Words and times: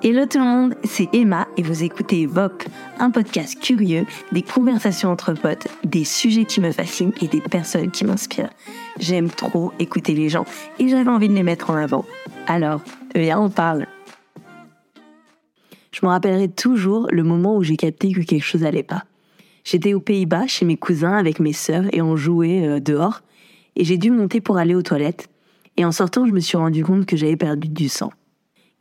Hello 0.00 0.26
tout 0.26 0.38
le 0.38 0.44
monde, 0.44 0.74
c'est 0.84 1.08
Emma 1.12 1.46
et 1.56 1.62
vous 1.62 1.84
écoutez 1.84 2.26
VOP, 2.26 2.64
un 2.98 3.10
podcast 3.10 3.60
curieux, 3.60 4.04
des 4.32 4.42
conversations 4.42 5.10
entre 5.10 5.34
potes, 5.34 5.68
des 5.84 6.04
sujets 6.04 6.44
qui 6.44 6.60
me 6.60 6.72
fascinent 6.72 7.12
et 7.20 7.28
des 7.28 7.40
personnes 7.40 7.90
qui 7.90 8.04
m'inspirent. 8.04 8.50
J'aime 8.98 9.28
trop 9.28 9.72
écouter 9.78 10.14
les 10.14 10.28
gens 10.28 10.44
et 10.78 10.88
j'avais 10.88 11.10
envie 11.10 11.28
de 11.28 11.34
les 11.34 11.42
mettre 11.42 11.70
en 11.70 11.76
avant. 11.76 12.04
Alors, 12.46 12.80
viens, 13.14 13.38
on 13.38 13.50
parle. 13.50 13.86
Je 15.92 16.00
me 16.02 16.08
rappellerai 16.10 16.48
toujours 16.48 17.06
le 17.10 17.22
moment 17.22 17.56
où 17.56 17.62
j'ai 17.62 17.76
capté 17.76 18.12
que 18.12 18.22
quelque 18.22 18.44
chose 18.44 18.64
allait 18.64 18.82
pas. 18.82 19.04
J'étais 19.64 19.94
aux 19.94 20.00
Pays-Bas 20.00 20.46
chez 20.46 20.64
mes 20.64 20.76
cousins 20.76 21.16
avec 21.16 21.38
mes 21.38 21.52
sœurs 21.52 21.84
et 21.92 22.02
on 22.02 22.16
jouait 22.16 22.66
euh, 22.66 22.80
dehors 22.80 23.20
et 23.76 23.84
j'ai 23.84 23.98
dû 23.98 24.10
monter 24.10 24.40
pour 24.40 24.56
aller 24.56 24.74
aux 24.74 24.82
toilettes 24.82 25.28
et 25.76 25.84
en 25.84 25.92
sortant 25.92 26.26
je 26.26 26.32
me 26.32 26.40
suis 26.40 26.56
rendu 26.56 26.84
compte 26.84 27.06
que 27.06 27.16
j'avais 27.16 27.36
perdu 27.36 27.68
du 27.68 27.88
sang. 27.88 28.10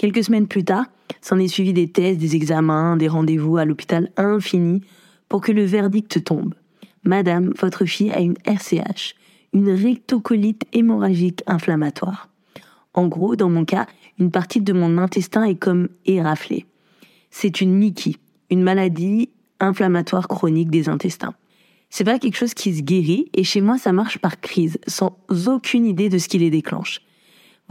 Quelques 0.02 0.23
semaines 0.23 0.47
plus 0.47 0.63
tard, 0.63 0.86
s'en 1.21 1.38
est 1.38 1.47
suivi 1.47 1.73
des 1.73 1.88
tests, 1.88 2.20
des 2.20 2.35
examens, 2.35 2.98
des 2.98 3.07
rendez-vous 3.07 3.57
à 3.57 3.66
l'hôpital 3.66 4.09
infini 4.17 4.81
pour 5.30 5.41
que 5.41 5.52
le 5.52 5.63
verdict 5.63 6.23
tombe. 6.23 6.55
Madame, 7.03 7.53
votre 7.62 7.85
fille 7.85 8.09
a 8.09 8.20
une 8.20 8.34
RCH, 8.44 9.13
une 9.53 9.70
rectocolite 9.70 10.63
hémorragique 10.73 11.44
inflammatoire. 11.45 12.30
En 12.95 13.08
gros, 13.08 13.35
dans 13.35 13.52
mon 13.52 13.63
cas, 13.63 13.85
une 14.17 14.31
partie 14.31 14.59
de 14.59 14.73
mon 14.73 14.98
intestin 14.98 15.44
est 15.44 15.59
comme 15.59 15.88
éraflée. 16.08 16.66
C'est 17.30 17.61
une 17.61 17.77
NIKI, 17.77 18.17
une 18.49 18.63
maladie 18.63 19.30
inflammatoire 19.59 20.27
chronique 20.27 20.72
des 20.72 20.89
intestins. 20.89 21.36
C'est 21.91 22.05
pas 22.05 22.17
quelque 22.17 22.38
chose 22.38 22.55
qui 22.55 22.73
se 22.73 22.81
guérit 22.81 23.30
et 23.36 23.44
chez 23.44 23.61
moi 23.61 23.77
ça 23.77 23.91
marche 23.91 24.17
par 24.17 24.41
crise, 24.41 24.80
sans 24.88 25.16
aucune 25.45 25.86
idée 25.86 26.09
de 26.09 26.17
ce 26.17 26.27
qui 26.27 26.39
les 26.39 26.49
déclenche. 26.49 27.02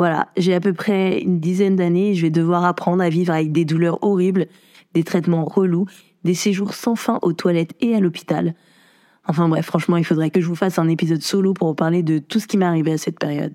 Voilà, 0.01 0.29
j'ai 0.39 0.55
à 0.55 0.61
peu 0.61 0.73
près 0.73 1.21
une 1.21 1.41
dizaine 1.41 1.77
d'années 1.77 2.15
je 2.15 2.23
vais 2.23 2.31
devoir 2.31 2.65
apprendre 2.65 3.03
à 3.03 3.11
vivre 3.11 3.35
avec 3.35 3.53
des 3.53 3.67
douleurs 3.67 4.03
horribles, 4.03 4.47
des 4.95 5.05
traitements 5.05 5.45
relous, 5.45 5.85
des 6.25 6.33
séjours 6.33 6.73
sans 6.73 6.97
fin 6.97 7.19
aux 7.21 7.35
toilettes 7.35 7.75
et 7.83 7.95
à 7.95 8.01
l'hôpital. 8.01 8.55
Enfin 9.27 9.47
bref, 9.47 9.67
franchement, 9.67 9.99
il 9.99 10.07
faudrait 10.07 10.31
que 10.31 10.41
je 10.41 10.47
vous 10.47 10.55
fasse 10.55 10.79
un 10.79 10.89
épisode 10.89 11.21
solo 11.21 11.53
pour 11.53 11.69
vous 11.69 11.75
parler 11.75 12.03
de 12.03 12.19
tout 12.19 12.41
ce 12.41 12.47
qui 12.47 12.57
m'est 12.57 12.65
arrivé 12.65 12.93
à 12.93 12.97
cette 12.97 13.19
période. 13.19 13.53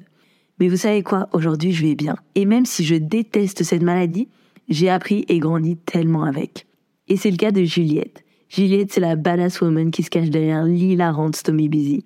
Mais 0.60 0.68
vous 0.68 0.78
savez 0.78 1.02
quoi, 1.02 1.30
aujourd'hui 1.34 1.72
je 1.72 1.84
vais 1.84 1.96
bien. 1.96 2.16
Et 2.36 2.46
même 2.46 2.68
si 2.68 2.86
je 2.86 2.94
déteste 2.94 3.64
cette 3.64 3.82
maladie, 3.82 4.30
j'ai 4.70 4.92
appris 4.92 5.26
et 5.28 5.40
grandi 5.40 5.78
tellement 5.78 6.26
avec. 6.26 6.68
Et 7.08 7.18
c'est 7.18 7.32
le 7.32 7.38
cas 7.38 7.50
de 7.50 7.64
Juliette. 7.64 8.24
Juliette, 8.50 8.94
c'est 8.94 9.02
la 9.02 9.16
badass 9.16 9.62
woman 9.62 9.90
qui 9.90 10.04
se 10.04 10.12
cache 10.12 10.30
derrière 10.30 10.64
l'hilarante 10.64 11.38
Stomy 11.38 11.70
Busy 11.70 12.06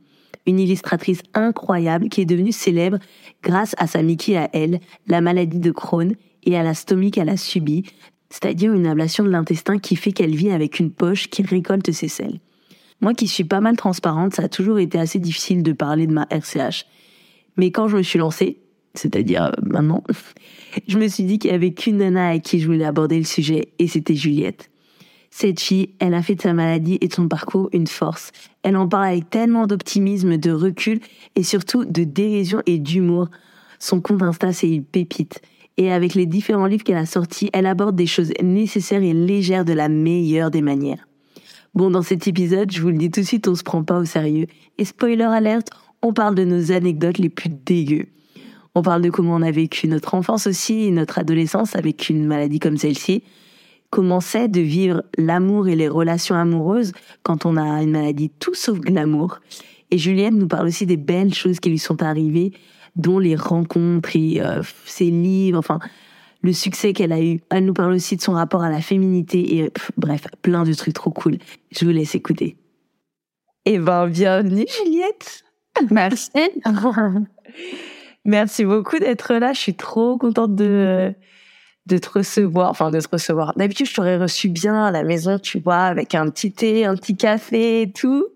une 0.50 0.60
illustratrice 0.60 1.22
incroyable 1.34 2.10
qui 2.10 2.22
est 2.22 2.26
devenue 2.26 2.52
célèbre 2.52 3.00
grâce 3.44 3.76
à 3.78 3.88
sa 3.88 4.02
Mickey 4.02 4.36
à 4.36 4.50
elle, 4.54 4.80
la 5.08 5.22
maladie 5.22 5.60
de 5.60 5.72
Crohn 5.72 6.14
et 6.44 6.58
à 6.58 6.64
la 6.64 6.74
stomie 6.74 7.12
qu'elle 7.12 7.30
a 7.30 7.38
subie, 7.38 7.84
c'est-à-dire 8.30 8.74
une 8.74 8.88
ablation 8.88 9.24
de 9.24 9.30
l'intestin 9.30 9.80
qui 9.80 9.96
fait 9.96 10.12
qu'elle 10.12 10.36
vit 10.36 10.52
avec 10.52 10.80
une 10.80 10.92
poche 10.92 11.30
qui 11.30 11.44
récolte 11.44 11.92
ses 11.92 12.08
selles. 12.08 12.40
Moi 13.02 13.14
qui 13.14 13.28
suis 13.28 13.44
pas 13.44 13.62
mal 13.62 13.78
transparente, 13.78 14.36
ça 14.36 14.44
a 14.44 14.50
toujours 14.50 14.80
été 14.80 15.00
assez 15.00 15.20
difficile 15.20 15.64
de 15.64 15.72
parler 15.72 16.06
de 16.06 16.14
ma 16.14 16.28
RCH. 16.30 16.86
Mais 17.56 17.72
quand 17.72 17.88
je 17.88 17.98
me 17.98 18.04
suis 18.04 18.20
lancée, 18.20 18.58
c'est-à-dire 18.94 19.46
euh, 19.46 19.52
maintenant, 19.64 20.04
je 20.88 20.98
me 20.98 21.08
suis 21.08 21.24
dit 21.24 21.40
qu'il 21.40 21.52
y 21.52 21.54
avait 21.54 21.74
qu'une 21.74 21.98
nana 21.98 22.30
à 22.30 22.40
qui 22.40 22.60
je 22.60 22.68
voulais 22.68 22.86
aborder 22.86 23.18
le 23.18 23.26
sujet, 23.26 23.70
et 23.80 23.88
c'était 23.88 24.16
Juliette. 24.16 24.69
Fille, 25.32 25.90
elle 26.00 26.14
a 26.14 26.22
fait 26.22 26.36
de 26.36 26.42
sa 26.42 26.54
maladie 26.54 26.98
et 27.02 27.08
de 27.08 27.14
son 27.14 27.28
parcours 27.28 27.70
une 27.72 27.88
force. 27.88 28.32
Elle 28.64 28.76
en 28.76 28.88
parle 28.88 29.06
avec 29.06 29.30
tellement 29.30 29.68
d'optimisme, 29.68 30.38
de 30.38 30.52
recul 30.52 31.00
et 31.36 31.44
surtout 31.44 31.86
de 31.86 32.04
dérision 32.04 32.62
et 32.66 32.80
d'humour. 32.80 33.30
Son 33.80 34.02
compte 34.02 34.22
Insta, 34.22 34.52
c'est 34.52 34.70
une 34.70 34.84
pépite. 34.84 35.42
Et 35.78 35.92
avec 35.92 36.14
les 36.14 36.26
différents 36.26 36.66
livres 36.66 36.84
qu'elle 36.84 36.98
a 36.98 37.06
sortis, 37.06 37.50
elle 37.54 37.66
aborde 37.66 37.96
des 37.96 38.08
choses 38.08 38.34
nécessaires 38.42 39.02
et 39.02 39.14
légères 39.14 39.64
de 39.64 39.72
la 39.72 39.88
meilleure 39.88 40.52
des 40.52 40.62
manières. 40.62 41.08
Bon, 41.74 41.90
dans 41.90 42.02
cet 42.02 42.28
épisode, 42.28 42.72
je 42.72 42.82
vous 42.82 42.90
le 42.90 42.98
dis 42.98 43.12
tout 43.12 43.22
de 43.22 43.26
suite, 43.26 43.48
on 43.48 43.56
se 43.56 43.64
prend 43.64 43.84
pas 43.84 44.00
au 44.00 44.06
sérieux. 44.06 44.48
Et 44.78 44.84
spoiler 44.84 45.24
alerte, 45.24 45.70
on 46.02 46.12
parle 46.12 46.36
de 46.36 46.44
nos 46.44 46.72
anecdotes 46.72 47.18
les 47.18 47.30
plus 47.30 47.50
dégueu. 47.50 48.08
On 48.76 48.82
parle 48.82 49.02
de 49.02 49.10
comment 49.10 49.36
on 49.36 49.42
a 49.42 49.52
vécu 49.52 49.88
notre 49.88 50.16
enfance 50.16 50.48
aussi 50.48 50.86
et 50.86 50.92
notre 50.92 51.20
adolescence 51.20 51.76
avec 51.76 52.10
une 52.10 52.26
maladie 52.26 52.60
comme 52.60 52.78
celle-ci 52.78 53.24
comment 53.90 54.20
c'est 54.20 54.48
de 54.48 54.62
vivre 54.62 55.04
l'amour 55.18 55.68
et 55.68 55.76
les 55.76 55.88
relations 55.88 56.36
amoureuses 56.36 56.92
quand 57.24 57.46
on 57.46 57.58
a 57.58 57.82
une 57.82 57.92
maladie 57.92 58.30
tout 58.30 58.54
sauf 58.54 58.80
glamour. 58.80 59.40
Et 59.92 59.98
Juliette 59.98 60.34
nous 60.34 60.48
parle 60.48 60.68
aussi 60.68 60.86
des 60.86 60.98
belles 60.98 61.34
choses 61.34 61.60
qui 61.60 61.70
lui 61.70 61.80
sont 61.80 62.04
arrivées, 62.04 62.52
dont 62.96 63.20
les 63.20 63.36
rencontres 63.36 64.16
et 64.16 64.42
euh, 64.42 64.62
ses 64.86 65.10
livres, 65.10 65.58
enfin 65.58 65.80
le 66.42 66.54
succès 66.54 66.94
qu'elle 66.94 67.12
a 67.12 67.22
eu. 67.22 67.42
Elle 67.50 67.66
nous 67.66 67.74
parle 67.74 67.94
aussi 67.94 68.16
de 68.16 68.22
son 68.22 68.34
rapport 68.34 68.64
à 68.64 68.70
la 68.70 68.82
féminité 68.82 69.58
et 69.58 69.72
bref, 69.98 70.28
plein 70.42 70.64
de 70.64 70.74
trucs 70.74 70.94
trop 70.94 71.12
cool. 71.12 71.38
Je 71.72 71.86
vous 71.86 71.92
laisse 71.92 72.16
écouter. 72.16 72.56
Eh 73.66 73.78
ben, 73.78 74.08
bienvenue 74.08 74.66
Juliette. 74.84 75.44
Merci. 75.92 76.32
Merci 78.26 78.66
beaucoup 78.66 79.00
d'être 79.00 79.34
là. 79.36 79.54
Je 79.54 79.60
suis 79.60 79.76
trop 79.76 80.18
contente 80.18 80.56
de 80.56 81.14
de 81.90 81.98
te 81.98 82.10
recevoir, 82.10 82.70
enfin 82.70 82.92
de 82.92 83.00
te 83.00 83.08
recevoir. 83.12 83.54
D'habitude, 83.58 83.88
je 83.88 83.94
t'aurais 83.94 84.18
reçu 84.18 84.48
bien 84.48 84.86
à 84.86 84.92
la 84.92 85.04
maison, 85.04 85.40
tu 85.40 85.60
vois, 85.60 85.84
avec 85.84 86.16
un 86.16 86.30
petit 86.30 86.52
thé, 86.52 86.86
un 86.86 86.96
petit 86.96 87.18
café 87.18 87.82
et 87.82 87.92
tout. 87.92 88.28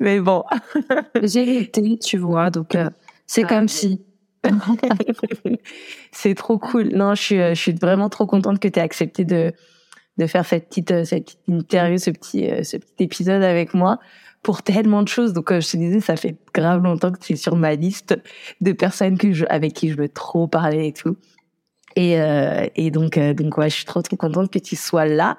Mais 0.00 0.20
bon. 0.20 0.44
J'ai 1.22 1.58
été, 1.58 1.98
tu 1.98 2.18
vois, 2.18 2.50
donc 2.50 2.74
euh, 2.74 2.90
c'est 3.26 3.44
comme 3.44 3.68
si. 3.68 4.02
c'est 6.12 6.34
trop 6.34 6.58
cool. 6.58 6.88
Non, 6.88 7.14
je 7.14 7.22
suis, 7.22 7.36
je 7.36 7.54
suis 7.54 7.72
vraiment 7.72 8.08
trop 8.08 8.26
contente 8.26 8.58
que 8.58 8.68
tu 8.68 8.78
aies 8.78 8.82
accepté 8.82 9.24
de, 9.24 9.52
de 10.18 10.26
faire 10.26 10.44
cette 10.44 10.68
petite, 10.68 10.90
euh, 10.90 11.04
cette 11.04 11.24
petite 11.24 11.48
interview, 11.48 11.98
ce 11.98 12.10
petit, 12.10 12.50
euh, 12.50 12.62
ce 12.62 12.76
petit 12.76 13.04
épisode 13.04 13.42
avec 13.42 13.74
moi 13.74 13.98
pour 14.42 14.62
tellement 14.62 15.02
de 15.02 15.08
choses. 15.08 15.34
Donc, 15.34 15.52
je 15.52 15.70
te 15.70 15.76
disais, 15.76 16.00
ça 16.00 16.16
fait 16.16 16.36
grave 16.54 16.82
longtemps 16.82 17.12
que 17.12 17.18
tu 17.18 17.34
es 17.34 17.36
sur 17.36 17.56
ma 17.56 17.74
liste 17.74 18.18
de 18.62 18.72
personnes 18.72 19.18
que 19.18 19.32
je, 19.32 19.44
avec 19.50 19.74
qui 19.74 19.90
je 19.90 19.96
veux 19.96 20.08
trop 20.08 20.48
parler 20.48 20.86
et 20.86 20.92
tout. 20.94 21.16
Et, 22.00 22.18
euh, 22.18 22.66
et 22.76 22.90
donc, 22.90 23.18
euh, 23.18 23.34
donc 23.34 23.58
ouais, 23.58 23.68
je 23.68 23.74
suis 23.74 23.84
trop 23.84 24.00
trop 24.00 24.16
contente 24.16 24.50
que 24.50 24.58
tu 24.58 24.74
sois 24.74 25.04
là. 25.04 25.36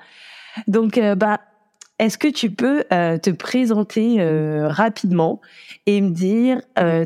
Donc, 0.67 0.99
euh, 0.99 1.15
bah, 1.15 1.39
est-ce 1.97 2.19
que 2.19 2.27
tu 2.27 2.51
peux 2.51 2.83
euh, 2.93 3.17
te 3.17 3.31
présenter 3.31 4.17
rapidement 4.67 5.41
et 5.87 6.01
me 6.01 6.11
dire 6.11 6.61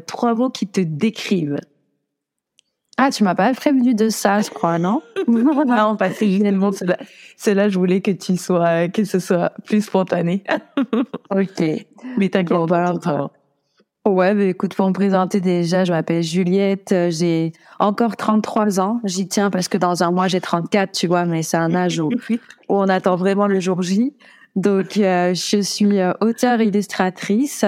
trois 0.05 0.35
mots 0.35 0.49
qui 0.49 0.67
te 0.67 0.81
décrivent? 0.81 1.59
Ah, 2.97 3.11
tu 3.11 3.23
m'as 3.23 3.35
pas 3.35 3.53
prévenu 3.53 3.93
de 3.93 4.07
ça, 4.09 4.41
je 4.41 4.49
crois, 4.49 4.77
non? 4.77 5.01
Non, 5.27 5.95
parce 5.97 6.13
que 6.13 6.25
finalement, 6.25 6.71
c'est 7.35 7.53
là, 7.53 7.67
je 7.69 7.77
voulais 7.77 7.99
que 8.01 8.11
tu 8.11 8.37
sois, 8.37 8.87
que 8.87 9.03
ce 9.03 9.19
soit 9.19 9.51
plus 9.65 9.83
spontané. 9.85 10.43
ok. 11.29 11.63
Mais 12.17 12.29
t'inquiète 12.29 12.67
pas. 12.69 13.31
Ouais, 14.05 14.35
bah, 14.35 14.43
écoute, 14.43 14.75
pour 14.75 14.87
me 14.87 14.93
présenter 14.93 15.41
déjà, 15.41 15.83
je 15.83 15.91
m'appelle 15.91 16.21
Juliette, 16.21 16.91
euh, 16.91 17.09
j'ai 17.09 17.53
encore 17.79 18.15
33 18.15 18.79
ans, 18.79 19.01
j'y 19.03 19.27
tiens 19.27 19.49
parce 19.49 19.67
que 19.67 19.79
dans 19.79 20.03
un 20.03 20.11
mois 20.11 20.27
j'ai 20.27 20.39
34, 20.39 20.91
tu 20.91 21.07
vois, 21.07 21.25
mais 21.25 21.41
c'est 21.41 21.57
un 21.57 21.73
âge 21.73 21.99
où, 21.99 22.11
on 22.69 22.87
attend 22.87 23.15
vraiment 23.15 23.47
le 23.47 23.59
jour 23.59 23.81
J. 23.81 24.13
Donc, 24.55 24.97
euh, 24.97 25.33
je 25.33 25.59
suis 25.59 25.99
euh, 25.99 26.13
auteure 26.21 26.61
illustratrice. 26.61 27.65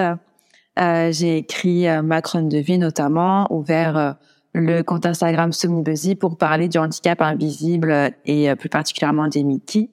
j'ai 0.76 1.38
écrit 1.38 1.86
ma 2.04 2.22
chronique 2.22 2.50
de 2.50 2.58
vie 2.58 2.78
notamment, 2.78 3.52
ouvert 3.52 4.14
le 4.54 4.82
compte 4.82 5.06
Instagram 5.06 5.50
Buzzy 5.82 6.14
pour 6.14 6.38
parler 6.38 6.68
du 6.68 6.78
handicap 6.78 7.20
invisible 7.20 8.12
et 8.26 8.54
plus 8.54 8.68
particulièrement 8.68 9.26
des 9.26 9.42
Mickey. 9.42 9.90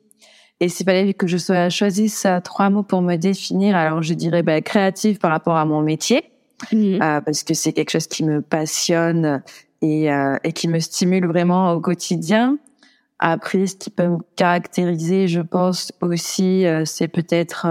Et 0.59 0.69
s'il 0.69 0.85
fallait 0.85 1.15
que 1.15 1.25
je 1.25 1.37
choisisse 1.69 2.27
trois 2.43 2.69
mots 2.69 2.83
pour 2.83 3.01
me 3.01 3.15
définir, 3.15 3.75
alors 3.75 4.03
je 4.03 4.13
dirais 4.13 4.43
bah, 4.43 4.61
créative 4.61 5.17
par 5.17 5.31
rapport 5.31 5.57
à 5.57 5.65
mon 5.65 5.81
métier 5.81 6.23
euh, 6.73 7.21
parce 7.21 7.43
que 7.43 7.53
c'est 7.53 7.73
quelque 7.73 7.91
chose 7.91 8.07
qui 8.07 8.23
me 8.23 8.41
passionne 8.41 9.43
et, 9.81 10.11
euh, 10.11 10.37
et 10.43 10.53
qui 10.53 10.67
me 10.67 10.79
stimule 10.79 11.27
vraiment 11.27 11.73
au 11.73 11.81
quotidien. 11.81 12.57
Après, 13.19 13.67
ce 13.67 13.75
qui 13.75 13.89
peut 13.89 14.07
me 14.07 14.17
caractériser, 14.35 15.27
je 15.27 15.41
pense 15.41 15.91
aussi, 16.01 16.65
euh, 16.65 16.83
c'est 16.85 17.07
peut-être 17.07 17.67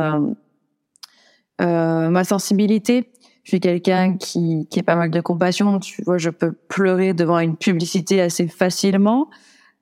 ma 1.61 2.25
sensibilité. 2.25 3.11
Je 3.43 3.51
suis 3.51 3.61
quelqu'un 3.61 4.17
qui, 4.17 4.67
a 4.77 4.83
pas 4.83 4.97
mal 4.97 5.11
de 5.11 5.21
compassion. 5.21 5.79
Tu 5.79 6.03
vois, 6.03 6.17
je 6.19 6.31
peux 6.31 6.53
pleurer 6.53 7.13
devant 7.13 7.39
une 7.39 7.57
publicité 7.57 8.21
assez 8.23 8.49
facilement. 8.49 9.29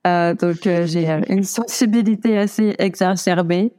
Donc, 0.04 0.62
j'ai 0.64 1.08
une 1.28 1.44
sensibilité 1.44 2.38
assez 2.38 2.74
exacerbée. 2.78 3.72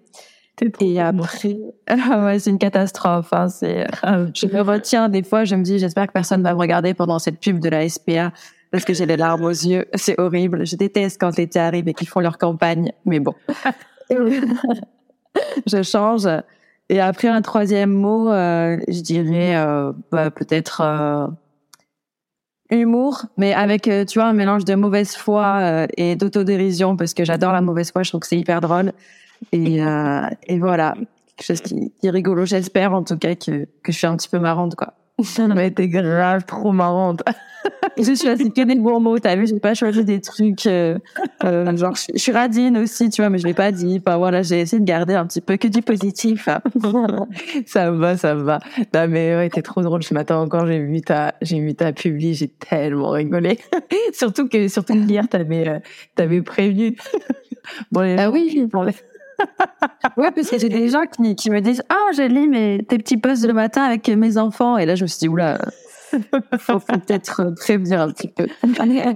Et 0.62 1.00
après, 1.00 1.58
ah 1.88 2.26
ouais, 2.26 2.40
c'est 2.40 2.50
une 2.50 2.60
catastrophe. 2.60 3.34
Hein, 3.34 3.50
c'est, 3.50 3.88
euh, 4.06 4.28
je 4.34 4.48
me 4.48 4.62
retiens 4.62 5.10
des 5.10 5.24
fois, 5.24 5.46
je 5.46 5.56
me 5.56 5.64
dis, 5.64 5.80
j'espère 5.80 6.08
que 6.08 6.14
personne 6.14 6.44
va 6.44 6.54
me 6.54 6.60
regarder 6.60 6.94
pendant 6.94 7.20
cette 7.20 7.40
pub 7.40 7.60
de 7.60 7.70
la 7.70 7.88
SPA 7.90 8.32
parce 8.72 8.86
que 8.86 8.94
j'ai 8.94 9.06
les 9.06 9.18
larmes 9.18 9.44
aux 9.44 9.50
yeux. 9.50 9.86
C'est 9.96 10.20
horrible. 10.20 10.66
Je 10.66 10.76
déteste 10.76 11.20
quand 11.20 11.38
l'été 11.38 11.60
arrive 11.60 11.88
et 11.88 11.94
qu'ils 11.94 12.08
font 12.08 12.20
leur 12.20 12.38
campagne. 12.38 12.92
Mais 13.06 13.20
bon, 13.20 13.34
je 15.66 15.82
change. 15.82 16.28
Et 16.90 17.00
après 17.00 17.30
un 17.30 17.42
troisième 17.42 17.92
mot, 17.92 18.30
euh, 18.30 18.78
je 18.88 19.02
dirais 19.02 19.56
euh, 19.56 19.92
bah, 20.12 20.30
peut-être 20.30 21.32
humour, 22.70 23.26
mais 23.38 23.54
avec, 23.54 23.84
tu 23.84 24.20
vois, 24.20 24.26
un 24.26 24.34
mélange 24.34 24.66
de 24.66 24.76
mauvaise 24.76 25.16
foi 25.16 25.88
et 25.98 26.16
d'autodérision, 26.16 26.98
parce 26.98 27.14
que 27.14 27.24
j'adore 27.24 27.54
la 27.54 27.62
mauvaise 27.62 27.92
foi, 27.92 28.04
je 28.04 28.10
trouve 28.10 28.22
que 28.22 28.28
c'est 28.28 28.38
hyper 28.38 28.62
drôle. 28.62 28.94
Et, 29.52 29.84
euh, 29.84 30.22
et 30.48 30.60
voilà, 30.60 30.96
quelque 31.36 31.46
chose 31.46 31.62
qui, 31.62 31.92
qui 32.00 32.08
est 32.08 32.12
rigolo. 32.12 32.46
J'espère 32.46 32.94
en 32.94 33.04
tout 33.04 33.18
cas 33.18 33.36
que, 33.36 33.66
que 33.84 33.92
je 33.92 33.98
suis 33.98 34.08
un 34.08 34.16
petit 34.16 34.30
peu 34.30 34.40
marrante, 34.40 34.76
quoi. 34.76 34.94
Ça 35.22 35.48
m'a 35.48 35.66
été 35.66 35.88
grave 35.88 36.44
trop 36.46 36.72
marrante. 36.72 37.22
j'ai 37.98 38.16
choisi 38.16 38.52
que 38.52 38.62
des 38.62 38.76
bons 38.76 39.00
mots, 39.00 39.20
t'as 39.20 39.36
vu, 39.36 39.46
j'ai 39.46 39.60
pas 39.60 39.76
choisi 39.76 40.04
des 40.04 40.20
trucs, 40.20 40.66
euh, 40.66 40.98
euh, 41.44 41.78
genre, 41.78 41.96
je, 41.96 42.14
je, 42.14 42.20
suis 42.20 42.32
radine 42.32 42.78
aussi, 42.78 43.10
tu 43.10 43.22
vois, 43.22 43.30
mais 43.30 43.38
je 43.38 43.46
l'ai 43.46 43.54
pas 43.54 43.72
dit. 43.72 44.02
Enfin, 44.06 44.18
voilà, 44.18 44.42
j'ai 44.42 44.62
essayé 44.62 44.80
de 44.80 44.86
garder 44.86 45.14
un 45.14 45.26
petit 45.28 45.40
peu 45.40 45.58
que 45.58 45.68
du 45.68 45.82
positif. 45.82 46.50
ça 47.66 47.92
va, 47.92 48.18
ça 48.18 48.36
va. 48.36 48.60
Non, 48.94 49.08
mais 49.08 49.36
ouais, 49.36 49.50
t'es 49.50 49.62
trop 49.62 49.82
drôle. 49.82 50.04
Ce 50.04 50.14
matin 50.14 50.38
encore, 50.38 50.66
j'ai 50.66 50.80
vu 50.80 51.02
ta, 51.02 51.36
j'ai 51.42 51.60
vu 51.60 51.76
ta 51.76 51.94
publi, 51.94 52.34
j'ai 52.34 52.48
tellement 52.48 53.10
rigolé. 53.10 53.60
surtout 54.14 54.48
que, 54.48 54.68
surtout 54.68 54.96
hier, 54.96 55.28
t'avais, 55.30 55.68
euh, 55.68 55.80
t'avais 56.16 56.42
prévenu. 56.42 56.98
bon, 57.92 58.02
les 58.02 58.18
ah 58.18 58.32
oui. 58.32 58.68
Bon, 58.72 58.82
les 58.82 58.94
ouais, 60.18 60.32
parce 60.32 60.50
que 60.50 60.58
j'ai 60.58 60.70
des 60.70 60.90
gens 60.90 61.06
qui, 61.06 61.36
qui 61.36 61.50
me 61.50 61.62
disent 61.62 61.84
Ah, 61.90 62.12
j'ai 62.16 62.28
lu 62.28 62.48
mes, 62.48 62.86
tes 62.88 62.98
petits 62.98 63.18
posts 63.18 63.46
le 63.46 63.54
matin 63.54 63.84
avec 63.84 64.08
mes 64.08 64.38
enfants. 64.38 64.78
Et 64.78 64.86
là, 64.86 64.96
je 64.96 65.04
me 65.04 65.08
suis 65.08 65.20
dit 65.20 65.28
Oula, 65.28 65.60
faut, 66.58 66.80
peut-être 66.80 67.54
prévenir 67.56 68.02
un 68.02 68.12
petit 68.12 68.28
peu. 68.28 68.48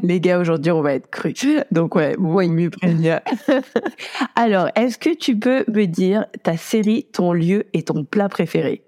Les 0.04 0.20
gars, 0.20 0.40
aujourd'hui, 0.40 0.72
on 0.72 0.82
va 0.82 0.94
être 0.94 1.10
crus. 1.10 1.62
Donc, 1.72 1.96
ouais, 1.96 2.16
ouais 2.18 2.48
mieux 2.48 2.70
prévenir. 2.70 3.20
Alors, 4.36 4.70
est-ce 4.76 4.98
que 4.98 5.16
tu 5.16 5.38
peux 5.38 5.64
me 5.68 5.86
dire 5.86 6.26
ta 6.44 6.58
série, 6.58 7.06
ton 7.12 7.34
lieu 7.34 7.66
et 7.74 7.84
ton 7.84 8.04
plat 8.04 8.30
préféré? 8.30 8.84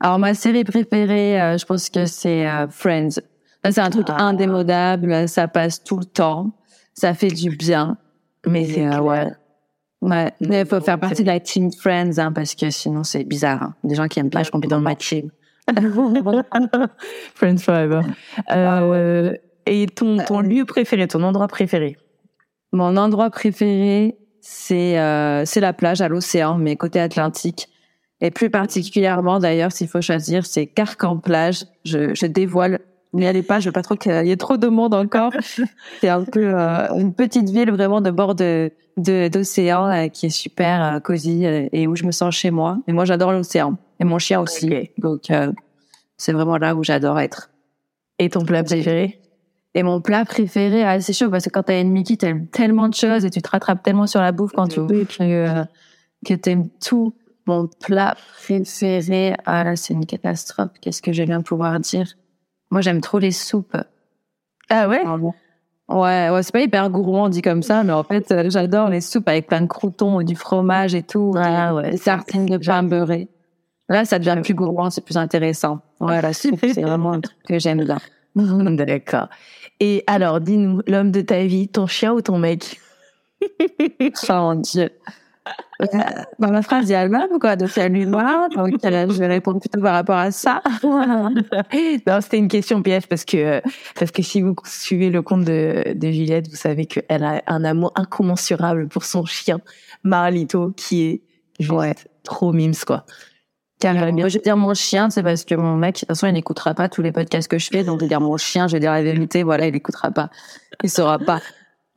Alors, 0.00 0.18
ma 0.18 0.34
série 0.34 0.64
préférée, 0.64 1.40
euh, 1.40 1.58
je 1.58 1.64
pense 1.64 1.88
que 1.88 2.06
c'est 2.06 2.46
euh, 2.46 2.68
Friends. 2.68 3.20
C'est 3.64 3.80
un 3.80 3.90
truc 3.90 4.08
ah. 4.10 4.22
indémodable, 4.22 5.26
ça 5.26 5.48
passe 5.48 5.82
tout 5.82 5.96
le 5.96 6.04
temps, 6.04 6.50
ça 6.92 7.14
fait 7.14 7.28
du 7.28 7.56
bien. 7.56 7.96
Mais 8.46 8.66
c'est 8.66 8.86
euh, 8.86 9.00
ouais. 9.00 9.32
Ouais, 10.04 10.30
mais 10.38 10.60
il 10.60 10.66
faut 10.66 10.82
faire 10.82 11.00
partie 11.00 11.22
de 11.22 11.28
la 11.28 11.40
team 11.40 11.72
Friends, 11.72 12.18
hein, 12.18 12.30
parce 12.30 12.54
que 12.54 12.68
sinon 12.68 13.04
c'est 13.04 13.24
bizarre. 13.24 13.62
Hein. 13.62 13.74
Des 13.84 13.94
gens 13.94 14.06
qui 14.06 14.20
aiment 14.20 14.28
pas, 14.28 14.42
je 14.42 14.50
comprends 14.50 14.68
dans 14.68 14.80
ma 14.80 14.94
team. 14.94 15.30
Friends 17.34 17.56
Forever. 17.56 18.02
Euh, 18.50 19.32
et 19.64 19.86
ton, 19.86 20.18
ton 20.18 20.40
lieu 20.40 20.66
préféré, 20.66 21.08
ton 21.08 21.22
endroit 21.22 21.48
préféré? 21.48 21.96
Mon 22.70 22.98
endroit 22.98 23.30
préféré, 23.30 24.18
c'est 24.42 24.98
euh, 24.98 25.46
c'est 25.46 25.60
la 25.60 25.72
plage 25.72 26.02
à 26.02 26.08
l'océan, 26.08 26.58
mais 26.58 26.76
côté 26.76 27.00
Atlantique. 27.00 27.70
Et 28.20 28.30
plus 28.30 28.50
particulièrement, 28.50 29.38
d'ailleurs, 29.38 29.72
s'il 29.72 29.88
faut 29.88 30.02
choisir, 30.02 30.44
c'est 30.44 30.66
Carcan-Plage. 30.66 31.64
Je, 31.86 32.14
je 32.14 32.26
dévoile 32.26 32.80
n'y 33.18 33.26
allez 33.26 33.42
pas, 33.42 33.60
je 33.60 33.66
veux 33.66 33.72
pas 33.72 33.82
trop 33.82 33.96
qu'il 33.96 34.26
y 34.26 34.30
ait 34.30 34.36
trop 34.36 34.56
de 34.56 34.68
monde 34.68 34.94
encore. 34.94 35.32
c'est 36.00 36.08
un 36.08 36.24
peu 36.24 36.52
euh, 36.54 36.88
une 36.94 37.14
petite 37.14 37.48
ville 37.50 37.70
vraiment 37.70 38.00
de 38.00 38.10
bord 38.10 38.34
de 38.34 38.70
d'océan 38.96 39.88
euh, 39.88 40.08
qui 40.08 40.26
est 40.26 40.30
super 40.30 40.84
euh, 40.84 41.00
cosy 41.00 41.44
et 41.44 41.86
où 41.88 41.96
je 41.96 42.04
me 42.04 42.12
sens 42.12 42.34
chez 42.34 42.50
moi. 42.50 42.78
Et 42.86 42.92
moi, 42.92 43.04
j'adore 43.04 43.32
l'océan 43.32 43.76
et 44.00 44.04
mon 44.04 44.18
chien 44.18 44.40
aussi. 44.40 44.72
Donc 44.98 45.30
c'est 46.16 46.32
vraiment 46.32 46.58
là 46.58 46.74
où 46.74 46.84
j'adore 46.84 47.18
être. 47.20 47.50
Et 48.18 48.28
ton 48.30 48.44
plat 48.44 48.62
préféré? 48.62 49.20
Et 49.76 49.82
mon 49.82 50.00
plat 50.00 50.24
préféré, 50.24 50.84
ah, 50.84 51.00
c'est 51.00 51.12
chaud 51.12 51.30
parce 51.30 51.44
que 51.44 51.50
quand 51.50 51.64
t'as 51.64 51.80
une 51.80 51.90
Mickey, 51.90 52.16
t'aimes 52.16 52.46
tellement 52.46 52.88
de 52.88 52.94
choses 52.94 53.24
et 53.24 53.30
tu 53.30 53.42
te 53.42 53.50
rattrapes 53.50 53.82
tellement 53.82 54.06
sur 54.06 54.20
la 54.20 54.30
bouffe 54.30 54.52
quand 54.52 54.68
tu 54.68 54.78
veux 54.78 55.04
que, 55.04 55.64
que 56.24 56.34
t'aimes 56.34 56.68
tout. 56.80 57.12
Mon 57.46 57.66
plat 57.66 58.16
préféré, 58.36 59.34
ah 59.44 59.64
là, 59.64 59.76
c'est 59.76 59.92
une 59.92 60.06
catastrophe. 60.06 60.70
Qu'est-ce 60.80 61.02
que 61.02 61.12
je 61.12 61.24
viens 61.24 61.40
de 61.40 61.44
pouvoir 61.44 61.80
dire? 61.80 62.06
Moi, 62.74 62.80
j'aime 62.80 63.00
trop 63.00 63.20
les 63.20 63.30
soupes. 63.30 63.76
Ah 64.68 64.88
ouais? 64.88 65.04
Ouais, 65.88 66.28
ouais, 66.28 66.42
c'est 66.42 66.50
pas 66.50 66.60
hyper 66.60 66.90
gourmand 66.90 67.28
dit 67.28 67.40
comme 67.40 67.62
ça, 67.62 67.84
mais 67.84 67.92
en 67.92 68.02
fait, 68.02 68.32
euh, 68.32 68.50
j'adore 68.50 68.88
les 68.88 69.00
soupes 69.00 69.28
avec 69.28 69.46
plein 69.46 69.60
de 69.60 69.68
croutons 69.68 70.18
et 70.18 70.24
du 70.24 70.34
fromage 70.34 70.92
et 70.92 71.04
tout. 71.04 71.32
Ah 71.36 71.72
ouais. 71.72 71.96
Tartines 71.98 72.46
de 72.46 72.58
pain 72.58 72.82
beurré. 72.82 73.28
Là, 73.88 74.04
ça 74.04 74.18
devient 74.18 74.40
plus 74.42 74.54
gourmand, 74.54 74.90
c'est 74.90 75.04
plus 75.04 75.16
intéressant. 75.16 75.82
Ouais, 76.00 76.20
la 76.20 76.32
soupe, 76.32 76.58
c'est 76.60 76.82
vraiment 76.82 77.12
un 77.12 77.20
truc 77.20 77.36
que 77.46 77.60
j'aime 77.60 77.84
bien. 77.84 77.98
D'accord. 78.34 79.28
Et 79.78 80.02
alors, 80.08 80.40
dis-nous, 80.40 80.82
l'homme 80.88 81.12
de 81.12 81.20
ta 81.20 81.44
vie, 81.44 81.68
ton 81.68 81.86
chien 81.86 82.12
ou 82.12 82.22
ton 82.22 82.38
mec? 82.38 82.80
Oh 84.28 84.32
mon 84.32 84.54
Dieu. 84.56 84.90
Euh, 85.82 85.86
dans 86.38 86.50
la 86.50 86.62
phrase, 86.62 86.88
il 86.88 86.92
y 86.92 86.94
a 86.94 87.04
le 87.04 87.10
même, 87.10 87.38
quoi, 87.40 87.56
de 87.56 87.66
faire 87.66 87.90
moi 87.90 88.48
Donc, 88.54 88.74
je 88.82 89.18
vais 89.18 89.26
répondre 89.26 89.60
plutôt 89.60 89.80
par 89.80 89.94
rapport 89.94 90.16
à 90.16 90.30
ça. 90.30 90.62
non, 90.82 92.20
c'était 92.20 92.38
une 92.38 92.48
question 92.48 92.82
piège 92.82 93.06
parce 93.06 93.24
que, 93.24 93.60
parce 93.98 94.10
que 94.10 94.22
si 94.22 94.40
vous 94.40 94.54
suivez 94.64 95.10
le 95.10 95.22
compte 95.22 95.44
de, 95.44 95.92
de 95.94 96.10
Juliette, 96.10 96.48
vous 96.48 96.56
savez 96.56 96.86
qu'elle 96.86 97.24
a 97.24 97.42
un 97.46 97.64
amour 97.64 97.92
incommensurable 97.96 98.88
pour 98.88 99.04
son 99.04 99.24
chien, 99.24 99.60
Marlito, 100.02 100.72
qui 100.76 101.02
est 101.02 101.22
juste 101.60 102.08
trop 102.22 102.52
mimes, 102.52 102.74
quoi. 102.86 103.04
Carrément. 103.80 104.28
je 104.28 104.38
vais 104.38 104.42
dire 104.42 104.56
mon 104.56 104.72
chien, 104.72 105.10
c'est 105.10 105.22
parce 105.22 105.44
que 105.44 105.54
mon 105.54 105.76
mec, 105.76 105.96
de 105.96 105.98
toute 106.00 106.08
façon, 106.08 106.26
il 106.26 106.32
n'écoutera 106.32 106.72
pas 106.72 106.88
tous 106.88 107.02
les 107.02 107.12
podcasts 107.12 107.48
que 107.48 107.58
je 107.58 107.68
fais. 107.68 107.84
Donc, 107.84 108.00
je 108.00 108.04
vais 108.04 108.08
dire 108.08 108.20
mon 108.20 108.36
chien, 108.36 108.66
je 108.66 108.74
vais 108.74 108.80
dire 108.80 108.92
la 108.92 109.02
vérité. 109.02 109.42
Voilà, 109.42 109.66
il 109.66 109.72
n'écoutera 109.72 110.10
pas. 110.10 110.30
Il 110.82 110.88
saura 110.88 111.18
pas. 111.18 111.40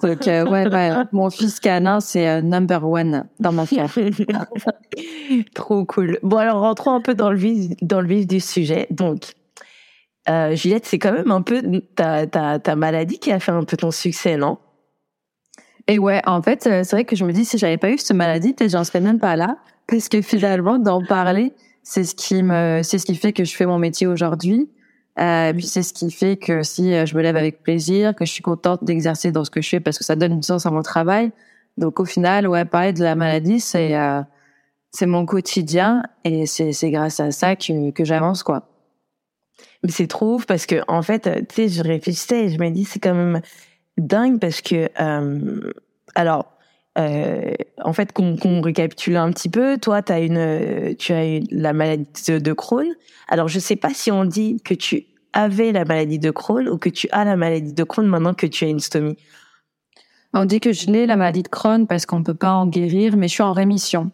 Donc, 0.03 0.27
euh, 0.27 0.45
ouais, 0.45 0.67
ouais, 0.67 0.91
mon 1.11 1.29
fils 1.31 1.59
canin, 1.59 1.99
c'est 1.99 2.27
euh, 2.27 2.41
number 2.41 2.87
one 2.87 3.27
dans 3.39 3.51
ma 3.51 3.65
cœur. 3.67 3.89
Trop 5.55 5.85
cool. 5.85 6.19
Bon, 6.21 6.37
alors 6.37 6.59
rentrons 6.59 6.91
un 6.93 7.01
peu 7.01 7.15
dans 7.15 7.31
le 7.31 7.37
vif, 7.37 7.71
dans 7.81 8.01
le 8.01 8.07
vif 8.07 8.27
du 8.27 8.39
sujet. 8.39 8.87
Donc, 8.91 9.33
euh, 10.29 10.55
Juliette, 10.55 10.85
c'est 10.85 10.99
quand 10.99 11.13
même 11.13 11.31
un 11.31 11.41
peu 11.41 11.63
ta, 11.95 12.27
ta, 12.27 12.59
ta 12.59 12.75
maladie 12.75 13.17
qui 13.17 13.31
a 13.31 13.39
fait 13.39 13.51
un 13.51 13.63
peu 13.63 13.77
ton 13.77 13.91
succès, 13.91 14.37
non? 14.37 14.59
Et 15.87 15.99
ouais, 15.99 16.21
en 16.25 16.41
fait, 16.41 16.67
euh, 16.67 16.83
c'est 16.83 16.97
vrai 16.97 17.05
que 17.05 17.15
je 17.15 17.23
me 17.23 17.31
dis, 17.31 17.45
si 17.45 17.57
j'avais 17.57 17.77
pas 17.77 17.89
eu 17.89 17.97
cette 17.97 18.15
maladie, 18.15 18.53
peut-être 18.53 18.71
j'en 18.71 18.83
serais 18.83 18.99
même 18.99 19.19
pas 19.19 19.35
là. 19.35 19.57
Parce 19.87 20.09
que 20.09 20.21
finalement, 20.21 20.77
d'en 20.77 21.01
parler, 21.03 21.53
c'est 21.81 22.03
ce 22.03 22.13
qui 22.13 22.43
me, 22.43 22.81
c'est 22.83 22.99
ce 22.99 23.05
qui 23.05 23.15
fait 23.15 23.31
que 23.31 23.45
je 23.45 23.55
fais 23.55 23.65
mon 23.65 23.79
métier 23.79 24.05
aujourd'hui. 24.05 24.69
Euh, 25.19 25.53
c'est 25.61 25.81
ce 25.81 25.93
qui 25.93 26.11
fait 26.11 26.37
que 26.37 26.61
si 26.61 26.93
euh, 26.93 27.05
je 27.05 27.15
me 27.15 27.23
lève 27.23 27.35
avec 27.35 27.63
plaisir, 27.63 28.15
que 28.15 28.23
je 28.25 28.31
suis 28.31 28.43
contente 28.43 28.83
d'exercer 28.83 29.31
dans 29.31 29.43
ce 29.43 29.49
que 29.49 29.61
je 29.61 29.69
fais 29.69 29.79
parce 29.79 29.97
que 29.97 30.03
ça 30.03 30.15
donne 30.15 30.39
du 30.39 30.45
sens 30.45 30.65
à 30.65 30.71
mon 30.71 30.83
travail. 30.83 31.31
Donc 31.77 31.99
au 31.99 32.05
final, 32.05 32.47
ouais, 32.47 32.65
parler 32.65 32.93
de 32.93 33.03
la 33.03 33.15
maladie, 33.15 33.59
c'est 33.59 33.95
euh, 33.95 34.21
c'est 34.91 35.07
mon 35.07 35.25
quotidien 35.25 36.03
et 36.23 36.45
c'est 36.45 36.71
c'est 36.71 36.91
grâce 36.91 37.19
à 37.19 37.31
ça 37.31 37.55
que 37.55 37.91
que 37.91 38.05
j'avance 38.05 38.43
quoi. 38.43 38.69
Mais 39.83 39.91
c'est 39.91 40.07
trop 40.07 40.35
ouf 40.35 40.45
parce 40.45 40.65
que 40.67 40.81
en 40.87 41.01
fait, 41.01 41.47
tu 41.49 41.55
sais, 41.55 41.69
je 41.69 41.83
réfléchissais 41.83 42.45
et 42.45 42.49
je 42.49 42.59
me 42.59 42.69
dis 42.69 42.85
c'est 42.85 42.99
quand 42.99 43.15
même 43.15 43.41
dingue 43.97 44.39
parce 44.39 44.61
que 44.61 44.89
euh, 44.99 45.71
alors 46.15 46.56
euh, 46.97 47.53
en 47.83 47.93
fait, 47.93 48.11
qu'on 48.11 48.35
qu 48.35 48.47
récapitule 48.61 49.17
un 49.17 49.31
petit 49.31 49.49
peu, 49.49 49.77
toi, 49.77 50.01
as 50.07 50.19
une, 50.19 50.95
tu 50.97 51.13
as 51.13 51.27
eu 51.27 51.43
la 51.51 51.73
maladie 51.73 52.39
de 52.39 52.53
Crohn. 52.53 52.87
Alors, 53.27 53.47
je 53.47 53.59
sais 53.59 53.75
pas 53.75 53.93
si 53.93 54.11
on 54.11 54.25
dit 54.25 54.61
que 54.63 54.73
tu 54.73 55.05
avais 55.33 55.71
la 55.71 55.85
maladie 55.85 56.19
de 56.19 56.31
Crohn 56.31 56.67
ou 56.67 56.77
que 56.77 56.89
tu 56.89 57.07
as 57.11 57.23
la 57.23 57.35
maladie 57.35 57.73
de 57.73 57.83
Crohn 57.83 58.07
maintenant 58.07 58.33
que 58.33 58.47
tu 58.47 58.65
as 58.65 58.69
une 58.69 58.79
stomie. 58.79 59.17
On 60.33 60.45
dit 60.45 60.59
que 60.59 60.73
je 60.73 60.87
l'ai 60.87 61.05
la 61.05 61.15
maladie 61.15 61.43
de 61.43 61.47
Crohn 61.47 61.87
parce 61.87 62.05
qu'on 62.05 62.23
peut 62.23 62.33
pas 62.33 62.51
en 62.51 62.67
guérir, 62.67 63.15
mais 63.15 63.27
je 63.27 63.33
suis 63.33 63.43
en 63.43 63.53
rémission. 63.53 64.11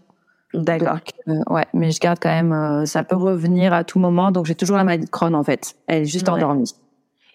D'accord. 0.54 1.00
Euh, 1.28 1.34
ouais, 1.50 1.66
mais 1.74 1.92
je 1.92 2.00
garde 2.00 2.20
quand 2.22 2.30
même, 2.30 2.54
euh, 2.54 2.86
ça 2.86 3.04
peut 3.04 3.16
revenir 3.16 3.74
à 3.74 3.84
tout 3.84 3.98
moment, 3.98 4.32
donc 4.32 4.46
j'ai 4.46 4.54
toujours 4.54 4.78
la 4.78 4.84
maladie 4.84 5.06
de 5.06 5.10
Crohn 5.10 5.34
en 5.34 5.44
fait. 5.44 5.76
Elle 5.88 6.04
est 6.04 6.06
juste 6.06 6.30
endormie. 6.30 6.72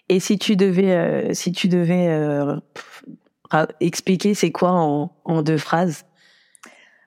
Et 0.07 0.19
si 0.19 0.39
tu 0.39 0.55
devais, 0.55 1.33
si 1.33 1.51
tu 1.51 1.67
devais 1.67 2.07
expliquer 3.79 4.33
c'est 4.33 4.51
quoi 4.51 4.71
en, 4.71 5.11
en, 5.25 5.41
deux 5.41 5.57
phrases? 5.57 6.05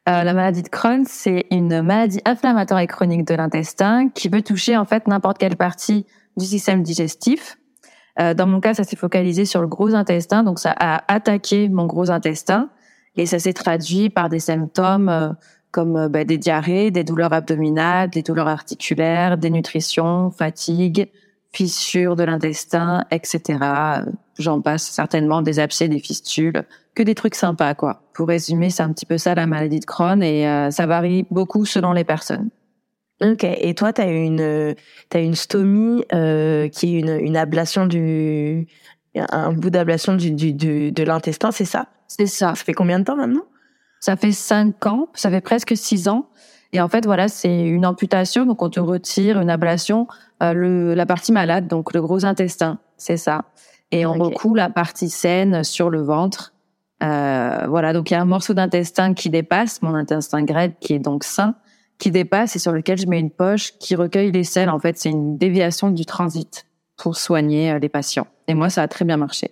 Euh, 0.09 0.25
La 0.25 0.35
maladie 0.35 0.63
de 0.63 0.69
Crohn, 0.69 1.05
c'est 1.07 1.47
une 1.51 1.83
maladie 1.83 2.21
inflammatoire 2.25 2.81
et 2.81 2.87
chronique 2.87 3.27
de 3.27 3.35
l'intestin 3.35 4.09
qui 4.09 4.29
peut 4.29 4.43
toucher 4.43 4.77
en 4.77 4.85
fait 4.85 5.07
n'importe 5.07 5.39
quelle 5.39 5.57
partie 5.57 6.07
du 6.37 6.45
système 6.45 6.83
digestif. 6.83 7.59
Euh, 8.21 8.35
dans 8.35 8.47
mon 8.47 8.61
cas, 8.61 8.75
ça 8.75 8.85
s'est 8.85 8.97
focalisé 8.97 9.45
sur 9.45 9.61
le 9.61 9.69
gros 9.69 9.95
intestin, 9.95 10.43
donc 10.43 10.59
ça 10.59 10.75
a 10.79 11.03
attaqué 11.13 11.69
mon 11.69 11.87
gros 11.87 12.11
intestin 12.11 12.69
et 13.17 13.27
ça 13.27 13.39
s'est 13.39 13.53
traduit 13.53 14.11
par 14.11 14.29
des 14.29 14.41
symptômes 14.41 15.09
euh, 15.09 15.29
comme 15.71 15.97
euh, 15.97 16.09
bah, 16.09 16.25
des 16.25 16.39
diarrhées, 16.39 16.91
des 16.91 17.05
douleurs 17.05 17.33
abdominales, 17.33 18.11
des 18.11 18.23
douleurs 18.23 18.49
articulaires, 18.49 19.39
dénutrition, 19.39 20.31
fatigue, 20.31 21.09
fissures 21.53 22.17
de 22.17 22.25
l'intestin, 22.25 23.05
etc. 23.11 23.59
J'en 24.39 24.61
passe 24.61 24.85
certainement 24.85 25.43
des 25.43 25.59
abcès, 25.59 25.89
des 25.89 25.99
fistules, 25.99 26.65
que 26.95 27.03
des 27.03 27.15
trucs 27.15 27.35
sympas, 27.35 27.75
quoi. 27.75 28.03
Pour 28.15 28.29
résumer, 28.29 28.71
c'est 28.71 28.83
un 28.83 28.93
petit 28.93 29.07
peu 29.07 29.19
ça 29.19 29.35
la 29.35 29.47
maladie 29.47 29.81
de 29.81 29.85
Crohn 29.85 30.23
et 30.23 30.49
euh, 30.49 30.71
ça 30.71 30.87
varie 30.87 31.27
beaucoup 31.31 31.65
selon 31.65 31.93
les 31.93 32.05
personnes. 32.05 32.51
Ok. 33.21 33.45
Et 33.45 33.75
toi, 33.75 33.93
t'as 33.93 34.11
une 34.11 34.75
t'as 35.09 35.21
une 35.21 35.35
stomie 35.35 36.05
euh, 36.12 36.69
qui 36.69 36.97
est 36.97 37.01
une, 37.01 37.19
une 37.21 37.37
ablation 37.37 37.87
du 37.87 38.67
un 39.15 39.53
bout 39.53 39.71
d'ablation 39.71 40.15
du, 40.15 40.31
du, 40.31 40.55
du, 40.55 40.91
de 40.93 41.03
l'intestin, 41.03 41.51
c'est 41.51 41.67
ça? 41.67 41.89
C'est 42.09 42.27
ça. 42.27 42.55
Ça 42.55 42.65
fait 42.65 42.73
combien 42.73 42.99
de 42.99 43.05
temps 43.05 43.17
maintenant? 43.17 43.45
Ça 44.01 44.17
fait 44.17 44.33
cinq 44.33 44.87
ans. 44.87 45.09
Ça 45.15 45.31
fait 45.31 45.43
presque 45.43 45.77
six 45.77 46.09
ans. 46.09 46.27
Et 46.75 46.81
en 46.81 46.89
fait, 46.89 47.05
voilà, 47.05 47.29
c'est 47.29 47.67
une 47.69 47.85
amputation, 47.85 48.47
donc 48.47 48.62
on 48.62 48.71
te 48.71 48.81
retire 48.81 49.39
une 49.39 49.51
ablation, 49.51 50.07
euh, 50.43 50.55
le, 50.55 50.95
la 50.95 51.05
partie 51.05 51.31
malade, 51.31 51.69
donc 51.69 51.93
le 51.93 52.01
gros 52.01 52.25
intestin, 52.25 52.79
c'est 52.97 53.19
ça. 53.19 53.45
Et 53.93 54.07
on 54.07 54.15
recoule 54.15 54.57
la 54.57 54.71
partie 54.71 55.11
saine 55.11 55.63
sur 55.63 55.91
le 55.91 56.03
ventre. 56.03 56.55
Euh, 57.03 57.67
voilà, 57.69 57.93
donc 57.93 58.11
il 58.11 58.15
y 58.15 58.17
a 58.17 58.21
un 58.21 58.27
morceau 58.27 58.55
d'intestin 58.55 59.13
qui 59.13 59.29
dépasse, 59.29 59.83
mon 59.83 59.95
intestin 59.95 60.43
grêle 60.43 60.73
qui 60.81 60.95
est 60.95 60.99
donc 60.99 61.25
sain, 61.25 61.57
qui 61.99 62.11
dépasse 62.11 62.57
et 62.57 62.59
sur 62.59 62.73
lequel 62.73 62.99
je 62.99 63.07
mets 63.07 63.21
une 63.21 63.31
poche 63.31 63.75
qui 63.79 63.95
recueille 63.95 64.33
les 64.33 64.45
selles. 64.45 64.71
En 64.71 64.79
fait, 64.79 64.99
c'est 64.99 65.11
une 65.11 65.37
déviation 65.37 65.91
du 65.91 66.07
transit 66.07 66.67
pour 66.97 67.17
soigner 67.17 67.73
euh, 67.73 67.79
les 67.79 67.89
patients. 67.89 68.27
Et 68.49 68.55
moi, 68.55 68.71
ça 68.71 68.83
a 68.83 68.89
très 68.89 69.05
bien 69.05 69.17
marché. 69.17 69.51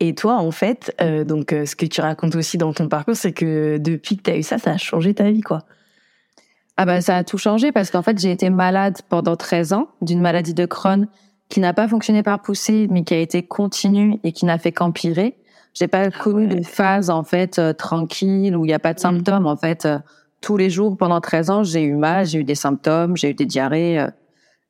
Et 0.00 0.14
toi, 0.14 0.34
en 0.36 0.50
fait, 0.50 0.94
euh, 1.00 1.24
donc 1.24 1.52
euh, 1.52 1.64
ce 1.64 1.74
que 1.74 1.86
tu 1.86 2.00
racontes 2.00 2.34
aussi 2.34 2.58
dans 2.58 2.72
ton 2.74 2.88
parcours, 2.88 3.16
c'est 3.16 3.32
que 3.32 3.78
depuis 3.78 4.16
que 4.18 4.22
tu 4.22 4.30
as 4.30 4.36
eu 4.36 4.42
ça, 4.42 4.58
ça 4.58 4.72
a 4.72 4.76
changé 4.76 5.14
ta 5.14 5.30
vie, 5.30 5.40
quoi. 5.40 5.64
Ah 6.76 6.84
bah 6.84 7.00
ça 7.00 7.16
a 7.16 7.24
tout 7.24 7.38
changé 7.38 7.72
parce 7.72 7.90
qu'en 7.90 8.02
fait, 8.02 8.18
j'ai 8.18 8.30
été 8.30 8.50
malade 8.50 8.98
pendant 9.08 9.34
13 9.34 9.72
ans 9.72 9.88
d'une 10.02 10.20
maladie 10.20 10.52
de 10.52 10.66
Crohn 10.66 11.08
qui 11.48 11.60
n'a 11.60 11.72
pas 11.72 11.88
fonctionné 11.88 12.22
par 12.22 12.42
poussée, 12.42 12.88
mais 12.90 13.04
qui 13.04 13.14
a 13.14 13.18
été 13.18 13.42
continue 13.42 14.18
et 14.24 14.32
qui 14.32 14.44
n'a 14.44 14.58
fait 14.58 14.72
qu'empirer. 14.72 15.36
J'ai 15.74 15.88
pas 15.88 16.04
ah 16.06 16.10
connu 16.10 16.46
de 16.46 16.62
phase 16.62 17.10
en 17.10 17.22
fait 17.22 17.58
euh, 17.58 17.72
tranquille 17.72 18.56
où 18.56 18.64
il 18.64 18.68
n'y 18.68 18.74
a 18.74 18.78
pas 18.78 18.94
de 18.94 18.98
mmh. 18.98 19.02
symptômes. 19.02 19.46
En 19.46 19.56
fait, 19.56 19.86
tous 20.40 20.56
les 20.56 20.70
jours 20.70 20.96
pendant 20.96 21.20
13 21.20 21.50
ans, 21.50 21.62
j'ai 21.62 21.82
eu 21.82 21.94
mal, 21.94 22.26
j'ai 22.26 22.40
eu 22.40 22.44
des 22.44 22.54
symptômes, 22.54 23.16
j'ai 23.16 23.30
eu 23.30 23.34
des 23.34 23.46
diarrhées, 23.46 24.06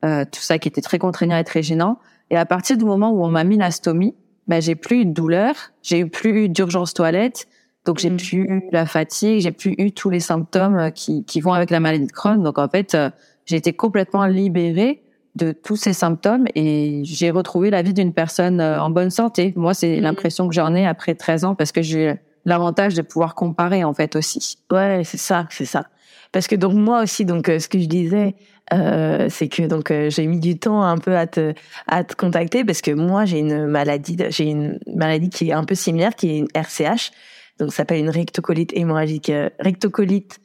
tout 0.03 0.41
ça 0.41 0.59
qui 0.59 0.69
était 0.69 0.81
très 0.81 0.99
contraignant 0.99 1.37
et 1.37 1.45
très 1.45 1.63
gênant. 1.63 1.99
Et 2.31 2.37
à 2.37 2.45
partir 2.45 2.77
du 2.77 2.85
moment 2.85 3.11
où 3.11 3.25
on 3.25 3.29
m'a 3.29 3.45
mis 3.45 3.57
l'astomie, 3.57 4.15
ben 4.47 4.61
j'ai 4.61 4.75
plus 4.75 5.01
eu 5.01 5.05
de 5.07 5.13
douleur, 5.13 5.55
j'ai 5.83 6.01
eu 6.01 6.09
plus 6.09 6.49
d'urgence 6.49 6.95
toilette, 6.95 7.49
donc 7.85 7.99
j'ai 7.99 8.11
mmh. 8.11 8.17
plus 8.17 8.39
eu 8.39 8.63
la 8.73 8.87
fatigue, 8.87 9.41
j'ai 9.41 9.53
plus 9.53 9.75
eu 9.79 9.93
tous 9.93 10.11
les 10.11 10.21
symptômes 10.21 10.77
euh, 10.77 10.91
qui, 10.91 11.25
qui 11.25 11.41
vont 11.41 11.53
avec 11.53 11.71
la 11.71 11.81
maladie 11.81 12.07
de 12.07 12.13
Crohn. 12.13 12.43
Donc 12.43 12.59
en 12.59 12.69
fait, 12.69 12.95
euh, 12.95 13.11
j'ai 13.45 13.57
été 13.57 13.73
complètement 13.73 14.27
libérée 14.27 15.03
de 15.37 15.53
tous 15.53 15.77
ces 15.77 15.93
symptômes 15.93 16.47
et 16.55 17.03
j'ai 17.05 17.31
retrouvé 17.31 17.71
la 17.71 17.83
vie 17.83 17.95
d'une 17.95 18.13
personne 18.13 18.61
euh, 18.61 18.81
en 18.81 18.91
bonne 18.91 19.11
santé. 19.11 19.53
Moi, 19.57 19.75
c'est 19.75 19.99
mmh. 19.99 20.03
l'impression 20.03 20.49
que 20.49 20.55
j'en 20.55 20.75
ai 20.75 20.87
après 20.87 21.15
13 21.15 21.45
ans 21.45 21.55
parce 21.55 21.73
que 21.73 21.83
j'ai 21.83 22.15
l'avantage 22.45 22.95
de 22.95 23.03
pouvoir 23.03 23.35
comparer 23.35 23.85
en 23.85 23.95
fait 23.95 24.17
aussi. 24.17 24.59
Ouais, 24.73 25.03
c'est 25.05 25.19
ça, 25.19 25.47
c'est 25.51 25.65
ça. 25.65 25.87
Parce 26.33 26.49
que 26.49 26.57
donc 26.57 26.75
moi 26.75 27.03
aussi, 27.03 27.25
donc 27.25 27.47
ce 27.47 27.69
que 27.69 27.79
je 27.79 27.87
disais, 27.87 28.35
euh, 28.73 29.29
c'est 29.31 29.49
que 29.49 29.63
donc 29.63 29.93
euh, 29.93 30.11
j'ai 30.11 30.27
mis 30.27 30.41
du 30.41 30.59
temps 30.59 30.83
un 30.83 30.99
peu 30.99 31.17
à 31.17 31.29
te 31.29 31.55
à 31.87 32.03
te 32.03 32.17
contacter 32.17 32.65
parce 32.65 32.81
que 32.81 32.91
moi 32.91 33.25
j'ai 33.25 33.39
une 33.39 33.67
maladie 33.67 34.17
j'ai 34.31 34.45
une 34.45 34.81
maladie 34.93 35.31
qui 35.31 35.51
est 35.51 35.53
un 35.53 35.63
peu 35.63 35.77
similaire 35.77 36.17
qui 36.17 36.31
est 36.31 36.39
une 36.39 36.49
RCH 36.53 37.13
donc 37.61 37.71
ça 37.71 37.79
s'appelle 37.79 38.01
une 38.01 38.11
rectocolite 38.11 38.73
hémorragique 38.75 39.31
euh, 39.31 39.51
rectocolite 39.61 40.41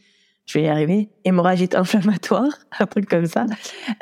je 0.51 0.60
vais 0.60 0.65
y 0.65 0.67
arriver. 0.67 1.10
Hémorragique 1.24 1.75
inflammatoire 1.75 2.51
un 2.79 2.86
truc 2.86 3.08
comme 3.08 3.25
ça 3.25 3.46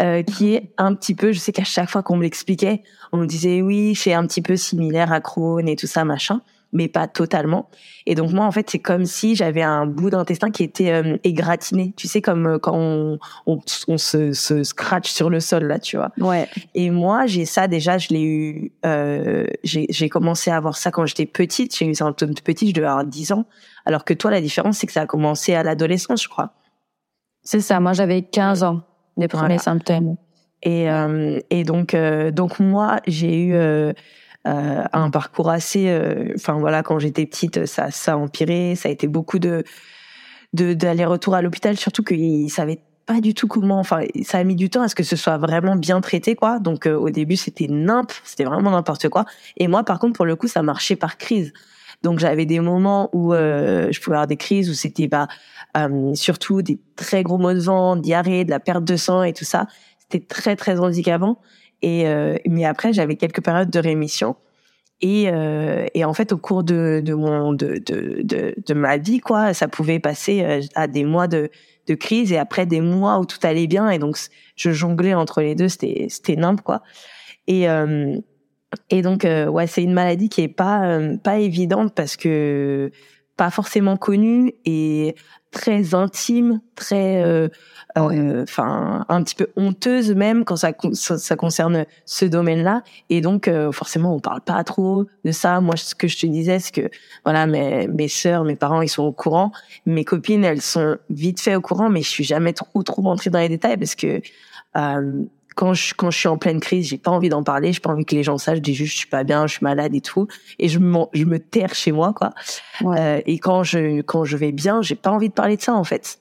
euh, 0.02 0.24
qui 0.24 0.56
est 0.56 0.72
un 0.78 0.96
petit 0.96 1.14
peu 1.14 1.32
je 1.32 1.40
sais 1.40 1.52
qu'à 1.52 1.64
chaque 1.64 1.90
fois 1.90 2.02
qu'on 2.02 2.18
me 2.18 2.24
l'expliquait 2.24 2.82
on 3.12 3.18
me 3.18 3.26
disait 3.28 3.62
oui 3.62 3.94
c'est 3.96 4.14
un 4.14 4.26
petit 4.26 4.42
peu 4.42 4.56
similaire 4.56 5.12
à 5.12 5.22
Crohn 5.22 5.68
et 5.68 5.76
tout 5.76 5.88
ça 5.88 6.06
machin 6.06 6.42
mais 6.72 6.88
pas 6.88 7.08
totalement. 7.08 7.70
Et 8.06 8.16
donc 8.16 8.32
moi, 8.32 8.46
en 8.46 8.52
fait, 8.52 8.70
c'est 8.70 8.80
comme 8.80 9.06
si 9.06 9.36
j'avais 9.36 9.62
un 9.62 9.86
bout 9.86 10.10
d'intestin 10.10 10.52
qui 10.52 10.64
était 10.64 10.92
euh, 10.92 11.18
égratigné. 11.24 11.94
Tu 11.98 12.08
sais, 12.08 12.22
comme 12.22 12.46
euh, 12.46 12.60
quand 12.60 12.76
on, 12.76 13.18
on, 13.48 13.60
on 13.88 13.98
se, 13.98 14.34
se, 14.34 14.64
scratch 14.64 15.10
sur 15.10 15.30
le 15.30 15.40
sol, 15.40 15.66
là, 15.66 15.80
tu 15.80 15.98
vois. 15.98 16.12
Ouais. 16.20 16.48
Et 16.76 16.92
moi, 16.92 17.26
j'ai 17.26 17.46
ça 17.46 17.68
déjà, 17.68 17.98
je 17.98 18.10
l'ai 18.10 18.24
eu... 18.24 18.72
Euh, 18.86 19.48
j'ai 19.64 20.10
commencé 20.10 20.52
à 20.52 20.58
avoir 20.58 20.78
ça 20.78 20.92
quand 20.92 21.06
j'étais 21.06 21.26
petite. 21.26 21.76
J'ai 21.76 21.88
eu 21.88 21.96
ça 21.96 22.06
de 22.06 22.42
petite, 22.42 22.70
je 22.70 22.74
devais 22.74 22.88
avoir 22.88 23.06
10 23.06 23.32
ans. 23.32 23.46
Alors 23.86 24.06
que 24.06 24.14
toi, 24.14 24.30
la 24.30 24.42
différence, 24.42 24.78
c'est 24.78 24.88
que 24.88 24.94
ça 24.94 25.02
a 25.02 25.08
commencé 25.08 25.56
à 25.56 25.64
l'adolescence, 25.64 26.24
je 26.24 26.30
crois. 26.30 26.54
C'est 27.42 27.62
ça, 27.62 27.80
moi 27.80 27.94
j'avais 27.94 28.22
15 28.22 28.64
ans, 28.64 28.82
les 29.18 29.28
premiers 29.28 29.58
symptômes. 29.58 30.18
Et, 30.62 30.92
euh, 30.92 31.40
et 31.50 31.64
donc, 31.64 31.96
donc 31.96 32.60
moi, 32.60 33.00
j'ai 33.08 33.46
eu 33.46 33.94
euh, 34.48 34.84
un 34.94 35.10
parcours 35.10 35.50
assez, 35.50 35.90
euh, 35.90 36.32
enfin 36.36 36.54
voilà, 36.54 36.82
quand 36.82 36.98
j'étais 36.98 37.26
petite, 37.26 37.66
ça, 37.66 37.90
a 38.08 38.16
empiré, 38.16 38.76
ça 38.76 38.88
a 38.90 38.92
été 38.92 39.08
beaucoup 39.08 39.40
de 39.40 39.64
d'aller-retour 40.54 41.36
à 41.36 41.44
l'hôpital, 41.44 41.78
surtout 41.78 42.02
qu'ils 42.04 42.50
savaient 42.50 42.80
pas 43.06 43.22
du 43.22 43.36
tout 43.36 43.48
comment, 43.48 43.78
enfin 43.78 44.02
ça 44.24 44.40
a 44.40 44.44
mis 44.44 44.56
du 44.56 44.72
temps 44.72 44.82
à 44.82 44.88
ce 44.88 44.96
que 44.96 45.04
ce 45.04 45.16
soit 45.16 45.38
vraiment 45.38 45.76
bien 45.76 46.02
traité 46.02 46.36
quoi. 46.36 46.58
Donc 46.58 46.88
euh, 46.88 46.96
au 46.96 47.12
début 47.12 47.36
c'était 47.36 47.68
nimp, 47.68 48.12
c'était 48.24 48.46
vraiment 48.46 48.72
n'importe 48.72 49.10
quoi. 49.10 49.26
Et 49.58 49.68
moi 49.68 49.84
par 49.84 50.00
contre 50.00 50.14
pour 50.14 50.26
le 50.26 50.36
coup 50.36 50.48
ça 50.48 50.64
marchait 50.64 50.96
par 50.96 51.18
crise. 51.18 51.54
Donc 52.02 52.18
j'avais 52.18 52.46
des 52.48 52.62
moments 52.62 53.10
où 53.14 53.34
je 53.34 54.00
pouvais 54.00 54.16
avoir 54.16 54.28
des 54.28 54.38
crises 54.38 54.70
où 54.70 54.74
c'était 54.74 55.08
bah 55.08 55.28
surtout 56.14 56.62
des 56.62 56.80
très 56.96 57.24
gros 57.24 57.38
maux 57.38 57.54
de 57.54 57.60
vent, 57.60 57.96
diarrhée, 57.96 58.46
de 58.46 58.50
la 58.50 58.60
perte 58.60 58.86
de 58.86 58.96
sang 58.96 59.22
et 59.22 59.34
tout 59.34 59.46
ça. 59.46 59.68
C'était 60.00 60.26
très 60.26 60.56
très 60.56 60.80
handicapant. 60.80 61.40
Et 61.82 62.08
euh, 62.08 62.38
mais 62.48 62.66
après, 62.66 62.94
j'avais 62.94 63.16
quelques 63.16 63.44
périodes 63.44 63.70
de 63.70 63.80
rémission. 63.80 64.36
Et, 65.02 65.30
euh, 65.30 65.86
et 65.94 66.04
en 66.04 66.14
fait, 66.14 66.34
au 66.34 66.38
cours 66.38 66.64
de, 66.64 67.02
de 67.04 67.14
mon 67.14 67.54
de, 67.54 67.82
de, 67.86 68.54
de, 68.58 68.74
ma 68.74 68.98
vie, 68.98 69.20
quoi, 69.20 69.54
ça 69.54 69.70
pouvait 69.70 70.00
passer 70.00 70.44
euh, 70.44 70.62
à 70.76 70.88
des 70.88 71.06
mois 71.06 71.28
de, 71.28 71.50
de 71.88 71.96
crise 71.96 72.34
et 72.34 72.38
après 72.38 72.66
des 72.66 72.82
mois 72.82 73.18
où 73.20 73.26
tout 73.26 73.40
allait 73.44 73.68
bien. 73.68 73.90
Et 73.90 73.98
donc, 73.98 74.18
je 74.58 74.72
jonglais 74.72 75.14
entre 75.14 75.42
les 75.42 75.56
deux. 75.56 75.70
C'était 75.70 76.08
c'était 76.10 76.36
nimp, 76.36 76.62
quoi. 76.62 76.82
Et 77.48 77.70
euh, 77.70 78.18
et 78.90 79.02
donc, 79.02 79.24
euh, 79.24 79.48
ouais, 79.48 79.68
c'est 79.68 79.84
une 79.84 79.94
maladie 79.94 80.28
qui 80.28 80.42
est 80.42 80.48
pas 80.50 81.00
pas 81.24 81.40
évidente 81.40 81.94
parce 81.96 82.18
que 82.18 82.92
pas 83.38 83.52
forcément 83.52 83.96
connue 83.96 84.54
et 84.66 85.16
très 85.52 85.96
intime, 85.96 86.62
très 86.76 87.24
euh, 87.24 87.50
enfin 88.44 89.06
un 89.10 89.24
petit 89.24 89.36
peu 89.36 89.48
honteuse 89.56 90.12
même 90.14 90.46
quand 90.46 90.56
ça 90.56 90.72
ça, 90.94 91.36
concerne 91.36 91.86
ce 92.06 92.26
domaine-là. 92.26 92.84
Et 93.10 93.22
donc 93.22 93.48
euh, 93.48 93.72
forcément 93.72 94.14
on 94.14 94.20
parle 94.20 94.42
pas 94.42 94.64
trop 94.64 95.06
de 95.26 95.32
ça. 95.32 95.60
Moi 95.62 95.76
ce 95.76 95.96
que 95.96 96.08
je 96.08 96.18
te 96.20 96.28
disais 96.28 96.60
c'est 96.60 96.74
que 96.74 96.90
voilà 97.24 97.48
mes 97.48 97.88
mes 97.88 98.08
sœurs, 98.08 98.44
mes 98.44 98.56
parents 98.56 98.82
ils 98.82 98.90
sont 98.90 99.04
au 99.04 99.12
courant, 99.12 99.52
mes 99.86 100.06
copines 100.06 100.44
elles 100.44 100.62
sont 100.62 100.98
vite 101.10 101.42
fait 101.42 101.56
au 101.56 101.62
courant, 101.62 101.90
mais 101.90 102.02
je 102.02 102.10
suis 102.10 102.24
jamais 102.24 102.54
trop 102.54 102.84
trop 102.84 103.02
rentrée 103.02 103.30
dans 103.30 103.40
les 103.40 103.50
détails 103.50 103.78
parce 103.78 103.96
que 103.96 104.22
euh, 104.78 105.24
quand 105.60 105.74
je 105.74 105.94
quand 105.94 106.10
je 106.10 106.18
suis 106.18 106.30
en 106.30 106.38
pleine 106.38 106.62
crise, 106.62 106.88
j'ai 106.88 106.98
pas 106.98 107.12
envie 107.12 107.28
d'en 107.28 107.44
parler, 107.44 107.74
j'ai 107.74 107.82
pas 107.82 107.90
envie 107.90 108.06
que 108.06 108.16
les 108.16 108.24
gens 108.24 108.38
sachent, 108.38 108.60
je 108.60 108.62
dis 108.62 108.74
juste 108.74 108.94
je 108.94 108.98
suis 109.00 109.10
pas 109.10 109.26
bien, 109.26 109.46
je 109.46 109.56
suis 109.56 109.64
malade 109.66 109.94
et 109.94 110.00
tout 110.00 110.26
et 110.58 110.70
je 110.70 110.80
me 110.80 111.00
je 111.12 111.26
me 111.26 111.38
terre 111.38 111.76
chez 111.76 111.92
moi 111.92 112.14
quoi. 112.14 112.32
Euh, 112.84 113.20
et 113.26 113.40
quand 113.40 113.64
je 113.64 114.00
quand 114.04 114.24
je 114.24 114.38
vais 114.38 114.54
bien, 114.54 114.82
j'ai 114.82 114.96
pas 114.96 115.12
envie 115.12 115.28
de 115.28 115.34
parler 115.34 115.58
de 115.58 115.62
ça 115.62 115.74
en 115.74 115.84
fait. 115.84 116.20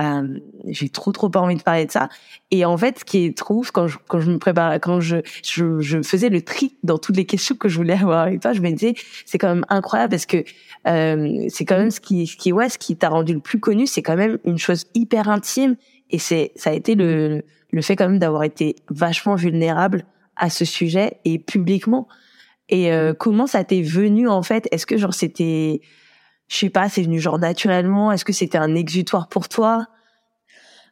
Euh, 0.00 0.38
j'ai 0.66 0.88
trop 0.88 1.12
trop 1.12 1.28
pas 1.28 1.40
envie 1.40 1.56
de 1.56 1.62
parler 1.62 1.84
de 1.84 1.90
ça. 1.90 2.08
Et 2.50 2.64
en 2.64 2.78
fait, 2.78 3.00
ce 3.00 3.04
qui 3.04 3.26
est 3.26 3.36
trouve 3.36 3.70
quand 3.70 3.86
je, 3.86 3.98
quand 4.08 4.18
je 4.18 4.30
me 4.30 4.38
prépare, 4.38 4.72
quand 4.76 4.98
je, 4.98 5.16
je, 5.44 5.80
je 5.80 6.00
faisais 6.00 6.30
le 6.30 6.40
tri 6.40 6.74
dans 6.82 6.96
toutes 6.96 7.18
les 7.18 7.26
questions 7.26 7.56
que 7.56 7.68
je 7.68 7.76
voulais 7.76 7.98
avoir 8.00 8.20
avec 8.20 8.40
toi, 8.40 8.54
je 8.54 8.62
me 8.62 8.70
disais 8.70 8.94
c'est 9.26 9.36
quand 9.36 9.54
même 9.54 9.66
incroyable 9.68 10.12
parce 10.12 10.24
que 10.24 10.42
euh, 10.88 11.44
c'est 11.50 11.66
quand 11.66 11.76
même 11.76 11.90
ce 11.90 12.00
qui, 12.00 12.26
ce 12.26 12.38
qui 12.38 12.50
ouais, 12.50 12.70
ce 12.70 12.78
qui 12.78 12.96
t'a 12.96 13.10
rendu 13.10 13.34
le 13.34 13.40
plus 13.40 13.60
connu, 13.60 13.86
c'est 13.86 14.00
quand 14.00 14.16
même 14.16 14.38
une 14.46 14.56
chose 14.56 14.86
hyper 14.94 15.28
intime 15.28 15.76
et 16.08 16.18
c'est 16.18 16.52
ça 16.56 16.70
a 16.70 16.72
été 16.72 16.94
le 16.94 17.42
le 17.59 17.59
fait 17.80 17.96
quand 17.96 18.08
même 18.08 18.18
d'avoir 18.18 18.44
été 18.44 18.76
vachement 18.88 19.34
vulnérable 19.34 20.04
à 20.36 20.50
ce 20.50 20.64
sujet 20.64 21.18
et 21.24 21.38
publiquement. 21.38 22.08
Et 22.68 22.92
euh, 22.92 23.14
comment 23.14 23.46
ça 23.46 23.64
t'est 23.64 23.82
venu 23.82 24.28
en 24.28 24.42
fait? 24.42 24.68
Est-ce 24.70 24.86
que 24.86 24.96
genre 24.96 25.14
c'était 25.14 25.80
je 26.48 26.56
sais 26.56 26.70
pas, 26.70 26.88
c'est 26.88 27.02
venu 27.02 27.20
genre 27.20 27.38
naturellement? 27.38 28.10
Est-ce 28.12 28.24
que 28.24 28.32
c'était 28.32 28.58
un 28.58 28.74
exutoire 28.74 29.28
pour 29.28 29.48
toi? 29.48 29.86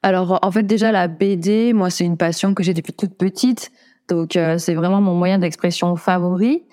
Alors 0.03 0.39
en 0.43 0.51
fait 0.51 0.63
déjà 0.63 0.93
la 0.93 1.09
BD, 1.09 1.73
moi 1.73 1.91
c'est 1.91 2.05
une 2.05 2.17
passion 2.17 2.55
que 2.55 2.63
j'ai 2.63 2.75
depuis 2.75 2.93
toute 2.93 3.17
petite, 3.17 3.73
donc 4.09 4.37
euh, 4.37 4.59
c'est 4.59 4.75
vraiment 4.75 5.01
mon 5.01 5.15
moyen 5.15 5.39
d'expression 5.39 5.97
favori. 5.97 6.65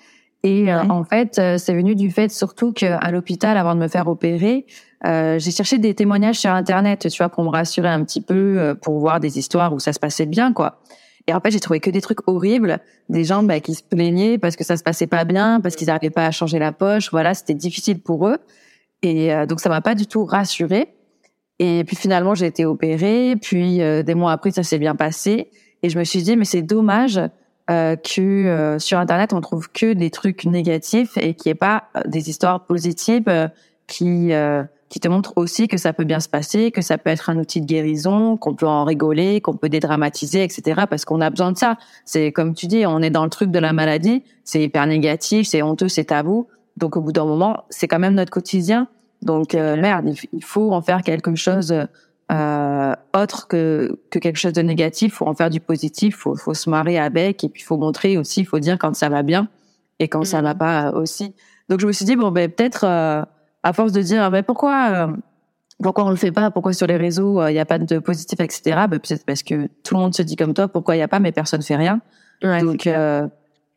Et 0.42 0.72
euh, 0.72 0.82
en 0.88 1.02
fait, 1.02 1.38
euh, 1.38 1.58
c'est 1.58 1.74
venu 1.74 1.96
du 1.96 2.10
fait 2.10 2.30
surtout 2.30 2.72
qu'à 2.72 3.10
l'hôpital, 3.10 3.56
avant 3.56 3.74
de 3.74 3.80
me 3.80 3.88
faire 3.88 4.06
opérer, 4.06 4.66
j'ai 5.04 5.50
cherché 5.50 5.78
des 5.78 5.94
témoignages 5.94 6.38
sur 6.38 6.50
Internet, 6.50 7.08
tu 7.08 7.18
vois, 7.18 7.28
pour 7.28 7.44
me 7.44 7.50
rassurer 7.50 7.88
un 7.88 8.02
petit 8.04 8.20
peu, 8.20 8.76
pour 8.82 8.98
voir 8.98 9.20
des 9.20 9.38
histoires 9.38 9.72
où 9.72 9.78
ça 9.78 9.92
se 9.92 9.98
passait 10.00 10.26
bien, 10.26 10.52
quoi. 10.52 10.80
Et 11.26 11.34
en 11.34 11.40
fait, 11.40 11.50
j'ai 11.50 11.60
trouvé 11.60 11.80
que 11.80 11.90
des 11.90 12.00
trucs 12.00 12.26
horribles, 12.28 12.78
des 13.08 13.24
gens 13.24 13.42
bah, 13.42 13.60
qui 13.60 13.74
se 13.74 13.82
plaignaient 13.82 14.38
parce 14.38 14.56
que 14.56 14.64
ça 14.64 14.76
se 14.76 14.82
passait 14.82 15.06
pas 15.06 15.24
bien, 15.24 15.60
parce 15.60 15.74
qu'ils 15.74 15.88
n'arrivaient 15.88 16.10
pas 16.10 16.26
à 16.26 16.30
changer 16.30 16.58
la 16.58 16.72
poche. 16.72 17.10
Voilà, 17.10 17.34
c'était 17.34 17.54
difficile 17.54 18.00
pour 18.00 18.28
eux. 18.28 18.38
Et 19.02 19.32
euh, 19.32 19.46
donc 19.46 19.60
ça 19.60 19.68
m'a 19.68 19.80
pas 19.80 19.94
du 19.94 20.06
tout 20.06 20.24
rassurée. 20.24 20.94
Et 21.58 21.84
puis 21.84 21.96
finalement 21.96 22.34
j'ai 22.34 22.46
été 22.46 22.64
opérée. 22.64 23.34
Puis 23.40 23.82
euh, 23.82 24.02
des 24.02 24.14
mois 24.14 24.32
après 24.32 24.52
ça 24.52 24.62
s'est 24.62 24.78
bien 24.78 24.94
passé. 24.94 25.50
Et 25.82 25.90
je 25.90 25.98
me 25.98 26.04
suis 26.04 26.22
dit 26.22 26.36
mais 26.36 26.44
c'est 26.44 26.62
dommage 26.62 27.20
euh, 27.70 27.96
que 27.96 28.20
euh, 28.20 28.78
sur 28.78 28.98
internet 28.98 29.32
on 29.32 29.40
trouve 29.40 29.68
que 29.70 29.92
des 29.92 30.10
trucs 30.10 30.44
négatifs 30.44 31.16
et 31.16 31.34
qu'il 31.34 31.50
n'y 31.50 31.52
ait 31.52 31.56
pas 31.56 31.88
des 32.06 32.30
histoires 32.30 32.64
positives 32.66 33.50
qui 33.88 34.32
qui 34.88 35.00
te 35.00 35.08
montrent 35.08 35.32
aussi 35.36 35.68
que 35.68 35.76
ça 35.76 35.92
peut 35.92 36.04
bien 36.04 36.20
se 36.20 36.28
passer, 36.28 36.70
que 36.70 36.80
ça 36.80 36.96
peut 36.98 37.10
être 37.10 37.30
un 37.30 37.38
outil 37.38 37.60
de 37.60 37.66
guérison, 37.66 38.36
qu'on 38.36 38.54
peut 38.54 38.66
en 38.66 38.84
rigoler, 38.84 39.40
qu'on 39.40 39.56
peut 39.56 39.68
dédramatiser, 39.68 40.44
etc. 40.44 40.82
Parce 40.88 41.04
qu'on 41.04 41.20
a 41.20 41.30
besoin 41.30 41.52
de 41.52 41.58
ça. 41.58 41.76
C'est 42.04 42.30
comme 42.32 42.54
tu 42.54 42.66
dis, 42.66 42.86
on 42.86 43.02
est 43.02 43.10
dans 43.10 43.24
le 43.24 43.30
truc 43.30 43.50
de 43.50 43.58
la 43.58 43.72
maladie, 43.72 44.22
c'est 44.44 44.62
hyper 44.62 44.86
négatif, 44.86 45.48
c'est 45.48 45.62
honteux, 45.62 45.88
c'est 45.88 46.04
tabou. 46.04 46.46
Donc 46.76 46.96
au 46.96 47.00
bout 47.00 47.12
d'un 47.12 47.24
moment, 47.24 47.64
c'est 47.70 47.88
quand 47.88 47.98
même 47.98 48.14
notre 48.14 48.30
quotidien. 48.30 48.86
Donc 49.22 49.54
euh, 49.54 49.76
merde, 49.76 50.14
il 50.32 50.44
faut 50.44 50.72
en 50.72 50.82
faire 50.82 51.02
quelque 51.02 51.34
chose 51.34 51.74
euh, 52.32 52.94
autre 53.14 53.48
que, 53.48 53.98
que 54.10 54.18
quelque 54.18 54.38
chose 54.38 54.52
de 54.52 54.62
négatif. 54.62 55.14
Faut 55.14 55.26
en 55.26 55.34
faire 55.34 55.50
du 55.50 55.60
positif. 55.60 56.16
Faut, 56.16 56.36
faut 56.36 56.54
se 56.54 56.70
marrer 56.70 56.98
avec 56.98 57.42
et 57.42 57.48
puis 57.48 57.62
faut 57.62 57.76
montrer 57.76 58.18
aussi. 58.18 58.40
Il 58.40 58.46
faut 58.46 58.60
dire 58.60 58.78
quand 58.78 58.94
ça 58.94 59.08
va 59.08 59.22
bien 59.22 59.48
et 59.98 60.08
quand 60.08 60.24
ça 60.24 60.42
va 60.42 60.54
pas 60.54 60.92
aussi. 60.92 61.34
Donc 61.68 61.80
je 61.80 61.86
me 61.86 61.92
suis 61.92 62.04
dit 62.04 62.14
bon 62.14 62.30
ben 62.30 62.50
peut-être 62.50 62.84
euh, 62.84 63.22
à 63.66 63.72
force 63.72 63.92
de 63.92 64.00
dire 64.02 64.30
ben 64.30 64.42
pourquoi 64.42 64.90
euh, 64.92 65.16
pourquoi 65.82 66.04
on 66.04 66.10
le 66.10 66.16
fait 66.16 66.32
pas? 66.32 66.50
Pourquoi 66.50 66.72
sur 66.72 66.86
les 66.86 66.96
réseaux 66.96 67.46
il 67.48 67.52
n'y 67.52 67.58
a 67.58 67.66
pas 67.66 67.78
de 67.78 67.98
positif 67.98 68.40
etc. 68.40 68.86
Ben, 68.88 68.98
peut-être 68.98 69.24
parce 69.26 69.42
que 69.42 69.66
tout 69.82 69.94
le 69.94 70.00
monde 70.00 70.14
se 70.14 70.22
dit 70.22 70.36
comme 70.36 70.54
toi. 70.54 70.68
Pourquoi 70.68 70.96
il 70.96 71.00
y 71.00 71.02
a 71.02 71.08
pas 71.08 71.20
mais 71.20 71.32
personne 71.32 71.62
fait 71.62 71.76
rien. 71.76 72.00
Donc 72.42 72.86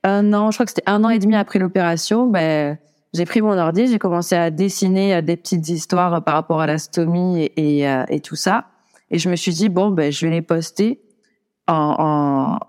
un 0.04 0.34
an, 0.34 0.52
je 0.52 0.56
crois 0.56 0.66
que 0.66 0.72
c'était 0.72 0.90
un 0.90 1.04
an 1.04 1.10
et 1.10 1.20
demi 1.20 1.36
après 1.36 1.60
l'opération, 1.60 2.28
ben 2.28 2.78
j'ai 3.14 3.26
pris 3.26 3.42
mon 3.42 3.58
ordi, 3.58 3.88
j'ai 3.88 4.00
commencé 4.00 4.36
à 4.36 4.52
dessiner 4.52 5.16
euh, 5.16 5.22
des 5.22 5.36
petites 5.36 5.68
histoires 5.70 6.24
par 6.24 6.36
rapport 6.36 6.62
à 6.62 6.68
la 6.68 6.78
stomie 6.78 7.44
et, 7.44 7.80
et, 7.80 7.90
euh, 7.90 8.04
et, 8.10 8.20
tout 8.20 8.36
ça. 8.36 8.66
Et 9.10 9.18
je 9.18 9.30
me 9.30 9.36
suis 9.36 9.52
dit, 9.52 9.70
bon, 9.70 9.90
ben, 9.90 10.12
je 10.12 10.26
vais 10.26 10.32
les 10.32 10.44
poster 10.44 11.02
en, 11.68 11.96
en, 11.98 12.60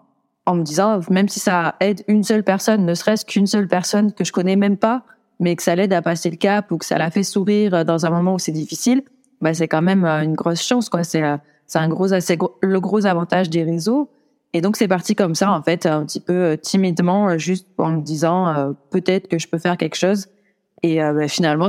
en 0.50 0.54
me 0.54 0.62
disant, 0.62 1.00
même 1.10 1.28
si 1.28 1.40
ça 1.40 1.74
aide 1.80 2.02
une 2.08 2.22
seule 2.22 2.42
personne, 2.42 2.86
ne 2.86 2.94
serait-ce 2.94 3.26
qu'une 3.26 3.46
seule 3.46 3.68
personne 3.68 4.12
que 4.12 4.24
je 4.24 4.32
connais 4.32 4.56
même 4.56 4.78
pas, 4.78 5.04
mais 5.40 5.56
que 5.56 5.62
ça 5.62 5.75
l'aide 5.75 5.92
à 5.92 6.02
passer 6.02 6.30
le 6.30 6.37
cap 6.37 6.70
ou 6.70 6.78
que 6.78 6.85
ça 6.85 6.99
la 6.99 7.11
fait 7.11 7.25
sourire 7.25 7.85
dans 7.85 8.06
un 8.06 8.11
moment 8.11 8.35
où 8.35 8.38
c'est 8.38 8.52
difficile, 8.52 9.02
ben, 9.40 9.54
c'est 9.54 9.68
quand 9.68 9.82
même 9.82 10.04
euh, 10.04 10.23
une 10.23 10.35
grosse 10.35 10.62
chance, 10.62 10.88
quoi. 10.88 11.02
C'est, 11.02 11.25
c'est 11.66 11.78
un 11.78 11.88
gros, 11.88 12.09
c'est 12.09 12.38
le 12.62 12.80
gros 12.80 13.06
avantage 13.06 13.50
des 13.50 13.62
réseaux. 13.62 14.11
Et 14.52 14.61
donc 14.61 14.76
c'est 14.76 14.88
parti 14.88 15.14
comme 15.14 15.35
ça 15.35 15.52
en 15.52 15.62
fait, 15.62 15.87
un 15.87 16.04
petit 16.04 16.20
peu 16.20 16.32
euh, 16.32 16.56
timidement, 16.56 17.28
euh, 17.28 17.38
juste 17.38 17.68
en 17.78 17.90
me 17.90 18.00
disant 18.00 18.49
euh, 18.49 18.73
peut-être 18.90 19.28
que 19.28 19.38
je 19.38 19.47
peux 19.47 19.59
faire 19.59 19.76
quelque 19.76 19.94
chose. 19.94 20.26
Et 20.82 21.02
euh, 21.02 21.12
bah, 21.12 21.28
finalement, 21.28 21.68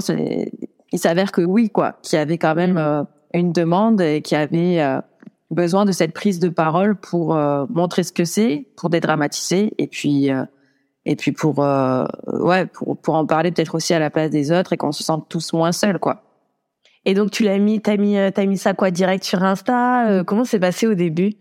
il 0.92 1.00
s'avère 1.00 1.32
que 1.32 1.42
oui, 1.42 1.70
quoi, 1.70 1.98
qu'il 2.02 2.18
y 2.18 2.20
avait 2.20 2.38
quand 2.38 2.56
même 2.56 3.06
une 3.34 3.54
demande 3.54 4.02
et 4.02 4.22
qu'il 4.22 4.38
y 4.38 4.42
avait 4.42 5.00
besoin 5.52 5.86
de 5.86 5.92
cette 5.92 6.14
prise 6.14 6.40
de 6.40 6.50
parole 6.50 6.96
pour 6.96 7.36
montrer 7.70 8.04
ce 8.04 8.12
que 8.12 8.26
c'est, 8.26 8.68
pour 8.76 8.90
dédramatiser 8.90 9.74
et 9.78 9.88
puis 9.88 10.30
et 11.06 11.16
puis 11.16 11.32
pour 11.32 11.60
ouais 11.60 12.66
pour 12.68 12.98
pour 12.98 13.16
en 13.16 13.26
parler 13.26 13.52
peut-être 13.52 13.76
aussi 13.76 13.94
à 13.94 14.00
la 14.00 14.10
place 14.10 14.30
des 14.30 14.52
autres 14.52 14.74
et 14.74 14.78
qu'on 14.78 14.92
se 14.92 15.04
sente 15.04 15.28
tous 15.30 15.54
moins 15.54 15.72
seuls, 15.72 16.00
quoi. 16.00 16.24
Et 17.06 17.14
donc 17.14 17.32
tu 17.32 17.44
l'as 17.44 17.58
mis, 17.58 17.82
t'as 17.82 17.98
mis, 17.98 18.16
t'as 18.34 18.46
mis 18.46 18.58
ça 18.58 18.74
quoi 18.74 18.92
direct 18.92 19.24
sur 19.24 19.44
Insta 19.44 20.24
Comment 20.26 20.46
c'est 20.46 20.60
passé 20.60 20.88
au 20.88 20.94
début? 20.94 21.36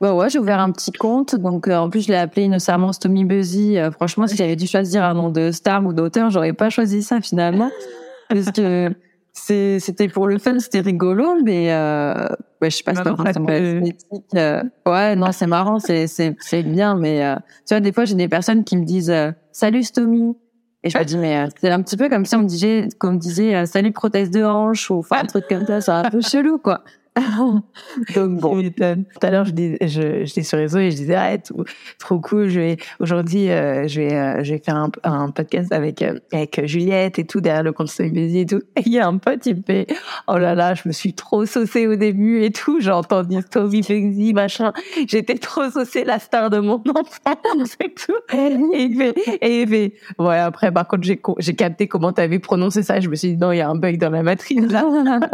Bah 0.00 0.14
ouais, 0.14 0.30
j'ai 0.30 0.38
ouvert 0.38 0.60
un 0.60 0.72
petit 0.72 0.92
compte. 0.92 1.34
Donc, 1.34 1.68
euh, 1.68 1.76
en 1.76 1.90
plus, 1.90 2.06
je 2.06 2.08
l'ai 2.08 2.16
appelé 2.16 2.44
innocemment 2.44 2.92
Stomy 2.92 3.24
Buzzy. 3.24 3.76
Euh, 3.76 3.90
franchement, 3.90 4.26
si 4.26 4.34
j'avais 4.34 4.56
dû 4.56 4.66
choisir 4.66 5.04
un 5.04 5.12
nom 5.12 5.28
de 5.28 5.50
star 5.50 5.84
ou 5.84 5.92
d'auteur, 5.92 6.30
j'aurais 6.30 6.54
pas 6.54 6.70
choisi 6.70 7.02
ça 7.02 7.20
finalement. 7.20 7.70
parce 8.30 8.50
que 8.50 8.90
c'était 9.32 10.08
pour 10.08 10.26
le 10.26 10.38
fun, 10.38 10.58
c'était 10.58 10.80
rigolo, 10.80 11.36
mais 11.44 11.72
euh, 11.72 12.28
ouais, 12.60 12.70
je 12.70 12.76
sais 12.76 12.82
pas 12.82 12.94
si 12.94 13.02
c'est 13.02 14.36
euh, 14.36 14.62
ouais, 14.86 15.16
non, 15.16 15.32
c'est 15.32 15.46
marrant, 15.46 15.78
c'est 15.78 16.06
c'est 16.06 16.62
bien, 16.62 16.96
mais 16.96 17.24
euh, 17.24 17.36
tu 17.66 17.74
vois, 17.74 17.80
des 17.80 17.92
fois, 17.92 18.04
j'ai 18.04 18.14
des 18.14 18.28
personnes 18.28 18.64
qui 18.64 18.76
me 18.76 18.84
disent 18.84 19.14
Salut 19.52 19.82
Stomy. 19.82 20.36
Et 20.82 20.88
je 20.88 20.96
me 20.96 21.04
dis, 21.04 21.18
mais 21.18 21.46
c'est 21.60 21.70
un 21.70 21.82
petit 21.82 21.98
peu 21.98 22.08
comme 22.08 22.24
si 22.24 22.34
on 22.36 22.38
me 22.38 22.46
disait, 22.46 22.88
comme 22.98 23.18
disait, 23.18 23.66
salut 23.66 23.92
prothèse 23.92 24.30
de 24.30 24.42
hanche, 24.42 24.90
ou 24.90 25.00
enfin, 25.00 25.18
un 25.22 25.26
truc 25.26 25.44
comme 25.46 25.66
ça, 25.66 25.82
c'est 25.82 25.90
un 25.90 26.08
peu 26.08 26.22
chelou, 26.22 26.56
quoi. 26.56 26.82
Donc 28.14 28.40
bon. 28.40 28.62
Tout 28.62 29.26
à 29.26 29.30
l'heure, 29.30 29.44
je 29.44 29.52
dis, 29.52 29.76
je, 29.80 30.24
j'étais 30.24 30.42
sur 30.42 30.58
réseau 30.58 30.78
et 30.78 30.90
je 30.90 30.96
disais, 30.96 31.14
ah, 31.14 31.36
trop 31.98 32.20
cool. 32.20 32.48
Je 32.48 32.60
vais 32.60 32.76
aujourd'hui, 32.98 33.50
euh, 33.50 33.86
je 33.88 34.00
vais, 34.00 34.14
euh, 34.14 34.42
je 34.42 34.54
vais 34.54 34.62
faire 34.64 34.88
un, 35.04 35.30
podcast 35.30 35.72
avec 35.72 36.02
euh, 36.02 36.18
avec 36.32 36.66
Juliette 36.66 37.18
et 37.18 37.24
tout 37.26 37.40
derrière 37.40 37.62
le 37.62 37.72
compte 37.72 37.88
Story 37.88 38.38
et 38.38 38.46
tout. 38.46 38.62
Et 38.76 38.82
il 38.86 38.92
y 38.92 38.98
a 38.98 39.06
un 39.06 39.18
pote, 39.18 39.46
il 39.46 39.56
me 39.56 39.62
fait, 39.62 39.86
oh 40.28 40.38
là 40.38 40.54
là, 40.54 40.74
je 40.74 40.82
me 40.86 40.92
suis 40.92 41.14
trop 41.14 41.46
saucée 41.46 41.86
au 41.86 41.96
début 41.96 42.42
et 42.42 42.50
tout. 42.50 42.80
J'ai 42.80 42.90
entendu 42.90 43.40
Story 43.42 43.82
Busy, 43.82 44.32
machin. 44.32 44.72
J'étais 45.06 45.38
trop 45.38 45.70
saucée, 45.70 46.04
la 46.04 46.18
star 46.18 46.50
de 46.50 46.58
mon 46.58 46.82
enfance 46.88 47.76
et 47.80 47.92
tout. 47.94 48.12
Et 48.32 48.56
il 48.74 48.96
fait, 48.96 49.38
et 49.40 49.62
il 49.62 49.68
fait, 49.68 49.94
ouais. 50.18 50.38
Après, 50.38 50.72
par 50.72 50.86
contre, 50.88 51.04
j'ai 51.04 51.20
j'ai 51.38 51.54
capté 51.54 51.86
comment 51.86 52.12
tu 52.12 52.20
avais 52.20 52.38
prononcé 52.38 52.82
ça. 52.82 53.00
Je 53.00 53.08
me 53.08 53.14
suis 53.14 53.34
dit 53.34 53.36
non, 53.36 53.52
il 53.52 53.58
y 53.58 53.60
a 53.60 53.68
un 53.68 53.76
bug 53.76 53.98
dans 53.98 54.10
la 54.10 54.22
matrice 54.22 54.70
là. 54.70 54.84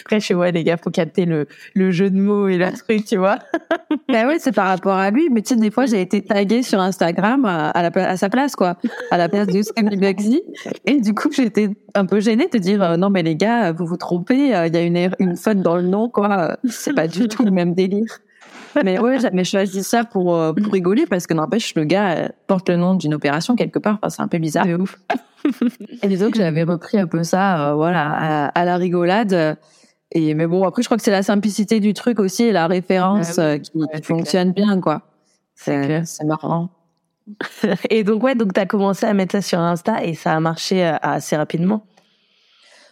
Après, 0.00 0.20
je 0.20 0.24
suis 0.24 0.34
ouais, 0.34 0.52
les 0.52 0.64
gars, 0.64 0.76
faut 0.76 0.90
le, 1.16 1.46
le 1.74 1.90
jeu 1.90 2.10
de 2.10 2.18
mots 2.18 2.48
et 2.48 2.58
la 2.58 2.72
truc, 2.72 3.04
tu 3.04 3.16
vois. 3.16 3.38
ben 4.08 4.26
oui, 4.28 4.36
c'est 4.38 4.52
par 4.52 4.66
rapport 4.66 4.96
à 4.96 5.10
lui. 5.10 5.28
Mais 5.30 5.42
tu 5.42 5.54
sais, 5.54 5.60
des 5.60 5.70
fois, 5.70 5.86
j'ai 5.86 6.00
été 6.00 6.22
taguée 6.22 6.62
sur 6.62 6.80
Instagram 6.80 7.44
à, 7.44 7.70
à, 7.70 7.82
la, 7.82 8.08
à 8.08 8.16
sa 8.16 8.28
place, 8.28 8.56
quoi. 8.56 8.76
À 9.10 9.18
la 9.18 9.28
place 9.28 9.46
de 9.48 9.62
Scammy 9.62 9.96
Bugsy. 9.96 10.42
Et 10.84 11.00
du 11.00 11.14
coup, 11.14 11.30
j'étais 11.32 11.70
un 11.94 12.06
peu 12.06 12.20
gênée 12.20 12.48
de 12.52 12.58
dire, 12.58 12.82
euh, 12.82 12.96
non, 12.96 13.10
mais 13.10 13.22
les 13.22 13.36
gars, 13.36 13.72
vous 13.72 13.86
vous 13.86 13.96
trompez. 13.96 14.54
Euh, 14.54 14.66
il 14.66 14.74
y 14.74 14.76
a 14.76 14.82
une, 14.82 15.10
une 15.18 15.36
faute 15.36 15.60
dans 15.60 15.76
le 15.76 15.82
nom, 15.82 16.08
quoi. 16.08 16.56
C'est 16.68 16.94
pas 16.94 17.08
du 17.08 17.28
tout 17.28 17.44
le 17.44 17.50
même 17.50 17.74
délire. 17.74 18.18
Mais 18.84 18.98
ouais, 18.98 19.20
j'avais 19.20 19.44
choisi 19.44 19.84
ça 19.84 20.02
pour, 20.04 20.34
euh, 20.34 20.52
pour 20.52 20.72
rigoler 20.72 21.06
parce 21.06 21.28
que 21.28 21.34
n'empêche, 21.34 21.74
le 21.76 21.84
gars 21.84 22.30
porte 22.48 22.68
le 22.68 22.76
nom 22.76 22.94
d'une 22.94 23.14
opération 23.14 23.54
quelque 23.54 23.78
part. 23.78 23.98
Enfin, 24.02 24.08
c'est 24.08 24.22
un 24.22 24.28
peu 24.28 24.38
bizarre. 24.38 24.64
C'est 24.66 24.74
ouf. 24.74 24.98
Et 26.02 26.08
disons 26.08 26.30
que 26.30 26.38
j'avais 26.38 26.64
repris 26.64 26.98
un 26.98 27.06
peu 27.06 27.22
ça, 27.22 27.74
voilà, 27.76 28.10
à, 28.10 28.46
à 28.46 28.64
la 28.64 28.76
rigolade. 28.76 29.56
Et 30.14 30.34
mais 30.34 30.46
bon, 30.46 30.64
après, 30.64 30.82
je 30.82 30.88
crois 30.88 30.96
que 30.96 31.02
c'est 31.02 31.10
la 31.10 31.22
simplicité 31.22 31.80
du 31.80 31.92
truc 31.92 32.20
aussi 32.20 32.44
et 32.44 32.52
la 32.52 32.66
référence 32.66 33.38
ah 33.38 33.42
euh, 33.42 33.58
qui, 33.58 33.72
fonctionne 34.02 34.52
bien, 34.52 34.80
quoi. 34.80 35.02
C'est 35.54 36.04
c'est 36.04 36.24
marrant. 36.24 36.70
et 37.90 38.04
donc 38.04 38.22
ouais, 38.22 38.34
donc 38.34 38.52
t'as 38.52 38.66
commencé 38.66 39.06
à 39.06 39.14
mettre 39.14 39.32
ça 39.32 39.42
sur 39.42 39.58
Insta 39.58 40.04
et 40.04 40.14
ça 40.14 40.34
a 40.34 40.40
marché 40.40 40.84
euh, 40.84 40.96
assez 41.02 41.36
rapidement. 41.36 41.86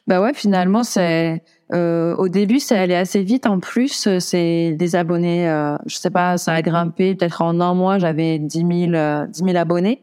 Bah 0.09 0.21
ouais, 0.21 0.35
finalement, 0.35 0.83
c'est 0.83 1.43
euh, 1.73 2.15
au 2.17 2.29
début, 2.29 2.59
ça 2.59 2.81
allait 2.81 2.97
assez 2.97 3.23
vite. 3.23 3.47
En 3.47 3.61
plus, 3.61 4.19
c'est 4.19 4.73
des 4.73 4.97
abonnés. 4.97 5.49
Euh, 5.49 5.77
je 5.87 5.97
sais 5.97 6.11
pas, 6.11 6.39
ça 6.39 6.53
a 6.53 6.63
grimpé. 6.63 7.15
Peut-être 7.15 7.43
en 7.43 7.61
un 7.61 7.75
mois, 7.75 7.99
j'avais 7.99 8.39
10 8.39 8.59
000, 8.91 9.27
10 9.29 9.45
000 9.45 9.57
abonnés. 9.57 10.03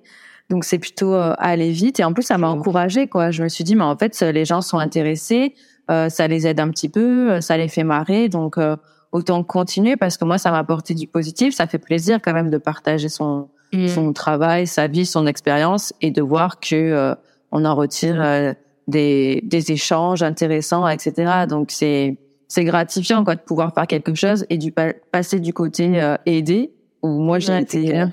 Donc 0.49 0.63
c'est 0.63 0.79
plutôt 0.79 1.13
euh, 1.13 1.33
aller 1.37 1.71
vite. 1.71 1.99
Et 1.99 2.03
en 2.03 2.13
plus, 2.13 2.23
ça 2.23 2.37
m'a 2.37 2.47
encouragé 2.49 3.07
quoi. 3.07 3.31
Je 3.31 3.43
me 3.43 3.49
suis 3.49 3.63
dit, 3.63 3.75
mais 3.75 3.83
en 3.83 3.97
fait, 3.97 4.19
les 4.21 4.45
gens 4.45 4.61
sont 4.61 4.79
intéressés. 4.79 5.53
Euh, 5.89 6.09
ça 6.09 6.27
les 6.27 6.45
aide 6.45 6.59
un 6.59 6.69
petit 6.69 6.89
peu, 6.89 7.31
euh, 7.31 7.41
ça 7.41 7.57
les 7.57 7.67
fait 7.67 7.83
marrer, 7.83 8.29
donc 8.29 8.59
euh, 8.59 8.75
autant 9.11 9.43
continuer 9.43 9.95
parce 9.95 10.17
que 10.17 10.25
moi 10.25 10.37
ça 10.37 10.51
m'a 10.51 10.59
apporté 10.59 10.93
du 10.93 11.07
positif, 11.07 11.55
ça 11.55 11.65
fait 11.65 11.79
plaisir 11.79 12.19
quand 12.23 12.33
même 12.33 12.51
de 12.51 12.59
partager 12.59 13.09
son 13.09 13.49
mm. 13.73 13.87
son 13.87 14.13
travail, 14.13 14.67
sa 14.67 14.85
vie, 14.85 15.07
son 15.07 15.25
expérience 15.25 15.93
et 16.01 16.11
de 16.11 16.21
voir 16.21 16.59
que 16.59 17.15
on 17.51 17.65
en 17.65 17.75
retire 17.75 18.53
des 18.87 19.41
des 19.43 19.71
échanges 19.71 20.21
intéressants, 20.21 20.87
etc. 20.87 21.47
Donc 21.49 21.71
c'est 21.71 22.17
c'est 22.47 22.65
gratifiant 22.65 23.23
quoi 23.23 23.33
de 23.33 23.41
pouvoir 23.41 23.73
faire 23.73 23.87
quelque 23.87 24.13
chose 24.13 24.45
et 24.51 24.59
du 24.59 24.71
passer 25.11 25.39
du 25.39 25.53
côté 25.53 25.99
aider 26.27 26.71
où 27.01 27.19
moi 27.19 27.39
j'ai 27.39 27.57
été 27.57 28.03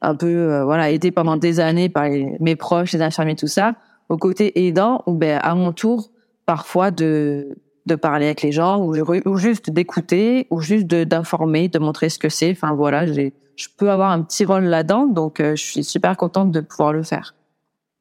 un 0.00 0.14
peu 0.16 0.62
voilà 0.62 0.90
aidé 0.90 1.12
pendant 1.12 1.36
des 1.36 1.60
années 1.60 1.88
par 1.88 2.08
mes 2.40 2.56
proches, 2.56 2.92
les 2.92 3.02
infirmiers, 3.02 3.36
tout 3.36 3.46
ça, 3.46 3.74
au 4.08 4.16
côté 4.16 4.66
aidant 4.66 5.04
où 5.06 5.12
ben 5.12 5.38
à 5.40 5.54
mon 5.54 5.70
tour 5.72 6.10
parfois 6.46 6.90
de 6.90 7.56
de 7.86 7.94
parler 7.94 8.26
avec 8.26 8.42
les 8.42 8.52
gens 8.52 8.78
ou, 8.78 9.36
juste 9.36 9.70
d'écouter 9.70 10.46
ou 10.50 10.60
juste 10.60 10.86
d'informer, 10.86 11.68
de, 11.68 11.78
montrer 11.78 12.08
ce 12.08 12.18
que 12.18 12.28
c'est. 12.28 12.52
Enfin 12.52 12.74
voilà, 12.74 13.06
je 13.06 13.66
peux 13.76 13.90
avoir 13.90 14.10
un 14.10 14.22
petit 14.22 14.44
rôle 14.44 14.64
là-dedans, 14.64 15.06
donc 15.06 15.40
euh, 15.40 15.56
je 15.56 15.62
suis 15.62 15.84
super 15.84 16.16
contente 16.16 16.50
de 16.50 16.60
pouvoir 16.60 16.92
le 16.92 17.02
faire. 17.02 17.34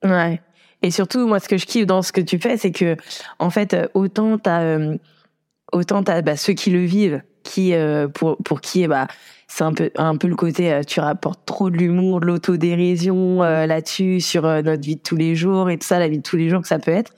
Ouais. 0.03 0.41
Et 0.81 0.91
surtout, 0.91 1.27
moi, 1.27 1.39
ce 1.39 1.49
que 1.49 1.57
je 1.57 1.65
kiffe 1.65 1.85
dans 1.85 2.01
ce 2.01 2.13
que 2.13 2.21
tu 2.21 2.39
fais, 2.39 2.55
c'est 2.55 2.71
que, 2.71 2.95
en 3.39 3.49
fait, 3.49 3.75
autant 3.93 4.37
t'as, 4.37 4.61
euh, 4.61 4.97
autant 5.73 6.03
t'as 6.03 6.21
bah, 6.21 6.37
ceux 6.37 6.53
qui 6.53 6.69
le 6.69 6.85
vivent, 6.85 7.21
qui 7.43 7.73
euh, 7.73 8.07
pour 8.07 8.37
pour 8.37 8.61
qui, 8.61 8.87
bah, 8.87 9.07
c'est 9.47 9.63
un 9.63 9.73
peu 9.73 9.91
un 9.95 10.15
peu 10.15 10.27
le 10.27 10.35
côté, 10.35 10.79
tu 10.87 11.01
rapportes 11.01 11.45
trop 11.45 11.69
de 11.69 11.75
l'humour, 11.75 12.21
de 12.21 12.27
l'autodérision 12.27 13.41
là-dessus 13.41 14.21
sur 14.21 14.43
notre 14.43 14.83
vie 14.83 14.95
de 14.95 15.01
tous 15.01 15.15
les 15.15 15.35
jours 15.35 15.69
et 15.69 15.77
tout 15.77 15.87
ça, 15.87 15.99
la 15.99 16.07
vie 16.07 16.19
de 16.19 16.23
tous 16.23 16.37
les 16.37 16.49
jours 16.49 16.61
que 16.61 16.67
ça 16.67 16.79
peut 16.79 16.91
être. 16.91 17.13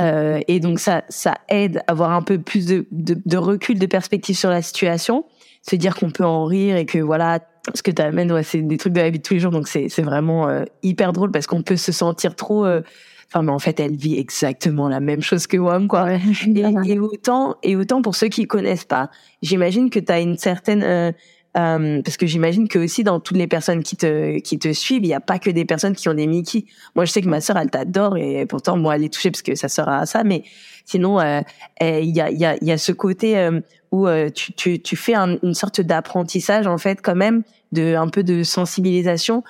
Euh, 0.00 0.40
et 0.48 0.60
donc 0.60 0.80
ça, 0.80 1.04
ça 1.08 1.34
aide 1.48 1.78
à 1.86 1.92
avoir 1.92 2.12
un 2.12 2.22
peu 2.22 2.38
plus 2.38 2.66
de, 2.66 2.86
de, 2.90 3.16
de 3.24 3.36
recul, 3.36 3.78
de 3.78 3.86
perspective 3.86 4.36
sur 4.36 4.50
la 4.50 4.62
situation, 4.62 5.24
se 5.68 5.76
dire 5.76 5.94
qu'on 5.94 6.10
peut 6.10 6.24
en 6.24 6.44
rire 6.44 6.76
et 6.76 6.86
que 6.86 6.98
voilà, 6.98 7.40
ce 7.74 7.82
que 7.82 7.90
tu 7.90 8.00
amènes, 8.00 8.32
ouais, 8.32 8.42
c'est 8.42 8.62
des 8.62 8.76
trucs 8.76 8.92
de 8.92 9.00
la 9.00 9.10
vie 9.10 9.18
de 9.18 9.22
tous 9.22 9.34
les 9.34 9.40
jours, 9.40 9.52
donc 9.52 9.68
c'est 9.68 9.88
c'est 9.88 10.02
vraiment 10.02 10.48
euh, 10.48 10.64
hyper 10.82 11.12
drôle 11.12 11.30
parce 11.30 11.46
qu'on 11.46 11.62
peut 11.62 11.76
se 11.76 11.92
sentir 11.92 12.34
trop. 12.34 12.64
Euh, 12.64 12.80
enfin, 13.28 13.42
mais 13.42 13.52
en 13.52 13.58
fait, 13.58 13.78
elle 13.78 13.96
vit 13.96 14.18
exactement 14.18 14.88
la 14.88 15.00
même 15.00 15.20
chose 15.20 15.46
que 15.46 15.58
moi, 15.58 15.78
quoi. 15.86 16.12
Et, 16.46 16.92
et, 16.92 16.98
autant 16.98 17.56
et 17.62 17.76
autant 17.76 18.00
pour 18.00 18.16
ceux 18.16 18.28
qui 18.28 18.46
connaissent 18.46 18.84
pas, 18.84 19.10
j'imagine 19.42 19.90
que 19.90 19.98
tu 19.98 20.10
as 20.10 20.20
une 20.20 20.38
certaine 20.38 21.12
euh, 21.56 22.00
parce 22.02 22.16
que 22.16 22.26
j'imagine 22.26 22.68
que 22.68 22.78
aussi 22.78 23.02
dans 23.02 23.18
toutes 23.18 23.36
les 23.36 23.48
personnes 23.48 23.82
qui 23.82 23.96
te 23.96 24.38
qui 24.38 24.58
te 24.58 24.72
suivent, 24.72 25.02
il 25.02 25.08
n'y 25.08 25.14
a 25.14 25.20
pas 25.20 25.40
que 25.40 25.50
des 25.50 25.64
personnes 25.64 25.96
qui 25.96 26.08
ont 26.08 26.14
des 26.14 26.28
Mickey. 26.28 26.66
Moi, 26.94 27.04
je 27.04 27.10
sais 27.10 27.22
que 27.22 27.28
ma 27.28 27.40
sœur, 27.40 27.56
elle 27.58 27.70
t'adore 27.70 28.16
et 28.16 28.46
pourtant 28.46 28.76
moi, 28.76 28.94
elle 28.94 29.04
est 29.04 29.12
touchée 29.12 29.32
parce 29.32 29.42
que 29.42 29.56
ça 29.56 29.68
sera 29.68 29.98
à 29.98 30.06
ça. 30.06 30.22
Mais 30.22 30.44
sinon, 30.84 31.18
euh, 31.18 31.40
il 31.80 32.10
y 32.10 32.20
a 32.20 32.30
il 32.30 32.38
y 32.38 32.44
a 32.44 32.56
il 32.56 32.68
y 32.68 32.72
a 32.72 32.78
ce 32.78 32.92
côté 32.92 33.36
euh, 33.36 33.60
où 33.90 34.06
tu 34.32 34.52
tu 34.52 34.80
tu 34.80 34.96
fais 34.96 35.16
une 35.16 35.54
sorte 35.54 35.80
d'apprentissage 35.80 36.68
en 36.68 36.78
fait 36.78 37.00
quand 37.02 37.16
même 37.16 37.42
de 37.72 37.96
un 37.96 38.08
peu 38.08 38.22
de 38.22 38.44
sensibilisation 38.44 39.42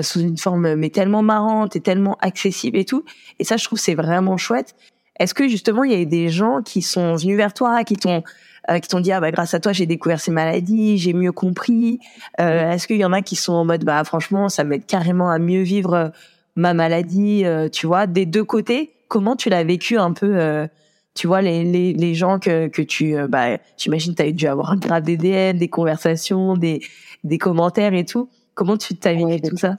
sous 0.00 0.20
une 0.20 0.38
forme 0.38 0.76
mais 0.76 0.88
tellement 0.88 1.22
marrante 1.22 1.76
et 1.76 1.80
tellement 1.80 2.16
accessible 2.22 2.78
et 2.78 2.86
tout. 2.86 3.04
Et 3.38 3.44
ça, 3.44 3.58
je 3.58 3.64
trouve 3.64 3.78
c'est 3.78 3.94
vraiment 3.94 4.38
chouette. 4.38 4.74
Est-ce 5.20 5.34
que 5.34 5.46
justement 5.46 5.84
il 5.84 5.92
y 5.92 6.00
a 6.00 6.04
des 6.06 6.30
gens 6.30 6.62
qui 6.62 6.80
sont 6.80 7.16
venus 7.16 7.36
vers 7.36 7.52
toi, 7.52 7.84
qui 7.84 7.96
t'ont 7.96 8.22
euh, 8.70 8.78
qui 8.78 8.88
t'ont 8.88 9.00
dit 9.00 9.12
ah 9.12 9.20
bah 9.20 9.30
grâce 9.30 9.54
à 9.54 9.60
toi 9.60 9.72
j'ai 9.72 9.86
découvert 9.86 10.20
ces 10.20 10.30
maladies, 10.30 10.98
j'ai 10.98 11.12
mieux 11.12 11.32
compris. 11.32 12.00
Euh, 12.40 12.70
Est-ce 12.72 12.86
qu'il 12.86 12.96
y 12.96 13.04
en 13.04 13.12
a 13.12 13.22
qui 13.22 13.36
sont 13.36 13.52
en 13.52 13.64
mode 13.64 13.84
bah 13.84 14.02
franchement 14.04 14.48
ça 14.48 14.64
m'aide 14.64 14.86
carrément 14.86 15.30
à 15.30 15.38
mieux 15.38 15.62
vivre 15.62 15.94
euh, 15.94 16.08
ma 16.56 16.72
maladie, 16.74 17.44
euh, 17.44 17.68
tu 17.68 17.86
vois, 17.86 18.06
des 18.06 18.26
deux 18.26 18.44
côtés. 18.44 18.92
Comment 19.08 19.36
tu 19.36 19.48
l'as 19.50 19.64
vécu 19.64 19.98
un 19.98 20.12
peu 20.12 20.36
euh, 20.40 20.66
tu 21.14 21.26
vois 21.26 21.42
les, 21.42 21.62
les, 21.64 21.92
les 21.92 22.14
gens 22.14 22.38
que 22.38 22.68
que 22.68 22.82
tu 22.82 23.14
bah 23.28 23.58
j'imagine 23.76 24.14
tu 24.14 24.22
as 24.22 24.32
dû 24.32 24.46
avoir 24.46 24.70
un 24.72 24.76
grave 24.76 25.02
des 25.02 25.16
DM, 25.16 25.58
des 25.58 25.68
conversations, 25.68 26.56
des 26.56 26.80
des 27.22 27.38
commentaires 27.38 27.94
et 27.94 28.04
tout. 28.04 28.28
Comment 28.54 28.76
tu 28.76 28.94
t'as 28.96 29.12
vécu 29.14 29.48
tout 29.50 29.56
ça? 29.56 29.78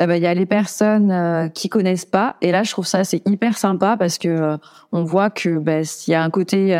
eh 0.00 0.06
ben, 0.06 0.16
Il 0.16 0.22
y 0.22 0.26
a 0.26 0.34
les 0.34 0.46
personnes 0.46 1.12
euh, 1.12 1.48
qui 1.48 1.68
connaissent 1.68 2.04
pas, 2.04 2.34
et 2.42 2.50
là 2.50 2.64
je 2.64 2.72
trouve 2.72 2.86
ça 2.86 3.04
c'est 3.04 3.22
hyper 3.28 3.56
sympa 3.56 3.96
parce 3.96 4.18
que 4.18 4.58
on 4.92 5.04
voit 5.04 5.30
que 5.30 5.58
ben, 5.58 5.84
s'il 5.84 6.12
y 6.12 6.14
a 6.14 6.22
un 6.22 6.30
côté 6.30 6.74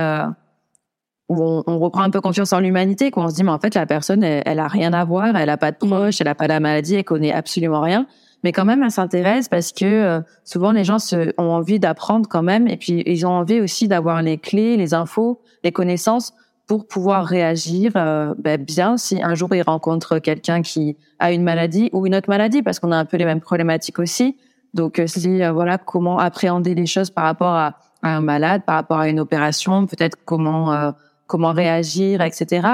où 1.30 1.62
on, 1.64 1.78
reprend 1.78 2.02
un 2.02 2.10
peu 2.10 2.20
confiance 2.20 2.52
en 2.52 2.58
l'humanité, 2.58 3.12
qu'on 3.12 3.28
se 3.28 3.36
dit 3.36 3.44
mais 3.44 3.52
en 3.52 3.60
fait 3.60 3.76
la 3.76 3.86
personne 3.86 4.24
elle, 4.24 4.58
a 4.58 4.66
rien 4.66 4.92
à 4.92 5.04
voir, 5.04 5.36
elle 5.36 5.48
a 5.48 5.56
pas 5.56 5.70
de 5.70 5.76
proche, 5.76 6.20
elle 6.20 6.26
a 6.26 6.34
pas 6.34 6.48
la 6.48 6.58
maladie, 6.58 6.96
elle 6.96 7.04
connaît 7.04 7.32
absolument 7.32 7.80
rien, 7.80 8.06
mais 8.42 8.50
quand 8.50 8.64
même 8.64 8.82
elle 8.82 8.90
s'intéresse 8.90 9.48
parce 9.48 9.70
que 9.70 9.84
euh, 9.84 10.20
souvent 10.42 10.72
les 10.72 10.82
gens 10.82 10.98
se, 10.98 11.32
ont 11.38 11.52
envie 11.52 11.78
d'apprendre 11.78 12.28
quand 12.28 12.42
même. 12.42 12.66
Et 12.66 12.76
puis 12.76 13.04
ils 13.06 13.24
ont 13.26 13.30
envie 13.30 13.60
aussi 13.60 13.86
d'avoir 13.86 14.22
les 14.22 14.38
clés, 14.38 14.76
les 14.76 14.92
infos, 14.92 15.40
les 15.62 15.70
connaissances 15.70 16.34
pour 16.66 16.88
pouvoir 16.88 17.26
réagir 17.26 17.92
euh, 17.94 18.34
ben, 18.36 18.60
bien 18.60 18.96
si 18.96 19.22
un 19.22 19.36
jour 19.36 19.54
ils 19.54 19.62
rencontrent 19.62 20.18
quelqu'un 20.18 20.62
qui 20.62 20.96
a 21.20 21.30
une 21.30 21.44
maladie 21.44 21.90
ou 21.92 22.08
une 22.08 22.16
autre 22.16 22.28
maladie 22.28 22.60
parce 22.62 22.80
qu'on 22.80 22.90
a 22.90 22.96
un 22.96 23.04
peu 23.04 23.18
les 23.18 23.24
mêmes 23.24 23.40
problématiques 23.40 24.00
aussi. 24.00 24.36
Donc 24.74 24.98
euh, 24.98 25.06
si 25.06 25.42
voilà 25.52 25.78
comment 25.78 26.18
appréhender 26.18 26.74
les 26.74 26.86
choses 26.86 27.10
par 27.10 27.22
rapport 27.22 27.54
à, 27.54 27.76
à 28.02 28.16
un 28.16 28.20
malade, 28.20 28.62
par 28.66 28.74
rapport 28.74 28.98
à 28.98 29.08
une 29.08 29.20
opération, 29.20 29.86
peut-être 29.86 30.16
comment 30.24 30.92
comment 31.30 31.52
réagir, 31.52 32.20
etc. 32.20 32.66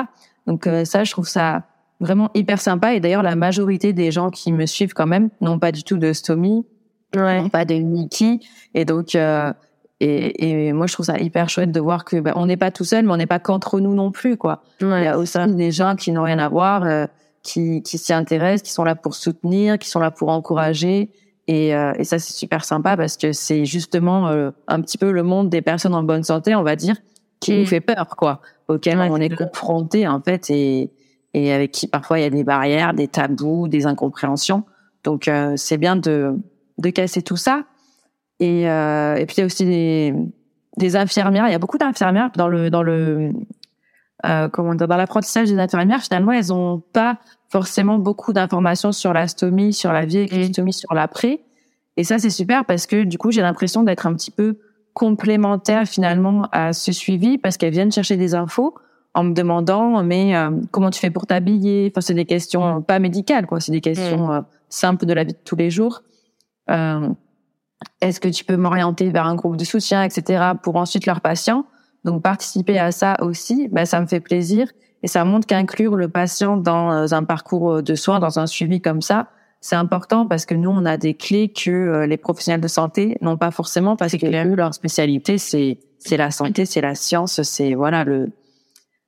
Donc 0.46 0.66
euh, 0.66 0.84
ça, 0.84 1.04
je 1.04 1.12
trouve 1.12 1.28
ça 1.28 1.62
vraiment 2.00 2.30
hyper 2.34 2.60
sympa. 2.60 2.94
Et 2.94 3.00
d'ailleurs, 3.00 3.22
la 3.22 3.36
majorité 3.36 3.92
des 3.92 4.10
gens 4.10 4.30
qui 4.30 4.52
me 4.52 4.66
suivent 4.66 4.94
quand 4.94 5.06
même 5.06 5.28
n'ont 5.40 5.58
pas 5.58 5.72
du 5.72 5.84
tout 5.84 5.98
de 5.98 6.12
stomie, 6.12 6.66
ouais. 7.14 7.48
pas 7.50 7.64
de 7.64 7.74
Mickey. 7.74 8.40
Et 8.74 8.84
donc, 8.84 9.14
euh, 9.14 9.52
et, 10.00 10.68
et, 10.68 10.72
moi, 10.72 10.86
je 10.86 10.92
trouve 10.92 11.06
ça 11.06 11.18
hyper 11.18 11.48
chouette 11.48 11.72
de 11.72 11.80
voir 11.80 12.04
que 12.04 12.18
ben, 12.20 12.32
on 12.36 12.46
n'est 12.46 12.56
pas 12.56 12.70
tout 12.70 12.84
seul, 12.84 13.06
mais 13.06 13.12
on 13.12 13.16
n'est 13.16 13.26
pas 13.26 13.38
qu'entre 13.38 13.80
nous 13.80 13.94
non 13.94 14.10
plus, 14.10 14.36
quoi. 14.36 14.62
Il 14.80 14.88
y 14.88 15.06
a 15.06 15.18
aussi 15.18 15.38
des 15.54 15.70
gens 15.70 15.96
qui 15.96 16.12
n'ont 16.12 16.24
rien 16.24 16.38
à 16.38 16.48
voir, 16.48 16.84
euh, 16.84 17.06
qui, 17.42 17.82
qui 17.82 17.96
s'y 17.96 18.12
intéressent, 18.12 18.62
qui 18.62 18.72
sont 18.72 18.84
là 18.84 18.94
pour 18.94 19.14
soutenir, 19.14 19.78
qui 19.78 19.88
sont 19.88 20.00
là 20.00 20.10
pour 20.10 20.28
encourager. 20.28 21.10
Et, 21.48 21.74
euh, 21.74 21.92
et 21.96 22.04
ça, 22.04 22.18
c'est 22.18 22.34
super 22.34 22.64
sympa 22.64 22.96
parce 22.96 23.16
que 23.16 23.32
c'est 23.32 23.64
justement 23.64 24.28
un 24.66 24.80
petit 24.80 24.98
peu 24.98 25.12
le 25.12 25.22
monde 25.22 25.48
des 25.48 25.62
personnes 25.62 25.94
en 25.94 26.02
bonne 26.02 26.24
santé, 26.24 26.54
on 26.56 26.64
va 26.64 26.74
dire, 26.76 26.96
qui 27.40 27.53
nous 27.53 27.62
mm. 27.62 27.66
fait 27.66 27.81
peur, 27.81 28.07
quoi, 28.16 28.40
auquel 28.68 28.99
on 28.99 29.16
est 29.16 29.35
confronté 29.35 30.07
en 30.09 30.20
fait, 30.20 30.51
et, 30.51 30.90
et 31.35 31.53
avec 31.53 31.72
qui 31.72 31.87
parfois 31.87 32.18
il 32.18 32.22
y 32.22 32.27
a 32.27 32.31
des 32.31 32.44
barrières, 32.44 32.94
des 32.94 33.09
tabous, 33.09 33.68
des 33.68 33.87
incompréhensions. 33.87 34.64
Donc 35.05 35.29
euh, 35.29 35.55
c'est 35.57 35.79
bien 35.79 35.96
de 35.96 36.37
de 36.79 36.90
casser 36.90 37.22
tout 37.22 37.37
ça. 37.37 37.64
Et, 38.38 38.68
euh, 38.68 39.14
et 39.16 39.25
puis 39.25 39.37
il 39.37 39.40
y 39.40 39.42
a 39.42 39.46
aussi 39.46 39.64
des, 39.64 40.14
des 40.77 40.96
infirmières. 40.96 41.49
Il 41.49 41.53
y 41.53 41.55
a 41.55 41.59
beaucoup 41.59 41.79
d'infirmières 41.79 42.31
dans 42.37 42.49
le 42.49 42.70
dans 42.70 42.83
le 42.83 43.33
euh, 44.25 44.49
comment 44.49 44.75
dire, 44.75 44.88
dans 44.88 44.96
l'apprentissage 44.96 45.49
des 45.49 45.59
infirmières. 45.59 46.03
Finalement, 46.03 46.33
elles 46.33 46.53
ont 46.53 46.83
pas 46.92 47.18
forcément 47.49 47.99
beaucoup 47.99 48.33
d'informations 48.33 48.92
sur 48.92 49.12
la 49.12 49.29
stomie, 49.29 49.72
sur 49.72 49.92
la 49.92 50.05
vie 50.05 50.18
avec 50.18 50.44
stomie, 50.46 50.72
sur 50.72 50.92
l'après. 50.94 51.40
Et 51.96 52.05
ça, 52.05 52.18
c'est 52.18 52.31
super 52.31 52.64
parce 52.64 52.87
que 52.87 53.05
du 53.05 53.18
coup, 53.18 53.31
j'ai 53.31 53.42
l'impression 53.42 53.83
d'être 53.83 54.07
un 54.07 54.14
petit 54.14 54.31
peu 54.31 54.59
complémentaire 54.96 55.87
finalement 55.87 56.48
à 56.52 56.72
ce 56.72 56.90
suivi 56.90 57.37
parce 57.37 57.59
qu'elles 57.59 57.74
viennent 57.74 57.92
chercher 57.92 58.16
des 58.16 58.35
infos 58.35 58.74
en 59.12 59.24
me 59.24 59.35
demandant 59.35 60.02
mais 60.02 60.35
euh, 60.35 60.50
comment 60.70 60.88
tu 60.90 60.98
fais 60.98 61.11
pour 61.11 61.26
t'habiller? 61.26 61.92
Enfin 61.92 62.00
c'est 62.00 62.14
des 62.14 62.24
questions 62.24 62.80
pas 62.80 62.98
médicales 62.98 63.46
quoi. 63.46 63.61
C'est 63.61 63.72
des 63.72 63.82
questions 63.82 64.28
mm. 64.28 64.30
euh, 64.30 64.40
simples 64.70 65.04
de 65.04 65.12
la 65.12 65.24
vie 65.24 65.35
de 65.35 65.38
tous 65.44 65.54
les 65.54 65.68
jours. 65.68 66.02
Euh, 66.70 67.11
est-ce 68.00 68.20
que 68.20 68.28
tu 68.28 68.42
peux 68.46 68.56
m'orienter 68.56 69.11
vers 69.11 69.26
un 69.26 69.35
groupe 69.35 69.59
de 69.59 69.64
soutien 69.64 70.02
etc 70.02 70.52
pour 70.62 70.76
ensuite 70.76 71.04
leurs 71.04 71.20
patients? 71.20 71.66
Donc 72.06 72.22
participer 72.22 72.78
à 72.78 72.90
ça 72.90 73.18
aussi 73.20 73.68
ben, 73.68 73.85
ça 73.85 74.00
me 74.00 74.06
fait 74.06 74.20
plaisir. 74.20 74.66
Et 75.02 75.09
ça 75.09 75.26
montre 75.26 75.46
qu'inclure 75.46 75.94
le 75.94 76.09
patient 76.09 76.56
dans 76.56 77.12
un 77.12 77.22
parcours 77.22 77.82
de 77.82 77.94
soins 77.94 78.18
dans 78.18 78.38
un 78.38 78.46
suivi 78.46 78.80
comme 78.80 79.02
ça 79.02 79.28
c'est 79.66 79.74
important 79.74 80.29
parce 80.29 80.46
que 80.46 80.55
nous, 80.55 80.70
on 80.70 80.85
a 80.85 80.96
des 80.96 81.14
clés 81.14 81.48
que 81.48 81.70
euh, 81.70 82.07
les 82.07 82.16
professionnels 82.16 82.61
de 82.61 82.68
santé 82.68 83.18
n'ont 83.20 83.37
pas 83.37 83.50
forcément 83.50 83.96
parce 83.96 84.16
que 84.16 84.26
leur 84.26 84.72
spécialité, 84.72 85.38
c'est 85.38 85.79
c'est 85.98 86.16
la 86.16 86.31
santé, 86.31 86.66
c'est 86.66 86.81
la 86.81 86.94
science, 86.94 87.42
c'est 87.42 87.74
voilà 87.74 88.05
le, 88.05 88.31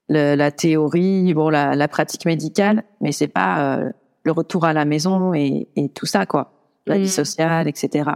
le, 0.09 0.35
la 0.35 0.51
théorie, 0.51 1.33
bon 1.33 1.49
la, 1.49 1.77
la 1.77 1.87
pratique 1.87 2.25
médicale, 2.27 2.83
mais 3.01 3.12
c'est 3.12 3.29
pas 3.29 3.77
euh, 3.77 3.90
le 4.25 4.33
retour 4.33 4.64
à 4.64 4.73
la 4.73 4.85
maison 4.85 5.33
et, 5.33 5.68
et 5.77 5.90
tout 5.90 6.07
ça 6.07 6.27
quoi, 6.27 6.51
la 6.87 6.99
vie 6.99 7.05
mm. 7.05 7.07
sociale, 7.07 7.68
etc. 7.68 8.11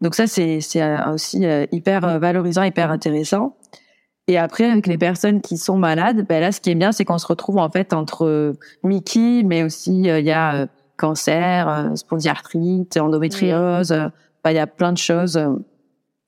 Donc 0.00 0.16
ça 0.16 0.26
c'est 0.26 0.60
c'est 0.60 0.82
euh, 0.82 1.12
aussi 1.12 1.44
hyper 1.70 2.18
valorisant, 2.18 2.64
hyper 2.64 2.90
intéressant. 2.90 3.56
Et 4.26 4.36
après, 4.36 4.70
avec 4.70 4.86
les 4.86 4.98
personnes 4.98 5.40
qui 5.40 5.58
sont 5.58 5.76
malades, 5.76 6.26
ben 6.28 6.40
là, 6.40 6.52
ce 6.52 6.60
qui 6.60 6.70
est 6.70 6.76
bien, 6.76 6.92
c'est 6.92 7.04
qu'on 7.04 7.18
se 7.18 7.26
retrouve 7.26 7.58
en 7.58 7.70
fait 7.70 7.92
entre 7.92 8.54
Mickey, 8.84 9.42
mais 9.44 9.64
aussi 9.64 10.02
il 10.02 10.24
y 10.24 10.30
a 10.32 10.68
cancer, 10.96 11.68
euh, 11.68 11.94
spondyarthrite, 11.94 12.96
endométriose. 12.96 13.94
Bah, 14.44 14.52
il 14.52 14.56
y 14.56 14.58
a 14.58 14.66
plein 14.66 14.92
de 14.92 14.98
choses. 14.98 15.36
Euh, 15.36 15.54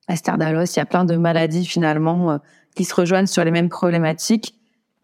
Asterdalos, 0.09 0.64
il 0.64 0.77
y 0.77 0.81
a 0.81 0.87
plein 0.87 1.05
de 1.05 1.16
maladies 1.16 1.64
finalement 1.64 2.38
qui 2.77 2.85
se 2.85 2.94
rejoignent 2.94 3.27
sur 3.27 3.42
les 3.42 3.50
mêmes 3.50 3.70
problématiques 3.70 4.55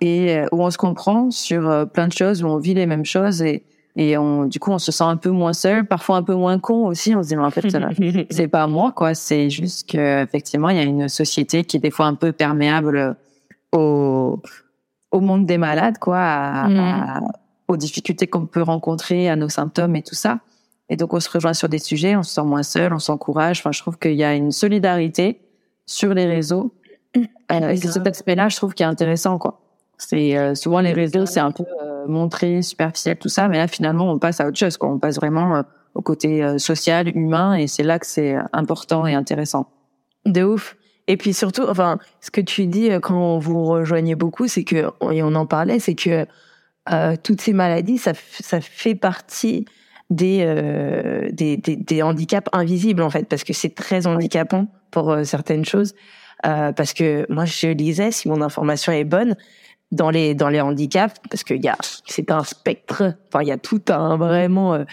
et 0.02 0.42
où 0.52 0.62
on 0.62 0.70
se 0.70 0.76
comprend 0.76 1.30
sur 1.30 1.88
plein 1.90 2.06
de 2.06 2.12
choses, 2.12 2.42
où 2.44 2.46
on 2.46 2.58
vit 2.58 2.74
les 2.74 2.84
mêmes 2.84 3.06
choses 3.06 3.40
et 3.40 3.64
et 3.96 4.16
on, 4.16 4.46
du 4.46 4.60
coup, 4.60 4.70
on 4.70 4.78
se 4.78 4.92
sent 4.92 5.04
un 5.04 5.16
peu 5.16 5.30
moins 5.30 5.52
seul, 5.52 5.84
parfois 5.86 6.16
un 6.16 6.22
peu 6.22 6.34
moins 6.34 6.58
con 6.58 6.86
aussi. 6.86 7.14
On 7.14 7.22
se 7.22 7.28
dit, 7.28 7.36
mais 7.36 7.42
en 7.42 7.50
fait, 7.50 7.66
c'est 8.30 8.48
pas 8.48 8.66
moi, 8.66 8.92
quoi. 8.92 9.14
C'est 9.14 9.50
juste 9.50 9.90
que, 9.90 10.22
effectivement, 10.22 10.68
il 10.68 10.76
y 10.76 10.80
a 10.80 10.84
une 10.84 11.08
société 11.08 11.64
qui 11.64 11.76
est 11.76 11.80
des 11.80 11.90
fois 11.90 12.06
un 12.06 12.14
peu 12.14 12.32
perméable 12.32 13.16
au, 13.72 14.40
au 15.10 15.20
monde 15.20 15.46
des 15.46 15.58
malades, 15.58 15.98
quoi, 15.98 16.18
à, 16.18 16.68
mm 16.68 17.20
aux 17.70 17.76
difficultés 17.76 18.26
qu'on 18.26 18.46
peut 18.46 18.62
rencontrer, 18.62 19.28
à 19.28 19.36
nos 19.36 19.48
symptômes 19.48 19.96
et 19.96 20.02
tout 20.02 20.14
ça. 20.14 20.40
Et 20.88 20.96
donc, 20.96 21.14
on 21.14 21.20
se 21.20 21.30
rejoint 21.30 21.54
sur 21.54 21.68
des 21.68 21.78
sujets, 21.78 22.16
on 22.16 22.22
se 22.22 22.34
sent 22.34 22.42
moins 22.42 22.64
seul, 22.64 22.92
on 22.92 22.98
s'encourage. 22.98 23.60
Enfin, 23.60 23.72
je 23.72 23.80
trouve 23.80 23.98
qu'il 23.98 24.14
y 24.14 24.24
a 24.24 24.34
une 24.34 24.50
solidarité 24.50 25.40
sur 25.86 26.14
les 26.14 26.26
réseaux. 26.26 26.74
Euh, 27.52 27.70
et 27.70 27.76
c'est 27.76 27.90
cet 27.90 28.06
aspect-là, 28.06 28.48
je 28.48 28.54
trouve, 28.54 28.74
qui 28.74 28.84
est 28.84 28.86
intéressant, 28.86 29.36
quoi. 29.36 29.60
C'est 30.00 30.36
euh, 30.36 30.54
souvent 30.54 30.80
les 30.80 30.92
réseaux, 30.92 31.26
c'est 31.26 31.40
un 31.40 31.50
peu 31.50 31.64
euh, 31.82 32.06
montré, 32.06 32.62
superficiel, 32.62 33.18
tout 33.18 33.28
ça, 33.28 33.48
mais 33.48 33.58
là, 33.58 33.68
finalement, 33.68 34.10
on 34.10 34.18
passe 34.18 34.40
à 34.40 34.46
autre 34.46 34.56
chose, 34.56 34.76
quoi. 34.78 34.88
On 34.88 34.98
passe 34.98 35.16
vraiment 35.16 35.56
euh, 35.56 35.62
au 35.94 36.00
côté 36.00 36.58
social, 36.58 37.08
humain, 37.08 37.54
et 37.54 37.66
c'est 37.66 37.82
là 37.82 37.98
que 37.98 38.06
c'est 38.06 38.36
important 38.52 39.06
et 39.06 39.14
intéressant. 39.14 39.68
De 40.24 40.42
ouf. 40.42 40.76
Et 41.06 41.16
puis 41.16 41.34
surtout, 41.34 41.64
enfin, 41.68 41.98
ce 42.20 42.30
que 42.30 42.40
tu 42.40 42.66
dis 42.66 42.88
quand 43.02 43.38
vous 43.38 43.64
rejoignez 43.64 44.14
beaucoup, 44.14 44.46
c'est 44.46 44.64
que, 44.64 44.90
et 45.10 45.22
on 45.22 45.34
en 45.34 45.46
parlait, 45.46 45.80
c'est 45.80 45.96
que 45.96 46.24
euh, 46.90 47.16
toutes 47.22 47.40
ces 47.40 47.52
maladies, 47.52 47.98
ça, 47.98 48.12
ça 48.40 48.60
fait 48.60 48.94
partie 48.94 49.64
des, 50.10 50.42
euh, 50.42 51.28
des, 51.32 51.56
des, 51.56 51.76
des, 51.76 52.02
handicaps 52.02 52.48
invisibles 52.52 53.02
en 53.02 53.10
fait, 53.10 53.28
parce 53.28 53.44
que 53.44 53.52
c'est 53.52 53.74
très 53.74 54.06
handicapant 54.06 54.66
pour 54.90 55.10
euh, 55.10 55.24
certaines 55.24 55.64
choses. 55.64 55.94
Euh, 56.46 56.72
parce 56.72 56.94
que 56.94 57.26
moi, 57.28 57.44
je 57.44 57.68
lisais, 57.68 58.10
si 58.10 58.28
mon 58.28 58.42
information 58.42 58.92
est 58.92 59.04
bonne, 59.04 59.36
dans 59.92 60.10
les 60.10 60.34
dans 60.34 60.48
les 60.48 60.60
handicaps, 60.60 61.16
parce 61.30 61.42
qu'il 61.42 61.62
y 61.62 61.68
a 61.68 61.76
c'est 62.06 62.30
un 62.30 62.44
spectre, 62.44 63.14
enfin 63.28 63.42
il 63.42 63.48
y 63.48 63.52
a 63.52 63.58
tout 63.58 63.82
un 63.88 64.16
vraiment 64.16 64.74
euh, 64.74 64.84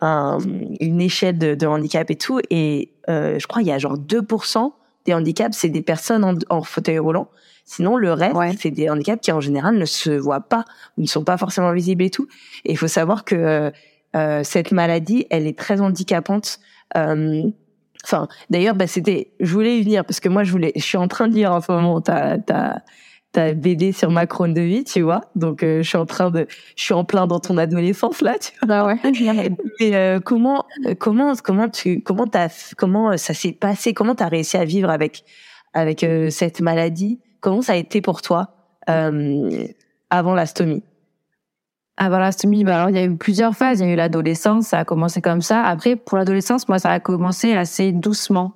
un, 0.00 0.38
une 0.80 1.00
échelle 1.00 1.36
de, 1.36 1.54
de 1.54 1.66
handicap 1.66 2.10
et 2.10 2.16
tout, 2.16 2.40
et 2.48 2.90
je 3.06 3.46
crois 3.46 3.60
il 3.60 3.68
y 3.68 3.72
a 3.72 3.78
genre 3.78 3.98
2% 3.98 4.72
des 5.04 5.12
handicaps, 5.12 5.56
c'est 5.56 5.68
des 5.68 5.82
personnes 5.82 6.24
en, 6.24 6.34
en 6.48 6.62
fauteuil 6.62 6.98
roulant. 6.98 7.28
Sinon, 7.68 7.96
le 7.96 8.12
reste, 8.12 8.36
c'est 8.60 8.70
des 8.70 8.88
handicaps 8.88 9.20
qui 9.20 9.32
en 9.32 9.40
général 9.40 9.76
ne 9.76 9.84
se 9.84 10.10
voient 10.10 10.40
pas, 10.40 10.64
ou 10.96 11.02
ne 11.02 11.06
sont 11.06 11.24
pas 11.24 11.36
forcément 11.36 11.72
visibles 11.72 12.04
et 12.04 12.10
tout. 12.10 12.28
Et 12.64 12.72
il 12.72 12.78
faut 12.78 12.86
savoir 12.86 13.24
que 13.24 13.34
euh, 13.34 13.70
euh 14.14 14.44
cette 14.44 14.70
maladie, 14.70 15.26
elle 15.30 15.48
est 15.48 15.58
très 15.58 15.80
handicapante. 15.80 16.60
Euh, 16.96 17.42
enfin, 18.04 18.28
d'ailleurs, 18.50 18.76
bah, 18.76 18.86
c'était, 18.86 19.32
je 19.40 19.52
voulais 19.52 19.80
y 19.80 19.82
venir 19.82 20.04
parce 20.04 20.20
que 20.20 20.28
moi, 20.28 20.44
je 20.44 20.52
voulais, 20.52 20.72
je 20.76 20.82
suis 20.82 20.96
en 20.96 21.08
train 21.08 21.26
de 21.26 21.34
lire 21.34 21.52
en 21.52 21.60
ce 21.60 21.72
moment 21.72 22.00
ta 22.00 22.38
ta 22.38 22.82
ta 23.32 23.52
BD 23.52 23.90
sur 23.90 24.12
ma 24.12 24.26
crône 24.26 24.54
de 24.54 24.60
vie, 24.60 24.84
tu 24.84 25.00
vois. 25.00 25.22
Donc, 25.34 25.64
euh, 25.64 25.82
je 25.82 25.88
suis 25.88 25.98
en 25.98 26.06
train 26.06 26.30
de, 26.30 26.46
je 26.76 26.82
suis 26.84 26.94
en 26.94 27.04
plein 27.04 27.26
dans 27.26 27.40
ton 27.40 27.58
adolescence 27.58 28.22
là, 28.22 28.36
tu 28.38 28.52
vois. 28.62 28.76
Ah 28.76 28.86
ouais. 28.86 29.00
Et 29.80 29.96
euh, 29.96 30.20
comment 30.20 30.66
comment 31.00 31.34
comment 31.34 31.68
tu 31.68 32.00
comment 32.00 32.28
t'as 32.28 32.48
comment 32.76 33.16
ça 33.16 33.34
s'est 33.34 33.50
passé? 33.50 33.92
Comment 33.92 34.14
t'as 34.14 34.28
réussi 34.28 34.56
à 34.56 34.64
vivre 34.64 34.88
avec 34.88 35.24
avec 35.74 36.06
cette 36.30 36.60
maladie? 36.60 37.18
Comment 37.46 37.62
ça 37.62 37.74
a 37.74 37.76
été 37.76 38.00
pour 38.00 38.22
toi 38.22 38.48
euh, 38.90 39.68
avant 40.10 40.34
l'astomie? 40.34 40.82
Avant 41.96 42.18
l'astomie, 42.18 42.64
bah 42.64 42.74
alors 42.74 42.90
il 42.90 42.96
y 42.96 42.98
a 42.98 43.04
eu 43.04 43.16
plusieurs 43.16 43.54
phases. 43.54 43.78
Il 43.78 43.86
y 43.86 43.90
a 43.90 43.92
eu 43.92 43.96
l'adolescence, 43.96 44.66
ça 44.66 44.80
a 44.80 44.84
commencé 44.84 45.22
comme 45.22 45.42
ça. 45.42 45.62
Après, 45.62 45.94
pour 45.94 46.18
l'adolescence, 46.18 46.66
moi, 46.66 46.80
ça 46.80 46.90
a 46.90 46.98
commencé 46.98 47.52
assez 47.52 47.92
doucement. 47.92 48.54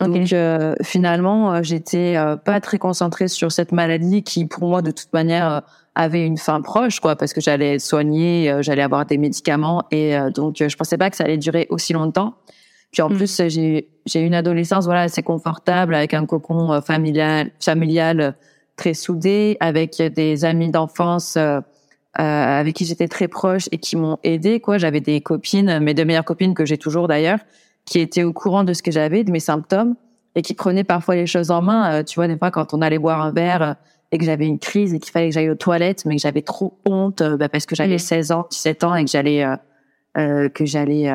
Donc 0.00 0.32
euh, 0.32 0.74
finalement, 0.82 1.52
euh, 1.52 1.62
j'étais 1.62 2.16
euh, 2.16 2.36
pas 2.36 2.62
très 2.62 2.78
concentrée 2.78 3.28
sur 3.28 3.52
cette 3.52 3.72
maladie 3.72 4.22
qui, 4.22 4.46
pour 4.46 4.70
moi, 4.70 4.80
de 4.80 4.90
toute 4.90 5.12
manière, 5.12 5.60
avait 5.94 6.24
une 6.24 6.38
fin 6.38 6.62
proche, 6.62 6.98
quoi, 6.98 7.16
parce 7.16 7.34
que 7.34 7.42
j'allais 7.42 7.78
soigner, 7.78 8.56
j'allais 8.60 8.80
avoir 8.80 9.04
des 9.04 9.18
médicaments, 9.18 9.84
et 9.90 10.16
donc 10.34 10.56
je 10.66 10.76
pensais 10.76 10.96
pas 10.96 11.10
que 11.10 11.16
ça 11.16 11.24
allait 11.24 11.36
durer 11.36 11.66
aussi 11.68 11.92
longtemps. 11.92 12.36
Puis 12.92 13.02
en 13.02 13.10
mm. 13.10 13.16
plus, 13.16 13.42
j'ai 13.48 13.88
j'ai 14.06 14.20
une 14.20 14.34
adolescence, 14.34 14.86
voilà, 14.86 15.02
assez 15.02 15.22
confortable, 15.22 15.94
avec 15.94 16.14
un 16.14 16.26
cocon 16.26 16.80
familial, 16.80 17.50
familial 17.60 18.34
très 18.76 18.94
soudé, 18.94 19.56
avec 19.60 20.02
des 20.02 20.44
amis 20.44 20.70
d'enfance. 20.70 21.38
avec 22.14 22.74
qui 22.74 22.84
j'étais 22.84 23.08
très 23.08 23.28
proche 23.28 23.68
et 23.70 23.78
qui 23.78 23.94
m'ont 23.96 24.18
aidé 24.24 24.58
quoi 24.58 24.78
j'avais 24.78 25.00
des 25.00 25.20
copines 25.20 25.78
mes 25.78 25.94
deux 25.94 26.04
meilleures 26.04 26.24
copines 26.24 26.54
que 26.54 26.64
j'ai 26.64 26.76
toujours 26.76 27.06
d'ailleurs 27.06 27.38
qui 27.84 27.98
était 27.98 28.22
au 28.22 28.32
courant 28.32 28.64
de 28.64 28.72
ce 28.72 28.82
que 28.82 28.90
j'avais, 28.90 29.24
de 29.24 29.32
mes 29.32 29.40
symptômes, 29.40 29.96
et 30.34 30.42
qui 30.42 30.54
prenait 30.54 30.84
parfois 30.84 31.16
les 31.16 31.26
choses 31.26 31.50
en 31.50 31.62
main. 31.62 31.92
Euh, 31.92 32.04
tu 32.04 32.14
vois, 32.14 32.28
des 32.28 32.38
fois, 32.38 32.50
quand 32.50 32.72
on 32.72 32.82
allait 32.82 32.98
boire 32.98 33.20
un 33.20 33.32
verre 33.32 33.62
euh, 33.62 33.74
et 34.12 34.18
que 34.18 34.24
j'avais 34.24 34.46
une 34.46 34.58
crise 34.58 34.94
et 34.94 35.00
qu'il 35.00 35.10
fallait 35.10 35.28
que 35.28 35.34
j'aille 35.34 35.50
aux 35.50 35.56
toilettes, 35.56 36.04
mais 36.04 36.16
que 36.16 36.22
j'avais 36.22 36.42
trop 36.42 36.78
honte 36.84 37.20
euh, 37.20 37.36
bah, 37.36 37.48
parce 37.48 37.66
que 37.66 37.74
j'avais 37.74 37.98
16 37.98 38.32
ans, 38.32 38.46
17 38.50 38.84
ans 38.84 38.94
et 38.94 39.04
que 39.04 39.10
j'allais, 39.10 39.44
que 40.14 40.64
j'allais, 40.64 41.12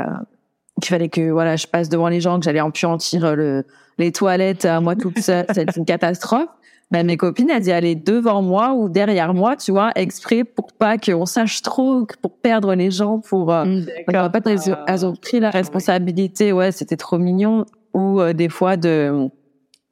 qu'il 0.82 0.90
fallait 0.90 1.10
que 1.10 1.32
voilà, 1.32 1.56
je 1.56 1.68
passe 1.68 1.90
devant 1.90 2.10
les 2.10 2.22
gens, 2.22 2.40
que 2.40 2.46
j'allais 2.46 2.62
empuantir 2.62 3.36
le, 3.36 3.66
les 3.98 4.12
toilettes 4.12 4.66
à 4.66 4.82
moi 4.82 4.96
toute 4.96 5.20
seule, 5.20 5.46
c'est 5.54 5.76
une 5.78 5.86
catastrophe. 5.86 6.50
Ben, 6.92 7.06
mes 7.06 7.18
copines, 7.18 7.50
elles 7.50 7.64
dit 7.64 7.72
aller 7.72 7.96
devant 7.96 8.44
moi 8.44 8.74
ou 8.74 8.90
derrière 8.90 9.34
moi, 9.34 9.56
tu 9.56 9.72
vois, 9.72 9.92
exprès 9.96 10.44
pour 10.44 10.72
pas 10.72 11.00
qu'on 11.00 11.26
sache 11.26 11.64
trop, 11.64 12.06
pour 12.22 12.38
perdre 12.38 12.76
les 12.76 12.92
gens, 12.92 13.20
pour. 13.20 13.52
Euh, 13.52 13.66
mmh, 13.66 14.16
en 14.16 14.30
fait, 14.30 14.76
elles, 14.88 15.06
ont 15.06 15.16
pris 15.16 15.40
la 15.40 15.50
responsabilité. 15.50 16.54
Ouais, 16.54 16.72
c'était 16.72 16.98
trop 16.98 17.18
mignon. 17.18 17.66
Ou 17.96 18.22
euh, 18.22 18.34
des 18.34 18.50
fois 18.50 18.78
de 18.78 19.30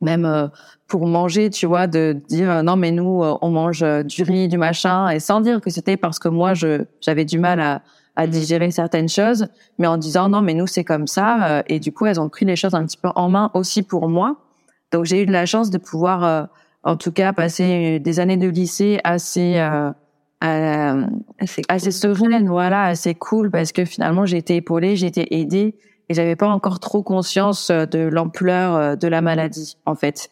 même 0.02 0.26
euh, 0.26 0.48
pour 0.88 1.08
manger, 1.08 1.50
tu 1.50 1.66
vois, 1.66 1.88
de 1.88 2.16
dire 2.28 2.62
non 2.62 2.76
mais 2.76 2.92
nous 2.92 3.24
on 3.42 3.50
mange 3.50 3.84
du 4.04 4.22
riz, 4.22 4.48
du 4.48 4.58
machin, 4.58 5.10
et 5.10 5.20
sans 5.20 5.42
dire 5.42 5.62
que 5.62 5.72
c'était 5.72 5.98
parce 5.98 6.20
que 6.20 6.28
moi 6.28 6.54
je 6.54 6.84
j'avais 7.02 7.26
du 7.26 7.40
mal 7.40 7.60
à, 7.60 7.82
à 8.16 8.28
digérer 8.28 8.70
certaines 8.72 9.10
choses, 9.10 9.48
mais 9.80 9.88
en 9.88 9.98
disant 9.98 10.30
non 10.30 10.42
mais 10.42 10.54
nous 10.54 10.68
c'est 10.68 10.84
comme 10.84 11.08
ça. 11.08 11.64
et 11.68 11.80
du 11.80 11.92
coup 11.92 12.06
elles 12.06 12.20
ont 12.20 12.30
pris 12.30 12.46
les 12.46 12.56
choses 12.56 12.76
un 12.76 12.86
petit 12.86 12.98
peu 12.98 13.10
en 13.16 13.30
main 13.30 13.50
aussi 13.54 13.84
pour 13.84 14.08
moi. 14.08 14.38
Donc 14.92 15.06
j'ai 15.06 15.24
eu 15.24 15.26
de 15.26 15.32
la 15.32 15.46
chance 15.46 15.72
de 15.72 15.78
pouvoir 15.80 16.50
en 16.84 16.98
tout 16.98 17.12
cas 17.12 17.34
passer 17.34 18.00
des 18.00 18.20
années 18.20 18.38
de 18.38 18.48
lycée 18.48 19.00
assez 19.04 19.58
euh, 19.58 19.92
euh, 20.44 21.06
assez, 21.40 21.62
assez 21.70 21.92
sereine, 21.92 22.48
voilà, 22.48 22.84
assez 22.84 23.16
cool 23.16 23.50
parce 23.50 23.72
que 23.72 23.86
finalement 23.86 24.26
j'ai 24.26 24.38
été 24.38 24.58
épaulée, 24.58 24.98
j'ai 24.98 25.08
été 25.08 25.40
aidée 25.40 25.76
et 26.10 26.14
j'avais 26.14 26.36
pas 26.36 26.48
encore 26.48 26.82
trop 26.82 27.02
conscience 27.02 27.72
de 27.72 28.00
l'ampleur 28.00 28.76
euh, 28.76 28.96
de 28.98 29.08
la 29.08 29.22
maladie 29.22 29.78
en 29.86 29.96
fait. 29.96 30.30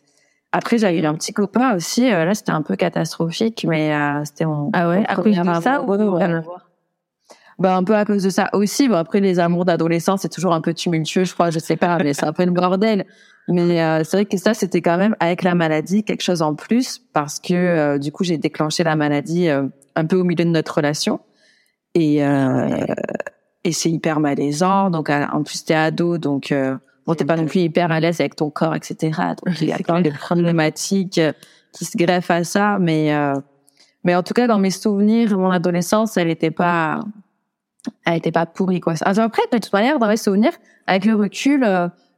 Après 0.52 0.78
j'ai 0.78 1.00
eu 1.00 1.06
un 1.06 1.15
petit 1.15 1.32
copain 1.32 1.76
aussi, 1.76 2.10
là 2.10 2.34
c'était 2.34 2.52
un 2.52 2.62
peu 2.62 2.76
catastrophique, 2.76 3.65
mais 3.67 3.94
c'était 4.26 4.44
mon 4.44 4.70
ah 4.74 4.89
ouais? 4.89 5.06
Cause 5.15 5.38
de 5.38 5.62
ça 5.62 5.82
ou 5.82 6.20
bah, 7.62 7.76
un 7.76 7.84
peu 7.84 7.95
à 7.95 8.06
cause 8.06 8.24
de 8.24 8.30
ça 8.30 8.50
aussi. 8.54 8.88
Bon, 8.88 8.95
après, 8.95 9.19
les 9.19 9.39
amours 9.39 9.65
d'adolescence, 9.65 10.21
c'est 10.21 10.30
toujours 10.30 10.54
un 10.54 10.62
peu 10.62 10.74
tumultueux, 10.74 11.24
je 11.24 11.34
crois, 11.34 11.50
je 11.50 11.60
sais 11.60 11.78
pas, 11.78 11.97
mais 11.97 12.13
c'est 12.13 12.26
un 12.26 12.34
peu 12.34 12.43
le 12.43 12.52
bordel. 12.52 13.06
Mais 13.47 13.82
euh, 13.82 14.04
c'est 14.04 14.17
vrai 14.17 14.26
que 14.26 14.38
ça, 14.38 14.54
c'était 14.54 14.82
quand 14.82 14.97
même 14.97 15.15
avec 15.19 15.43
la 15.43 15.56
maladie 15.56 16.04
quelque 16.04 16.21
chose 16.21 16.41
en 16.41 16.56
plus 16.56 17.00
parce 17.13 17.39
que 17.39 17.54
euh, 17.54 17.97
du 17.97 18.12
coup, 18.12 18.24
j'ai 18.24 18.38
déclenché 18.38 18.84
la 18.84 18.95
maladie 18.95 19.50
euh, 19.50 19.63
un 19.95 20.06
peu 20.06 20.15
au 20.15 20.24
milieu 20.24 20.45
de 20.45 20.50
notre 20.50 20.76
relation 20.76 21.19
et 21.95 22.21
et 23.63 23.74
c'est 23.74 23.91
hyper 23.91 24.19
malaisant. 24.19 24.89
Donc 24.89 25.10
en 25.10 25.43
plus, 25.43 25.65
t'es 25.65 25.74
ado, 25.74 26.17
donc 26.17 26.54
bon, 27.06 27.13
t'es 27.15 27.26
pas 27.26 27.36
non 27.36 27.45
plus 27.45 27.60
hyper 27.60 27.91
à 27.91 28.00
l'aise 28.00 28.21
avec 28.21 28.36
ton 28.36 28.50
corps, 28.50 28.76
etc. 28.76 29.12
Donc 29.45 29.62
il 29.62 29.67
y 29.67 29.74
a 29.74 29.78
quand 29.80 29.95
même 29.95 30.04
des 30.04 30.12
problématiques 30.12 31.19
qui 31.74 31.86
se 31.86 31.97
greffent 31.97 32.32
à 32.32 32.43
ça, 32.43 32.78
mais 32.80 33.13
mais 34.04 34.15
en 34.15 34.24
tout 34.24 34.34
cas, 34.34 34.47
dans 34.47 34.58
mes 34.58 34.71
souvenirs, 34.71 35.38
mon 35.38 35.52
adolescence, 35.52 36.17
elle 36.17 36.30
était 36.30 36.52
pas 36.52 37.02
elle 38.06 38.17
était 38.17 38.32
pas 38.32 38.46
pourrie 38.46 38.80
quoi. 38.80 38.94
Alors 39.02 39.26
après, 39.26 39.44
de 39.52 39.58
toute 39.58 39.74
manière, 39.74 40.00
dans 40.00 40.08
mes 40.08 40.17
souvenirs, 40.17 40.54
avec 40.88 41.06
le 41.06 41.15
recul 41.15 41.65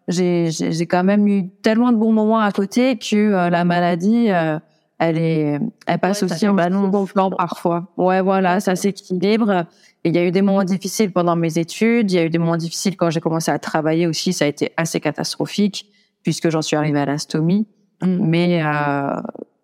j'ai 0.07 0.49
j'ai 0.51 0.85
quand 0.85 1.03
même 1.03 1.27
eu 1.27 1.49
tellement 1.61 1.91
de 1.91 1.97
bons 1.97 2.11
moments 2.11 2.39
à 2.39 2.51
côté 2.51 2.97
que 2.97 3.15
euh, 3.15 3.49
la 3.49 3.63
maladie 3.63 4.29
euh, 4.29 4.59
elle 4.99 5.17
est 5.17 5.59
elle 5.87 5.99
passe 5.99 6.23
aussi 6.23 6.47
en 6.47 6.53
bon 6.53 7.05
plan 7.05 7.29
parfois. 7.31 7.87
Ouais 7.97 8.21
voilà 8.21 8.59
ça 8.59 8.75
s'équilibre. 8.75 9.65
Il 10.03 10.13
y 10.15 10.17
a 10.17 10.25
eu 10.25 10.31
des 10.31 10.41
moments 10.41 10.65
difficiles 10.65 11.11
pendant 11.11 11.37
mes 11.37 11.57
études. 11.57 12.11
Il 12.11 12.15
y 12.15 12.19
a 12.19 12.25
eu 12.25 12.29
des 12.29 12.37
moments 12.37 12.57
difficiles 12.57 12.97
quand 12.97 13.09
j'ai 13.09 13.21
commencé 13.21 13.51
à 13.51 13.59
travailler 13.59 14.05
aussi. 14.05 14.33
Ça 14.33 14.43
a 14.45 14.47
été 14.49 14.73
assez 14.75 14.99
catastrophique 14.99 15.89
puisque 16.23 16.49
j'en 16.49 16.61
suis 16.61 16.75
arrivée 16.75 16.99
à 16.99 17.05
l'astomie. 17.05 17.67
Mm. 18.01 18.17
mais 18.21 18.63
euh, 18.63 19.21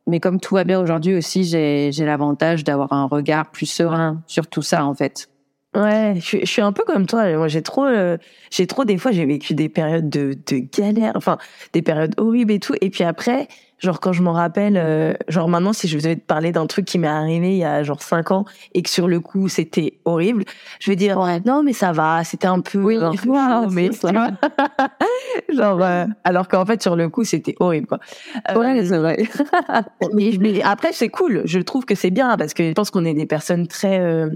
mais 0.07 0.19
comme 0.19 0.39
tout 0.39 0.55
va 0.55 0.63
bien 0.63 0.79
aujourd'hui 0.79 1.15
aussi 1.15 1.43
j'ai 1.43 1.91
j'ai 1.91 2.05
l'avantage 2.05 2.63
d'avoir 2.63 2.93
un 2.93 3.05
regard 3.05 3.51
plus 3.51 3.65
serein 3.65 4.21
sur 4.27 4.47
tout 4.47 4.61
ça 4.61 4.85
en 4.85 4.93
fait 4.93 5.29
Ouais, 5.79 6.15
je, 6.17 6.45
suis 6.45 6.61
un 6.61 6.73
peu 6.73 6.83
comme 6.83 7.05
toi. 7.05 7.31
Moi, 7.37 7.47
j'ai 7.47 7.61
trop, 7.61 7.85
euh, 7.85 8.17
j'ai 8.51 8.67
trop 8.67 8.83
des 8.83 8.97
fois, 8.97 9.11
j'ai 9.11 9.25
vécu 9.25 9.53
des 9.53 9.69
périodes 9.69 10.09
de, 10.09 10.35
de 10.47 10.57
galère, 10.57 11.13
enfin 11.15 11.37
des 11.71 11.81
périodes 11.81 12.13
horribles 12.17 12.51
et 12.51 12.59
tout. 12.59 12.75
Et 12.81 12.89
puis 12.89 13.05
après, 13.05 13.47
genre 13.77 14.01
quand 14.01 14.11
je 14.11 14.21
m'en 14.21 14.33
rappelle, 14.33 14.75
euh, 14.75 15.13
genre 15.29 15.47
maintenant, 15.47 15.71
si 15.71 15.87
je 15.87 15.97
devais 15.97 16.17
te 16.17 16.25
parler 16.25 16.51
d'un 16.51 16.67
truc 16.67 16.83
qui 16.83 16.99
m'est 16.99 17.07
arrivé 17.07 17.51
il 17.51 17.57
y 17.59 17.63
a 17.63 17.81
genre 17.83 18.01
cinq 18.01 18.31
ans 18.31 18.43
et 18.73 18.81
que 18.81 18.89
sur 18.89 19.07
le 19.07 19.21
coup 19.21 19.47
c'était 19.47 19.99
horrible, 20.03 20.43
je 20.81 20.91
vais 20.91 20.97
dire 20.97 21.17
ouais, 21.17 21.39
non 21.45 21.63
mais 21.63 21.71
ça 21.71 21.93
va, 21.93 22.25
c'était 22.25 22.47
un 22.47 22.59
peu, 22.59 22.79
oui, 22.79 22.97
mais 23.71 23.89
genre 25.53 25.81
euh, 25.81 26.05
alors 26.25 26.49
qu'en 26.49 26.65
fait 26.65 26.81
sur 26.81 26.97
le 26.97 27.07
coup 27.07 27.23
c'était 27.23 27.55
horrible 27.61 27.87
quoi. 27.87 27.99
ouais, 28.53 28.83
c'est 28.83 28.97
vrai. 28.97 29.23
mais, 30.13 30.33
mais 30.41 30.61
après 30.61 30.91
c'est 30.91 31.09
cool, 31.09 31.43
je 31.45 31.59
trouve 31.59 31.85
que 31.85 31.95
c'est 31.95 32.11
bien 32.11 32.35
parce 32.35 32.53
que 32.53 32.67
je 32.67 32.73
pense 32.73 32.91
qu'on 32.91 33.05
est 33.05 33.13
des 33.13 33.27
personnes 33.27 33.67
très 33.67 34.27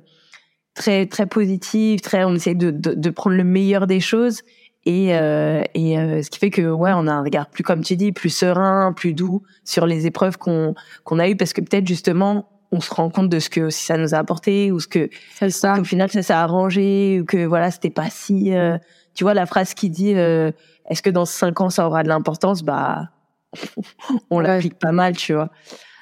très 0.74 1.06
très 1.06 1.26
positive, 1.26 2.02
très 2.02 2.24
on 2.24 2.36
essaie 2.36 2.56
de, 2.56 2.72
de, 2.72 2.94
de 2.94 3.10
prendre 3.10 3.36
le 3.36 3.44
meilleur 3.44 3.88
des 3.88 4.00
choses. 4.00 4.42
Et 4.86 5.16
euh, 5.16 5.64
et 5.74 5.98
euh, 5.98 6.22
ce 6.22 6.30
qui 6.30 6.40
fait 6.40 6.50
que 6.50 6.62
ouais 6.62 6.92
on 6.94 7.08
a 7.08 7.14
un 7.14 7.24
regard 7.24 7.48
plus 7.48 7.64
comme 7.64 7.82
tu 7.82 7.96
dis 7.96 8.12
plus 8.12 8.30
serein, 8.30 8.92
plus 8.94 9.14
doux 9.14 9.42
sur 9.64 9.86
les 9.86 10.08
épreuves 10.08 10.38
qu'on 10.38 10.76
qu'on 11.06 11.20
a 11.20 11.30
eues. 11.30 11.38
Parce 11.38 11.54
que 11.54 11.62
peut-être 11.62 11.88
justement 11.88 12.50
on 12.74 12.82
se 12.82 12.94
rend 12.94 13.10
compte 13.10 13.30
de 13.30 13.40
ce 13.40 13.50
que 13.50 13.62
aussi 13.62 13.86
ça 13.86 13.98
nous 13.98 14.14
a 14.14 14.18
apporté 14.18 14.72
ou 14.72 14.80
ce 14.80 14.88
que 14.88 15.10
ça. 15.50 15.80
au 15.80 15.84
final 15.84 16.10
ça 16.10 16.22
s'est 16.24 16.34
arrangé 16.34 17.20
ou 17.22 17.26
que 17.26 17.46
voilà 17.46 17.72
c'était 17.72 17.92
pas 17.92 18.10
si 18.10 18.54
euh, 18.54 18.78
tu 19.14 19.24
vois 19.24 19.36
la 19.36 19.46
phrase 19.46 19.74
qui 19.74 19.90
dit 19.90 20.16
euh, 20.16 20.52
est-ce 20.90 21.02
que 21.02 21.12
dans 21.12 21.26
cinq 21.26 21.62
ans 21.62 21.70
ça 21.70 21.86
aura 21.88 22.04
de 22.04 22.10
l'importance? 22.10 22.64
Bah 22.64 23.10
on 24.32 24.40
l'applique 24.40 24.80
pas 24.80 24.92
mal 24.92 25.16
tu 25.16 25.34
vois. 25.34 25.50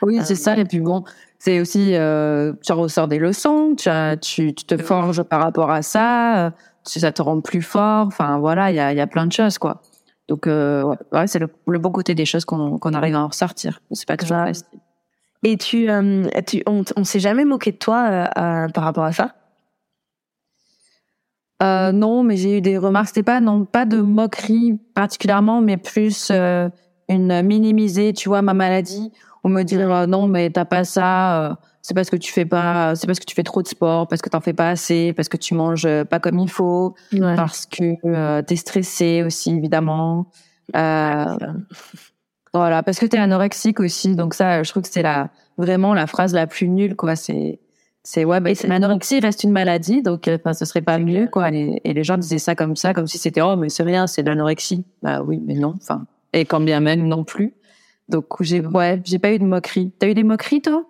Oui 0.02 0.20
c'est 0.24 0.36
ça. 0.36 0.58
Et 0.58 0.66
puis 0.66 0.80
bon 0.80 1.04
c'est 1.44 1.60
aussi, 1.60 1.96
euh, 1.96 2.54
tu 2.64 2.72
ressors 2.72 3.08
des 3.08 3.18
leçons, 3.18 3.74
tu, 3.76 3.90
tu, 4.22 4.54
tu, 4.54 4.64
te 4.64 4.78
forges 4.78 5.24
par 5.24 5.42
rapport 5.42 5.72
à 5.72 5.82
ça, 5.82 6.46
euh, 6.46 6.52
ça 6.84 7.12
te 7.12 7.20
rend 7.20 7.42
plus 7.42 7.64
fort. 7.64 8.06
Enfin 8.06 8.38
voilà, 8.38 8.70
il 8.70 8.76
y 8.76 8.80
a, 8.80 8.94
y 8.94 9.00
a 9.00 9.08
plein 9.08 9.26
de 9.26 9.32
choses 9.32 9.58
quoi. 9.58 9.82
Donc 10.28 10.46
euh, 10.46 10.84
ouais, 11.12 11.26
c'est 11.26 11.40
le, 11.40 11.50
le, 11.66 11.80
bon 11.80 11.90
côté 11.90 12.14
des 12.14 12.26
choses 12.26 12.46
qu'on 12.46 12.78
arrive 12.94 13.16
à 13.16 13.22
en 13.22 13.28
ressortir. 13.30 13.82
C'est 13.92 14.08
pas 14.08 14.18
toujours 14.18 14.38
facile. 14.38 14.68
Et 15.42 15.58
tu, 15.58 15.90
euh, 15.90 16.30
tu 16.46 16.62
on, 16.68 16.84
on 16.96 17.04
s'est 17.04 17.20
jamais 17.20 17.44
moqué 17.44 17.72
de 17.72 17.78
toi 17.78 18.30
par 18.36 18.84
rapport 18.84 19.06
à 19.06 19.12
ça? 19.12 19.34
Euh, 21.64 21.92
non, 21.92 22.22
mais 22.22 22.38
j'ai 22.38 22.60
eu 22.60 22.62
des 22.62 22.78
remarques. 22.78 23.08
C'était 23.08 23.24
pas 23.24 23.40
non 23.40 23.66
pas 23.66 23.86
de 23.86 24.00
moquerie 24.00 24.80
particulièrement, 24.94 25.60
mais 25.60 25.78
plus 25.78 26.32
une 27.10 27.42
minimiser, 27.42 28.14
tu 28.14 28.30
vois, 28.30 28.44
ma 28.44 28.54
maladie 28.54 29.12
on 29.44 29.50
me 29.50 29.64
dire 29.64 29.92
euh, 29.92 30.06
non 30.06 30.28
mais 30.28 30.50
t'as 30.50 30.66
pas 30.66 30.84
ça 30.84 31.52
euh, 31.52 31.56
c'est 31.82 31.94
parce 31.94 32.10
que 32.10 32.16
tu 32.16 32.32
fais 32.32 32.46
pas 32.46 32.96
c'est 32.96 33.08
parce 33.08 33.20
que 33.20 33.26
tu 33.26 33.36
fais 33.36 33.44
trop 33.44 33.62
de 33.62 33.68
sport 33.68 34.08
parce 34.08 34.22
que 34.22 34.30
t'en 34.30 34.42
fais 34.42 34.54
pas 34.54 34.70
assez 34.70 35.14
parce 35.14 35.30
que 35.30 35.38
tu 35.38 35.54
manges 35.54 35.88
pas 36.06 36.20
comme 36.20 36.40
il 36.40 36.50
faut 36.50 36.96
parce 37.36 37.66
que 37.66 37.96
euh, 38.06 38.42
t'es 38.42 38.56
stressé 38.56 39.24
aussi 39.26 39.52
évidemment. 39.52 40.28
Euh, 40.76 41.36
voilà 42.54 42.84
parce 42.84 43.00
que 43.00 43.06
t'es 43.06 43.18
anorexique 43.18 43.80
aussi 43.80 44.16
donc 44.16 44.34
ça 44.34 44.64
je 44.64 44.70
trouve 44.70 44.84
que 44.84 44.90
c'est 44.90 45.02
la 45.02 45.30
vraiment 45.58 45.94
la 45.94 46.08
phrase 46.08 46.34
la 46.34 46.48
plus 46.48 46.68
nulle 46.68 46.96
quoi. 46.96 47.16
C'est 47.16 47.60
c'est 48.04 48.26
ouais 48.26 48.40
bah, 48.40 48.52
l'anorexie 48.64 49.20
reste 49.20 49.44
une 49.44 49.52
maladie 49.52 50.02
donc 50.02 50.28
enfin 50.28 50.54
ce 50.54 50.66
serait 50.66 50.82
pas 50.82 51.00
mieux 51.00 51.28
quoi. 51.28 51.52
Et, 51.52 51.82
et, 51.84 51.94
les 51.94 52.04
gens 52.04 52.18
disaient 52.18 52.40
ça 52.40 52.56
comme 52.56 52.76
ça 52.76 52.94
comme 52.94 53.08
si 53.08 53.18
c'était 53.18 53.42
oh 53.42 53.56
mais 53.56 53.70
c'est 53.70 53.84
rien 53.84 54.06
c'est 54.06 54.22
de 54.22 54.30
l'anorexie. 54.30 54.86
Bah 55.02 55.24
oui 55.24 55.42
mais 55.44 55.56
non 55.56 55.74
enfin. 55.78 56.06
Et 56.34 56.46
quand 56.46 56.62
bien 56.62 56.80
même 56.80 57.08
non 57.08 57.24
plus 57.24 57.54
donc 58.12 58.28
j'ai 58.42 58.60
ouais, 58.60 59.02
j'ai 59.04 59.18
pas 59.18 59.32
eu 59.32 59.40
de 59.40 59.46
moquerie. 59.46 59.92
T'as 59.98 60.08
eu 60.08 60.14
des 60.14 60.24
moqueries 60.24 60.62
toi? 60.62 60.86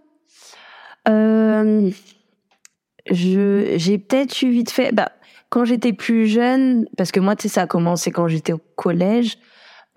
Euh, 1.08 1.90
Je 3.10 3.74
j'ai 3.78 3.98
peut-être 3.98 4.42
eu 4.42 4.50
vite 4.50 4.72
fait. 4.72 4.92
Bah 4.92 5.12
quand 5.50 5.66
j'étais 5.66 5.94
plus 5.94 6.28
jeune, 6.28 6.86
parce 6.98 7.12
que 7.12 7.20
moi 7.20 7.36
tu 7.36 7.44
sais 7.44 7.54
ça 7.54 7.62
a 7.64 7.68
commencé 7.68 8.12
quand 8.12 8.28
j'étais 8.28 8.54
au 8.54 8.62
collège. 8.76 9.38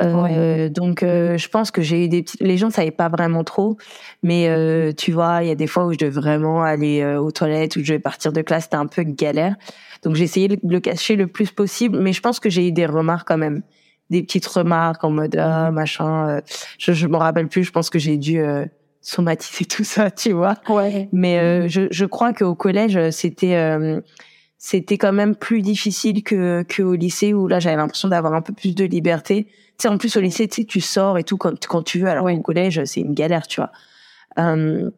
Euh, 0.03 0.69
Donc 0.69 1.03
euh, 1.03 1.39
je 1.39 1.49
pense 1.49 1.71
que 1.71 1.81
j'ai 1.81 2.05
eu 2.05 2.09
des 2.09 2.23
petits... 2.23 2.39
les 2.41 2.57
gens 2.57 2.71
savaient 2.71 2.91
pas 2.91 3.09
vraiment 3.09 3.45
trop, 3.45 3.77
mais 4.23 4.49
tu 4.97 5.13
vois 5.13 5.43
il 5.43 5.49
y 5.49 5.53
a 5.53 5.55
des 5.55 5.69
fois 5.69 5.87
où 5.87 5.93
je 5.93 5.99
devais 5.99 6.11
vraiment 6.11 6.63
aller 6.63 7.05
aux 7.17 7.31
toilettes 7.31 7.77
ou 7.77 7.81
je 7.81 7.93
devais 7.93 8.01
partir 8.01 8.33
de 8.33 8.43
classe, 8.43 8.65
c'était 8.65 8.77
un 8.77 8.87
peu 8.87 9.03
galère. 9.05 9.57
Donc 10.03 10.17
j'ai 10.17 10.25
essayé 10.25 10.49
de 10.49 10.59
le 10.63 10.81
cacher 10.81 11.17
le 11.17 11.27
plus 11.29 11.51
possible, 11.51 11.99
mais 12.01 12.13
je 12.13 12.21
pense 12.21 12.41
que 12.41 12.51
j'ai 12.51 12.69
eu 12.69 12.73
des 12.73 12.87
remarques 12.87 13.29
quand 13.29 13.39
même 13.39 13.63
des 14.11 14.23
petites 14.23 14.47
remarques 14.47 15.03
en 15.05 15.11
mode 15.11 15.37
ah, 15.37 15.71
machin. 15.71 16.29
euh, 16.29 16.41
je 16.79 16.93
je 16.93 17.07
me 17.07 17.17
rappelle 17.17 17.49
plus. 17.49 17.65
Je 17.65 17.73
pense 17.73 17.91
que 17.91 17.99
j'ai 17.99 18.17
dû 18.17 18.39
euh, 18.39 18.65
somatiser 19.01 19.65
tout 19.67 19.85
ça, 19.85 20.11
tu 20.11 20.33
vois. 20.33 20.57
Ouais. 20.69 21.09
Mais 21.13 21.39
euh, 21.39 21.69
je, 21.69 21.83
je 21.91 22.05
crois 22.05 22.33
qu'au 22.33 22.55
collège, 22.55 23.11
c'était 23.11 23.57
euh, 23.57 24.01
c'était 24.59 24.99
quand 24.99 25.13
même 25.13 25.37
plus 25.37 25.63
difficile 25.63 26.23
que 26.23 26.63
que 26.69 26.83
au 26.83 26.95
lycée 26.95 27.35
où 27.35 27.49
là 27.49 27.61
j'avais 27.61 27.77
l'impression 27.77 28.09
d'avoir 28.09 28.35
un 28.35 28.43
peu 28.43 28.53
plus 28.53 28.75
de 28.75 28.85
liberté. 28.85 29.47
Tu 29.77 29.83
sais, 29.83 29.89
en 29.89 29.99
plus 29.99 30.17
au 30.17 30.21
lycée, 30.21 30.47
tu 30.49 30.63
sais, 30.63 30.65
tu 30.67 30.81
sors 30.81 31.19
et 31.19 31.25
tout 31.25 31.37
quand 31.37 31.67
quand 31.67 31.83
tu 31.83 31.99
veux. 32.01 32.09
Alors 32.09 32.27
au 32.27 32.41
collège, 32.41 32.85
c'est 32.85 33.01
une 33.01 33.15
galère, 33.15 33.47
tu 33.47 33.61
vois. 33.61 33.73
Euh, 34.39 34.91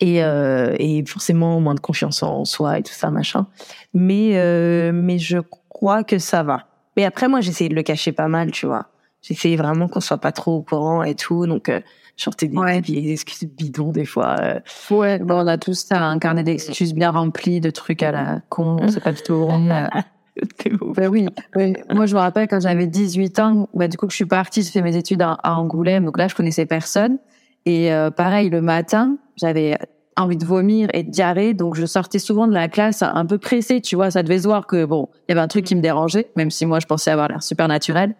et 0.00 0.24
euh, 0.24 0.74
et 0.78 1.04
forcément 1.06 1.60
moins 1.60 1.74
de 1.74 1.80
confiance 1.80 2.22
en 2.22 2.44
soi 2.44 2.78
et 2.78 2.82
tout 2.82 2.92
ça 2.92 3.10
machin. 3.10 3.46
Mais 3.92 4.32
euh, 4.34 4.92
mais 4.92 5.18
je 5.18 5.38
crois 5.68 6.04
que 6.04 6.18
ça 6.18 6.42
va. 6.42 6.66
Mais 6.96 7.04
après 7.04 7.28
moi, 7.28 7.40
j'essayais 7.40 7.68
de 7.70 7.74
le 7.74 7.82
cacher 7.82 8.12
pas 8.12 8.28
mal, 8.28 8.50
tu 8.50 8.66
vois. 8.66 8.86
J'essayais 9.22 9.56
vraiment 9.56 9.88
qu'on 9.88 10.00
soit 10.00 10.18
pas 10.18 10.32
trop 10.32 10.56
au 10.56 10.62
courant 10.62 11.02
et 11.02 11.14
tout. 11.14 11.46
Donc 11.46 11.68
euh, 11.68 11.80
je 12.16 12.22
sortais 12.24 12.46
des 12.46 12.56
Ouais. 12.56 12.80
vieilles 12.80 13.10
excuses 13.12 13.48
bidons 13.48 13.90
des 13.90 14.04
fois. 14.04 14.36
euh, 14.40 14.60
Ouais, 14.90 15.18
bon, 15.18 15.42
on 15.42 15.46
a 15.46 15.58
tous 15.58 15.74
ça, 15.86 16.00
un 16.02 16.18
carnet 16.18 16.42
d'excuses 16.44 16.94
bien 16.94 17.10
rempli 17.10 17.60
de 17.60 17.70
trucs 17.70 18.02
à 18.02 18.12
la 18.12 18.40
con, 18.50 18.76
c'est 18.88 19.02
pas 19.02 19.12
du 19.12 19.22
tout. 19.22 19.48
T'es 20.58 20.72
ouf. 20.74 20.96
Ben 20.96 21.08
oui, 21.08 21.28
oui. 21.54 21.74
Moi, 21.90 22.06
je 22.06 22.14
me 22.16 22.20
rappelle 22.20 22.48
quand 22.48 22.58
j'avais 22.60 22.88
18 22.88 23.38
ans, 23.38 23.68
bah, 23.72 23.86
du 23.86 23.96
coup, 23.96 24.06
que 24.06 24.12
je 24.12 24.16
suis 24.16 24.26
partie, 24.26 24.62
j'ai 24.62 24.70
fait 24.72 24.82
mes 24.82 24.96
études 24.96 25.22
à, 25.22 25.38
à 25.44 25.54
Angoulême. 25.54 26.04
Donc 26.04 26.18
là, 26.18 26.26
je 26.26 26.34
connaissais 26.34 26.66
personne. 26.66 27.18
Et 27.66 27.92
euh, 27.92 28.10
pareil, 28.10 28.50
le 28.50 28.60
matin, 28.60 29.16
j'avais 29.36 29.78
envie 30.16 30.36
de 30.36 30.44
vomir 30.44 30.88
et 30.92 31.02
de 31.02 31.10
diarrhée. 31.10 31.54
Donc, 31.54 31.74
je 31.74 31.86
sortais 31.86 32.18
souvent 32.18 32.46
de 32.46 32.52
la 32.52 32.68
classe 32.68 33.02
un 33.02 33.26
peu 33.26 33.38
pressée, 33.38 33.80
tu 33.80 33.96
vois. 33.96 34.10
Ça 34.10 34.22
devait 34.22 34.38
se 34.38 34.46
voir 34.46 34.66
que, 34.66 34.84
bon, 34.84 35.08
il 35.12 35.30
y 35.30 35.32
avait 35.32 35.40
un 35.40 35.48
truc 35.48 35.64
qui 35.64 35.74
me 35.74 35.80
dérangeait, 35.80 36.30
même 36.36 36.50
si 36.50 36.66
moi, 36.66 36.80
je 36.80 36.86
pensais 36.86 37.10
avoir 37.10 37.28
l'air 37.28 37.42
super 37.42 37.68
naturel. 37.68 38.14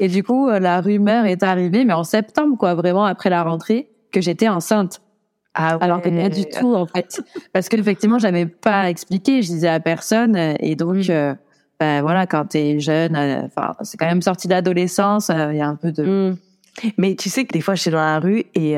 Et 0.00 0.08
du 0.08 0.22
coup, 0.22 0.48
euh, 0.48 0.58
la 0.58 0.80
rumeur 0.80 1.26
est 1.26 1.42
arrivée, 1.42 1.84
mais 1.84 1.92
en 1.92 2.04
septembre, 2.04 2.56
quoi, 2.58 2.74
vraiment 2.74 3.04
après 3.04 3.30
la 3.30 3.42
rentrée, 3.42 3.88
que 4.10 4.20
j'étais 4.20 4.48
enceinte. 4.48 5.00
Ah 5.54 5.76
Alors 5.80 6.00
que 6.00 6.08
pas 6.08 6.28
du 6.28 6.46
tout, 6.46 6.74
en 6.74 6.86
fait. 6.86 7.20
Parce 7.52 7.68
que 7.68 7.76
effectivement, 7.76 8.18
j'avais 8.18 8.46
pas 8.46 8.88
expliqué, 8.88 9.42
je 9.42 9.48
disais 9.48 9.68
à 9.68 9.80
personne. 9.80 10.36
Et 10.60 10.76
donc, 10.76 11.10
euh, 11.10 11.34
ben 11.78 12.00
voilà, 12.00 12.26
quand 12.26 12.46
t'es 12.46 12.80
jeune, 12.80 13.16
euh, 13.16 13.42
enfin, 13.44 13.74
c'est 13.82 13.98
quand 13.98 14.06
même 14.06 14.22
sorti 14.22 14.48
d'adolescence, 14.48 15.28
euh, 15.30 15.52
il 15.52 15.58
y 15.58 15.60
a 15.60 15.68
un 15.68 15.76
peu 15.76 15.92
de... 15.92 16.30
Mm. 16.30 16.36
Mais 16.96 17.16
tu 17.16 17.28
sais 17.28 17.44
que 17.44 17.52
des 17.52 17.60
fois, 17.60 17.74
j'étais 17.74 17.90
dans 17.90 17.98
la 17.98 18.18
rue 18.18 18.44
et, 18.54 18.76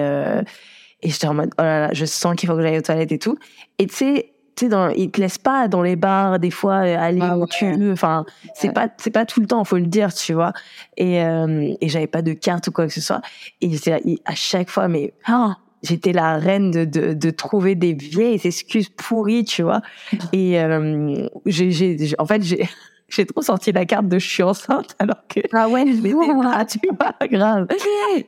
et 1.05 1.11
j'étais 1.11 1.27
en 1.29 1.35
mode, 1.35 1.51
oh 1.59 1.63
là 1.63 1.81
là, 1.87 1.91
je 1.93 2.05
sens 2.05 2.35
qu'il 2.35 2.49
faut 2.49 2.57
que 2.57 2.63
j'aille 2.63 2.79
aux 2.79 2.83
toilettes 2.83 3.13
et 3.13 3.19
tout. 3.19 3.39
Et 3.79 3.87
tu 3.87 3.95
sais, 3.95 4.31
tu 4.57 4.65
sais, 4.65 4.69
dans, 4.71 4.89
ils 4.89 5.11
te 5.11 5.21
laissent 5.21 5.39
pas 5.39 5.69
dans 5.69 5.83
les 5.83 5.97
bars, 5.97 6.39
des 6.39 6.51
fois, 6.51 6.85
euh, 6.85 6.97
aller 6.99 7.21
Ah 7.23 7.37
où 7.37 7.47
tu 7.47 7.73
veux. 7.77 7.93
Enfin, 7.93 8.25
c'est 8.55 8.73
pas, 8.73 8.89
c'est 8.99 9.11
pas 9.11 9.27
tout 9.27 9.41
le 9.41 9.47
temps, 9.47 9.63
faut 9.65 9.77
le 9.79 9.87
dire, 9.87 10.15
tu 10.15 10.33
vois. 10.33 10.53
Et, 10.97 11.23
euh, 11.23 11.75
et 11.81 11.89
j'avais 11.89 12.07
pas 12.07 12.23
de 12.23 12.33
carte 12.33 12.69
ou 12.69 12.73
quoi 12.73 12.87
que 12.87 12.93
ce 12.93 13.01
soit. 13.01 13.21
Et 13.61 13.71
j'étais 13.71 13.93
à 14.25 14.35
chaque 14.35 14.71
fois, 14.71 14.89
mais, 14.89 15.13
ah, 15.27 15.57
j'étais 15.83 16.13
la 16.13 16.39
reine 16.39 16.71
de, 16.71 16.85
de, 16.85 17.13
de 17.13 17.31
trouver 17.31 17.75
des 17.75 17.93
vieilles 17.93 18.41
excuses 18.45 18.89
pourries, 18.89 19.45
tu 19.45 19.63
vois. 19.63 19.83
Et, 20.33 20.59
euh, 20.61 21.29
j'ai- 21.47 22.15
en 22.19 22.25
fait, 22.27 22.43
j'ai, 22.43 22.67
j'ai 23.15 23.27
trop 23.27 23.43
sorti 23.43 23.73
la 23.73 23.85
carte 23.85 24.09
de 24.09 24.19
je 24.19 24.29
suis 24.29 24.43
enceinte 24.43 24.97
alors 24.99 25.23
que 25.29 25.41
Ah 25.53 25.69
ouais, 25.69 25.85
c'est 25.87 26.39
pas, 26.39 26.65
tu 26.65 26.79
vois, 26.89 27.29
grave. 27.29 27.69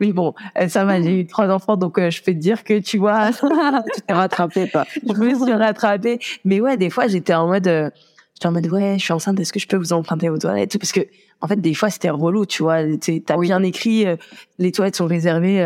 Mais 0.01 0.12
bon, 0.12 0.35
euh, 0.59 0.68
ça 0.68 0.85
va, 0.85 1.01
j'ai 1.01 1.20
eu 1.20 1.27
trois 1.27 1.49
enfants, 1.49 1.77
donc 1.77 1.99
euh, 1.99 2.11
je 2.11 2.22
peux 2.22 2.33
te 2.33 2.38
dire 2.38 2.64
que, 2.64 2.79
tu 2.79 2.99
vois, 2.99 3.31
tu 3.33 4.01
t'es 4.07 4.12
rattrapé, 4.12 4.66
pas. 4.66 4.87
je 4.94 5.12
me 5.12 5.35
suis 5.35 5.53
rattrapée. 5.53 6.18
Mais 6.44 6.61
ouais, 6.61 6.77
des 6.77 6.90
fois, 6.90 7.07
j'étais 7.09 7.35
en 7.35 7.49
mode, 7.49 7.66
euh, 7.66 7.90
j'étais 8.35 8.46
en 8.46 8.53
mode, 8.53 8.66
ouais, 8.68 8.96
je 8.99 9.05
suis 9.05 9.12
enceinte, 9.12 9.38
est-ce 9.40 9.53
que 9.53 9.61
je 9.61 9.66
peux 9.66 9.77
vous 9.77 9.92
emprunter 9.92 10.29
aux 10.29 10.38
toilettes? 10.38 10.79
Parce 10.79 10.92
que, 10.92 11.01
en 11.40 11.49
fait, 11.49 11.61
des 11.61 11.75
fois, 11.75 11.90
c'était 11.90 12.11
relou, 12.11 12.46
tu 12.46 12.62
vois. 12.62 12.79
Tu 12.96 13.22
as 13.29 13.37
bien 13.37 13.62
écrit, 13.62 14.07
euh, 14.07 14.16
les 14.59 14.72
toilettes 14.72 14.96
sont 14.96 15.07
réservées 15.07 15.62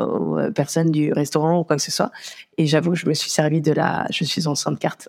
aux 0.00 0.52
personnes 0.52 0.90
du 0.90 1.12
restaurant 1.12 1.58
ou 1.60 1.64
quoi 1.64 1.76
que 1.76 1.82
ce 1.82 1.90
soit. 1.90 2.12
Et 2.56 2.66
j'avoue, 2.66 2.94
je 2.94 3.06
me 3.06 3.14
suis 3.14 3.30
servi 3.30 3.60
de 3.60 3.72
la, 3.72 4.06
je 4.10 4.24
suis 4.24 4.46
enceinte 4.46 4.78
carte. 4.78 5.08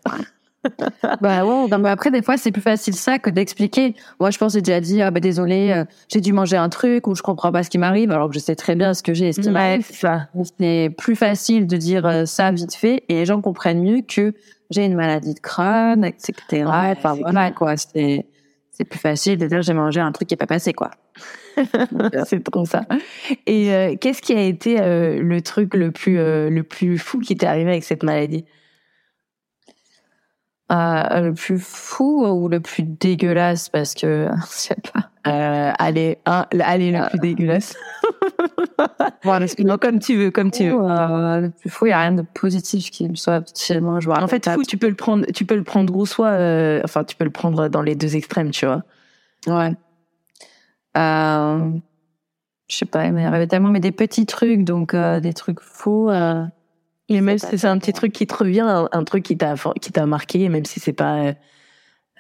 bah 1.22 1.46
ouais, 1.46 1.68
non, 1.70 1.80
mais 1.80 1.90
après, 1.90 2.12
des 2.12 2.22
fois, 2.22 2.38
c'est 2.38 2.52
plus 2.52 2.62
facile 2.62 2.94
ça 2.94 3.20
que 3.20 3.30
d'expliquer. 3.30 3.96
Moi, 4.20 4.30
je 4.30 4.38
pense 4.38 4.54
que 4.54 4.58
j'ai 4.58 4.62
déjà 4.62 4.82
dit, 4.82 5.02
ah 5.02 5.12
bah 5.12 5.20
désolé, 5.20 5.72
euh, 5.72 5.86
j'ai 6.10 6.22
dû 6.22 6.34
manger 6.34 6.58
un 6.58 6.70
truc 6.70 7.08
ou 7.08 7.16
je 7.16 7.22
comprends 7.22 7.52
pas 7.52 7.64
ce 7.64 7.70
qui 7.70 7.78
m'arrive, 7.78 8.12
alors 8.12 8.28
que 8.28 8.34
je 8.34 8.40
sais 8.40 8.56
très 8.56 8.76
bien 8.76 8.94
ce 8.94 9.02
que 9.02 9.14
j'ai 9.14 9.30
et 9.30 9.34
ce 9.34 9.42
qui 9.42 9.50
m'arrive. 9.50 9.86
ça. 9.90 10.28
C'est 10.60 10.94
plus 10.98 11.16
facile 11.16 11.68
de 11.68 11.78
dire 11.78 12.06
euh, 12.06 12.26
ça 12.26 12.52
vite 12.52 12.76
fait 12.76 13.04
et 13.08 13.16
les 13.16 13.26
gens 13.26 13.42
comprennent 13.42 13.82
mieux 13.82 14.02
que 14.02 14.34
j'ai 14.70 14.86
une 14.86 14.96
maladie 14.96 15.34
de 15.34 15.40
crâne, 15.40 16.04
etc. 16.04 16.34
Ouais, 16.52 16.64
enfin 16.66 17.16
voilà 17.16 17.52
quoi, 17.52 17.78
c'est 17.78 18.26
c'est 18.72 18.86
plus 18.86 19.00
facile 19.00 19.38
de 19.38 19.48
dire 19.48 19.62
j'ai 19.62 19.74
mangé 19.74 20.00
un 20.00 20.12
truc 20.12 20.28
qui 20.28 20.36
est 20.36 20.38
pas 20.38 20.46
passé 20.46 20.74
quoi. 20.74 20.92
c'est 22.26 22.44
trop 22.44 22.66
ça. 22.66 22.86
Et 23.46 23.74
euh, 23.74 23.96
qu'est-ce 24.00 24.22
qui 24.22 24.34
a 24.34 24.42
été 24.42 24.78
le 24.78 25.42
truc 25.42 25.74
le 25.74 25.92
plus 25.92 26.18
le 26.18 26.62
plus 26.62 26.98
fou 26.98 27.20
qui 27.20 27.36
t'est 27.36 27.48
arrivé 27.48 27.72
avec 27.72 27.84
cette 27.84 28.04
maladie? 28.04 28.46
Euh, 30.72 31.20
le 31.22 31.34
plus 31.34 31.58
fou 31.60 32.26
ou 32.28 32.48
le 32.48 32.60
plus 32.60 32.84
dégueulasse? 32.84 33.70
Parce 33.70 33.96
que 33.96 34.28
je 34.42 34.46
sais 34.48 34.76
pas. 34.94 35.10
euh, 35.32 35.72
Allez, 35.80 36.20
un, 36.26 36.46
allez 36.60 36.92
le 36.92 37.10
plus 37.10 37.20
dégueulasse. 37.20 37.76
Voilà, 39.24 39.42
parce 39.42 39.56
que 39.56 39.64
non, 39.64 39.78
comme 39.78 40.00
tu 40.00 40.16
veux, 40.16 40.32
comme 40.32 40.52
tu 40.52 40.70
veux. 40.70 40.80
euh, 40.80 41.42
le 41.42 41.50
plus 41.50 41.70
fou, 41.70 41.86
il 41.88 41.90
y 41.90 41.92
a 41.92 42.00
rien 42.00 42.14
de 42.14 42.22
positif 42.22 42.90
qui 42.92 43.10
me 43.10 43.16
soit 43.16 43.36
absolument 43.36 44.00
joué. 44.00 44.14
En 44.18 44.28
fait, 44.28 44.50
fou, 44.50 44.64
tu 44.64 44.78
peux 44.78 44.88
le 44.88 44.96
prendre, 44.96 45.26
tu 45.34 45.46
peux 45.46 45.56
le 45.56 45.64
prendre 45.64 45.94
ou 45.96 46.06
soit, 46.06 46.30
euh, 46.30 46.82
enfin, 46.86 47.04
tu 47.04 47.16
peux 47.18 47.26
le 47.26 47.30
prendre 47.30 47.68
dans 47.68 47.82
les 47.82 47.96
deux 47.96 48.16
extrêmes, 48.16 48.52
tu 48.52 48.66
vois. 48.66 48.84
Ouais. 49.48 49.74
Euh, 50.98 51.72
je 52.70 52.76
sais 52.76 52.86
pas, 52.86 53.06
il 53.06 53.18
arrivé 53.18 53.48
tellement, 53.48 53.70
mais 53.70 53.82
des 53.82 53.92
petits 53.92 54.26
trucs, 54.26 54.64
donc 54.64 54.94
euh, 54.94 55.20
des 55.20 55.34
trucs 55.34 55.60
fous. 55.60 56.10
Euh, 57.10 57.16
Et 57.16 57.22
même 57.22 57.38
si 57.38 57.58
c'est 57.58 57.68
un 57.68 57.78
petit 57.78 57.94
truc 57.94 58.12
qui 58.14 58.28
te 58.28 58.36
revient, 58.36 58.62
un, 58.62 58.88
un 58.92 59.04
truc 59.04 59.24
qui 59.24 59.38
t'a 59.38 59.56
qui 59.82 59.92
t'a 59.92 60.06
marqué, 60.06 60.50
même 60.50 60.66
si 60.66 60.80
c'est 60.80 60.94
pas. 60.94 61.16
euh, 61.18 61.34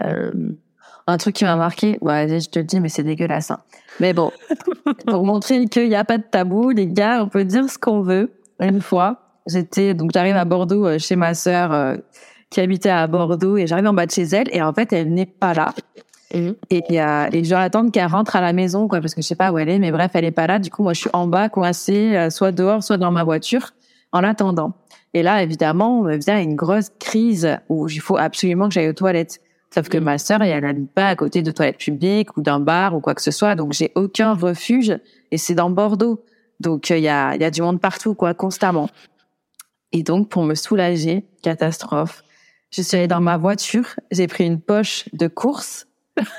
euh, 0.04 0.32
un 1.08 1.17
truc 1.17 1.36
qui 1.36 1.43
m'a 1.43 1.56
marqué, 1.56 1.97
ouais, 2.02 2.39
je 2.39 2.49
te 2.49 2.60
le 2.60 2.65
dis, 2.65 2.80
mais 2.80 2.89
c'est 2.89 3.02
dégueulasse. 3.04 3.49
hein. 3.52 3.60
Mais 3.99 4.13
bon, 4.13 4.32
pour 5.08 5.23
montrer 5.25 5.65
qu'il 5.65 5.89
n'y 5.89 5.95
a 5.95 6.04
pas 6.06 6.17
de 6.19 6.23
tabou, 6.23 6.69
les 6.69 6.86
gars, 6.88 7.23
on 7.23 7.30
peut 7.30 7.45
dire 7.45 7.67
ce 7.69 7.80
qu'on 7.80 8.02
veut. 8.02 8.32
Une 8.60 8.80
fois, 8.82 9.19
j'étais, 9.47 9.93
donc 9.95 10.12
j'arrive 10.13 10.36
à 10.36 10.45
Bordeaux 10.45 10.86
euh, 10.86 10.99
chez 10.99 11.15
ma 11.15 11.34
sœur 11.34 11.73
euh, 11.73 11.95
qui 12.52 12.62
habitait 12.62 12.89
à 12.89 13.08
Bordeaux 13.08 13.58
et 13.58 13.65
j'arrive 13.65 13.88
en 13.88 13.93
bas 13.93 14.06
de 14.06 14.12
chez 14.12 14.23
elle 14.23 14.47
et 14.52 14.62
en 14.62 14.71
fait, 14.73 14.93
elle 14.93 15.12
n'est 15.13 15.25
pas 15.25 15.54
là. 15.56 15.73
Mhm. 16.36 16.54
Et, 16.69 16.84
il 16.89 16.93
y 16.95 16.99
a- 16.99 17.28
et 17.34 17.43
je 17.43 17.49
dois 17.49 17.62
attendre 17.62 17.91
qu'elle 17.91 18.06
rentre 18.06 18.36
à 18.36 18.41
la 18.41 18.54
maison, 18.54 18.88
quoi, 18.88 19.02
parce 19.02 19.15
que 19.15 19.21
je 19.23 19.28
sais 19.28 19.36
pas 19.36 19.52
où 19.52 19.58
elle 19.58 19.69
est, 19.69 19.80
mais 19.80 19.91
bref, 19.91 20.12
elle 20.13 20.25
est 20.25 20.32
pas 20.32 20.45
là. 20.45 20.60
Du 20.60 20.69
coup, 20.69 20.84
moi, 20.84 20.93
je 20.93 20.99
suis 21.02 21.10
en 21.13 21.25
bas, 21.25 21.49
coincée, 21.49 22.15
euh, 22.15 22.30
soit 22.30 22.52
dehors, 22.52 22.84
soit 22.84 22.97
dans 22.97 23.12
ma 23.12 23.23
voiture, 23.23 23.71
en 24.11 24.21
l'attendant. 24.21 24.73
Et 25.13 25.23
là, 25.23 25.41
évidemment, 25.41 26.01
me 26.01 26.17
vient 26.17 26.39
une 26.39 26.55
grosse 26.55 26.89
crise 26.99 27.57
où 27.67 27.87
il 27.87 27.99
faut 27.99 28.17
absolument 28.17 28.67
que 28.67 28.73
j'aille 28.73 28.89
aux 28.89 28.93
toilettes. 28.93 29.39
Sauf 29.73 29.87
que 29.89 29.97
Mhm. 29.97 30.03
ma 30.03 30.17
sœur, 30.17 30.41
elle 30.41 30.61
n'habite 30.63 30.91
pas 30.91 31.07
à 31.07 31.15
côté 31.15 31.41
de 31.41 31.51
toilettes 31.51 31.77
publiques 31.77 32.35
ou 32.37 32.41
d'un 32.41 32.59
bar 32.59 32.95
ou 32.95 33.01
quoi 33.01 33.13
que 33.13 33.21
ce 33.21 33.31
soit, 33.31 33.55
donc 33.55 33.73
j'ai 33.73 33.91
aucun 33.95 34.33
refuge. 34.33 34.97
Et 35.31 35.37
c'est 35.37 35.53
dans 35.55 35.69
Bordeaux, 35.69 36.23
donc 36.59 36.89
euh, 36.91 36.97
il 36.97 37.03
y 37.03 37.07
a 37.07 37.35
y 37.35 37.43
a 37.43 37.51
du 37.51 37.61
monde 37.61 37.79
partout, 37.79 38.15
quoi, 38.15 38.33
constamment. 38.33 38.89
Et 39.91 40.03
donc, 40.03 40.29
pour 40.29 40.43
me 40.43 40.55
soulager, 40.55 41.25
catastrophe, 41.41 42.23
je 42.71 42.81
suis 42.83 42.97
allée 42.97 43.07
dans 43.07 43.21
ma 43.21 43.37
voiture, 43.37 43.85
j'ai 44.11 44.27
pris 44.27 44.45
une 44.45 44.59
poche 44.61 45.09
de 45.13 45.27
course. 45.27 45.87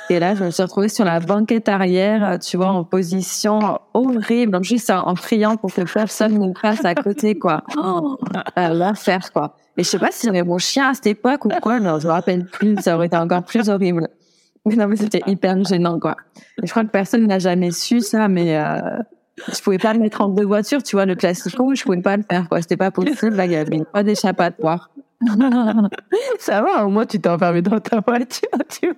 Et 0.08 0.18
là, 0.18 0.34
je 0.34 0.44
me 0.44 0.50
suis 0.50 0.62
retrouvée 0.62 0.88
sur 0.88 1.04
la 1.04 1.20
banquette 1.20 1.68
arrière, 1.68 2.24
euh, 2.24 2.38
tu 2.38 2.56
vois, 2.56 2.68
en 2.68 2.84
position 2.84 3.78
horrible, 3.94 4.52
donc 4.52 4.64
juste 4.64 4.90
en, 4.90 5.14
priant 5.14 5.56
pour 5.56 5.72
que 5.72 5.82
personne 5.82 6.38
ne 6.38 6.52
passe 6.52 6.84
à 6.84 6.94
côté, 6.94 7.38
quoi. 7.38 7.62
Oh, 7.76 8.18
euh, 8.58 8.68
l'affaire, 8.68 9.32
quoi. 9.32 9.56
Et 9.76 9.82
je 9.82 9.88
sais 9.88 9.98
pas 9.98 10.10
si 10.10 10.26
j'avais 10.26 10.42
mon 10.42 10.58
chien 10.58 10.90
à 10.90 10.94
cette 10.94 11.06
époque 11.06 11.44
ou 11.44 11.50
quoi, 11.62 11.80
non, 11.80 11.98
je 11.98 12.06
me 12.06 12.12
rappelle 12.12 12.46
plus, 12.46 12.76
ça 12.80 12.96
aurait 12.96 13.06
été 13.06 13.16
encore 13.16 13.44
plus 13.44 13.68
horrible. 13.68 14.08
Mais 14.66 14.76
non, 14.76 14.88
mais 14.88 14.96
c'était 14.96 15.22
hyper 15.26 15.62
gênant, 15.64 15.98
quoi. 15.98 16.16
Et 16.62 16.66
je 16.66 16.70
crois 16.70 16.84
que 16.84 16.90
personne 16.90 17.26
n'a 17.26 17.38
jamais 17.38 17.70
su 17.70 18.00
ça, 18.00 18.28
mais 18.28 18.58
euh, 18.58 18.98
je 19.48 19.60
pouvais 19.62 19.78
pas 19.78 19.92
le 19.92 20.00
mettre 20.00 20.20
en 20.20 20.28
deux 20.28 20.44
voitures, 20.44 20.82
tu 20.82 20.96
vois, 20.96 21.06
le 21.06 21.14
classico, 21.14 21.74
je 21.74 21.82
pouvais 21.82 22.00
pas 22.00 22.16
le 22.16 22.24
faire, 22.28 22.48
quoi. 22.48 22.60
C'était 22.60 22.76
pas 22.76 22.90
possible, 22.90 23.36
là, 23.36 23.46
il 23.46 23.52
y 23.52 23.56
avait 23.56 23.84
pas 23.92 24.02
d'échappatoire. 24.02 24.90
Ça 26.38 26.62
va, 26.62 26.86
au 26.86 26.88
moins 26.88 27.04
tu 27.04 27.20
t'es 27.20 27.28
enfermé 27.28 27.60
dans 27.62 27.78
ta 27.78 28.00
voiture, 28.00 28.48
tu 28.68 28.94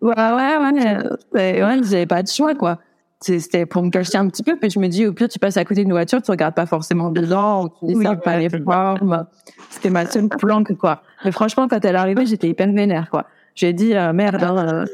vois. 0.00 0.14
Ouais, 0.14 0.58
ouais, 0.58 1.02
ouais. 1.32 1.62
Ouais, 1.62 1.80
j'avais 1.82 2.06
pas 2.06 2.22
de 2.22 2.28
choix, 2.28 2.54
quoi. 2.54 2.78
C'était 3.22 3.66
pour 3.66 3.82
me 3.82 3.90
cacher 3.90 4.16
un 4.16 4.26
petit 4.28 4.42
peu, 4.42 4.56
puis 4.56 4.70
je 4.70 4.78
me 4.78 4.88
dis, 4.88 5.06
au 5.06 5.12
pire, 5.12 5.28
tu 5.28 5.38
passes 5.38 5.58
à 5.58 5.64
côté 5.64 5.82
d'une 5.82 5.92
voiture, 5.92 6.22
tu 6.22 6.30
regardes 6.30 6.54
pas 6.54 6.64
forcément 6.64 7.10
dedans, 7.10 7.68
tu 7.68 7.74
Oui, 7.82 7.94
desserres 7.96 8.20
pas 8.20 8.38
les 8.38 8.48
formes. 8.48 9.26
C'était 9.68 9.90
ma 9.90 10.06
seule 10.06 10.28
planque, 10.28 10.74
quoi. 10.78 11.02
Mais 11.24 11.30
franchement, 11.30 11.68
quand 11.68 11.84
elle 11.84 11.96
est 11.96 11.98
arrivée, 11.98 12.24
j'étais 12.24 12.48
hyper 12.48 12.72
vénère, 12.72 13.10
quoi. 13.10 13.26
J'ai 13.54 13.74
dit, 13.74 13.94
euh, 13.94 14.14
merde, 14.14 14.42
hein, 14.42 14.56
euh, 14.56 14.86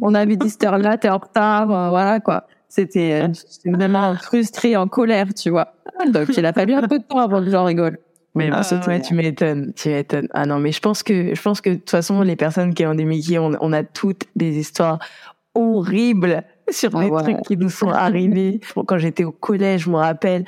on 0.00 0.14
avait 0.14 0.36
dit 0.36 0.48
cette 0.48 0.64
heure-là, 0.64 0.96
t'es 0.96 1.10
en 1.10 1.18
retard, 1.18 1.70
euh, 1.70 1.90
voilà, 1.90 2.20
quoi. 2.20 2.46
C'était 2.68 3.22
euh, 3.22 3.28
j'étais 3.32 3.70
vraiment 3.76 4.14
frustrée, 4.16 4.76
en 4.76 4.88
colère, 4.88 5.32
tu 5.34 5.50
vois. 5.50 5.74
Donc, 6.12 6.28
il 6.36 6.44
a 6.44 6.52
fallu 6.52 6.74
un 6.74 6.86
peu 6.88 6.98
de 6.98 7.04
temps 7.04 7.18
avant 7.18 7.42
que 7.42 7.50
j'en 7.50 7.64
rigole. 7.64 7.98
Mais 8.34 8.50
bon, 8.50 8.56
Ah, 8.58 8.62
c'était- 8.62 8.86
ouais, 8.88 9.00
tu 9.00 9.14
m'étonnes, 9.14 9.72
tu 9.74 9.88
m'étonnes. 9.88 10.28
Ah 10.32 10.44
non, 10.44 10.58
mais 10.58 10.70
je 10.72 10.80
pense 10.80 11.02
que 11.02 11.34
je 11.34 11.40
pense 11.40 11.60
que 11.62 11.70
de 11.70 11.74
toute 11.76 11.90
façon 11.90 12.20
les 12.22 12.36
personnes 12.36 12.74
qui 12.74 12.84
ont 12.84 12.94
des 12.94 13.04
Mickey, 13.06 13.38
on, 13.38 13.52
on 13.60 13.72
a 13.72 13.82
toutes 13.82 14.24
des 14.36 14.58
histoires 14.58 14.98
horribles 15.54 16.42
sur 16.68 16.90
des 16.90 17.08
trucs 17.22 17.40
qui 17.46 17.56
nous 17.56 17.70
sont 17.70 17.88
arrivés. 17.88 18.60
Quand 18.86 18.98
j'étais 18.98 19.24
au 19.24 19.32
collège, 19.32 19.84
je 19.84 19.90
me 19.90 19.96
rappelle, 19.96 20.44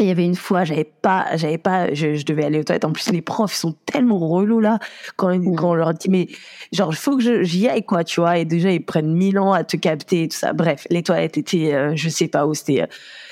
il 0.00 0.06
y 0.06 0.10
avait 0.10 0.24
une 0.24 0.34
fois, 0.34 0.64
j'avais 0.64 0.84
pas, 0.84 1.36
j'avais 1.36 1.58
pas, 1.58 1.94
je, 1.94 2.14
je, 2.14 2.24
devais 2.24 2.44
aller 2.44 2.58
aux 2.58 2.64
toilettes. 2.64 2.84
En 2.84 2.92
plus, 2.92 3.10
les 3.10 3.22
profs, 3.22 3.54
ils 3.54 3.58
sont 3.58 3.76
tellement 3.86 4.18
relous 4.18 4.58
là 4.58 4.80
quand, 5.16 5.28
quand 5.54 5.70
on 5.70 5.74
leur 5.74 5.94
dit, 5.94 6.10
mais 6.10 6.26
genre, 6.72 6.90
il 6.92 6.96
faut 6.96 7.16
que 7.16 7.42
j'y 7.44 7.68
aille 7.68 7.84
quoi, 7.84 8.02
tu 8.02 8.20
vois. 8.20 8.38
Et 8.38 8.44
déjà, 8.44 8.72
ils 8.72 8.84
prennent 8.84 9.14
mille 9.14 9.38
ans 9.38 9.52
à 9.52 9.62
te 9.62 9.76
capter 9.76 10.24
et 10.24 10.28
tout 10.28 10.36
ça. 10.36 10.52
Bref, 10.52 10.86
les 10.90 11.04
toilettes 11.04 11.38
étaient, 11.38 11.74
euh, 11.74 11.92
je 11.94 12.08
sais 12.08 12.26
pas 12.26 12.46
où, 12.46 12.54
c'était, 12.54 12.82
euh, 12.82 12.86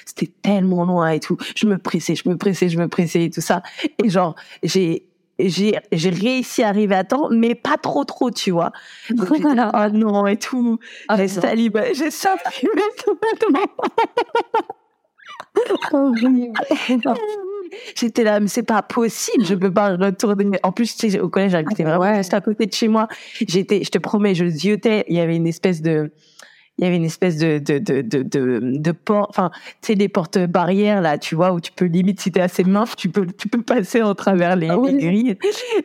c'était 0.06 0.30
tellement 0.42 0.84
loin 0.84 1.10
et 1.10 1.20
tout. 1.20 1.36
Je 1.56 1.66
me 1.66 1.78
pressais, 1.78 2.14
je 2.14 2.28
me 2.28 2.36
pressais, 2.36 2.68
je 2.68 2.78
me 2.78 2.86
pressais 2.86 3.24
et 3.24 3.30
tout 3.30 3.40
ça. 3.40 3.62
Et 4.02 4.08
genre, 4.08 4.36
j'ai, 4.62 5.08
j'ai 5.40 5.78
j'ai 5.90 6.10
réussi 6.10 6.62
à 6.62 6.68
arriver 6.68 6.94
à 6.94 7.02
temps 7.04 7.28
mais 7.30 7.54
pas 7.54 7.76
trop 7.78 8.04
trop 8.04 8.30
tu 8.30 8.50
vois 8.50 8.70
donc 9.10 9.28
oh 9.44 9.88
non 9.92 10.26
et 10.26 10.36
tout 10.36 10.78
ah, 11.08 11.16
j'ai 11.16 11.26
sali 11.26 11.70
j'ai 11.94 12.10
sali 12.10 12.38
J'étais 17.96 18.24
là, 18.24 18.38
mais 18.38 18.48
c'est 18.48 18.62
pas 18.62 18.82
possible, 18.82 19.44
je 19.44 19.54
peux 19.54 19.72
pas 19.72 19.96
retourner. 19.96 20.58
En 20.62 20.72
plus, 20.72 20.96
tu 20.96 21.10
sais, 21.10 21.20
au 21.20 21.28
collège, 21.28 21.52
j'habitais 21.52 21.84
vraiment 21.84 22.14
juste 22.14 22.34
à 22.34 22.40
côté 22.40 22.66
de 22.66 22.72
chez 22.72 22.88
moi. 22.88 23.08
J'étais, 23.48 23.82
je 23.82 23.90
te 23.90 23.98
promets, 23.98 24.34
je 24.34 24.46
ziotais, 24.46 25.04
il 25.08 25.16
y 25.16 25.20
avait 25.20 25.36
une 25.36 25.46
espèce 25.46 25.80
de, 25.80 26.12
il 26.82 26.86
y 26.86 26.88
avait 26.88 26.96
une 26.96 27.04
espèce 27.04 27.36
de 27.36 27.58
de 27.58 27.78
de 27.78 28.02
de 28.02 28.22
de, 28.60 28.94
enfin 29.08 29.52
tu 29.80 29.92
sais 29.92 29.94
les 29.94 30.08
portes 30.08 30.38
barrières 30.38 31.00
là 31.00 31.16
tu 31.16 31.36
vois 31.36 31.52
où 31.52 31.60
tu 31.60 31.70
peux 31.70 31.84
limite 31.84 32.20
si 32.20 32.32
t'es 32.32 32.40
assez 32.40 32.64
mince 32.64 32.96
tu 32.96 33.08
peux 33.08 33.24
tu 33.24 33.48
peux 33.48 33.62
passer 33.62 34.02
en 34.02 34.16
travers 34.16 34.56
les, 34.56 34.68
ah 34.68 34.76
grilles. 34.76 35.38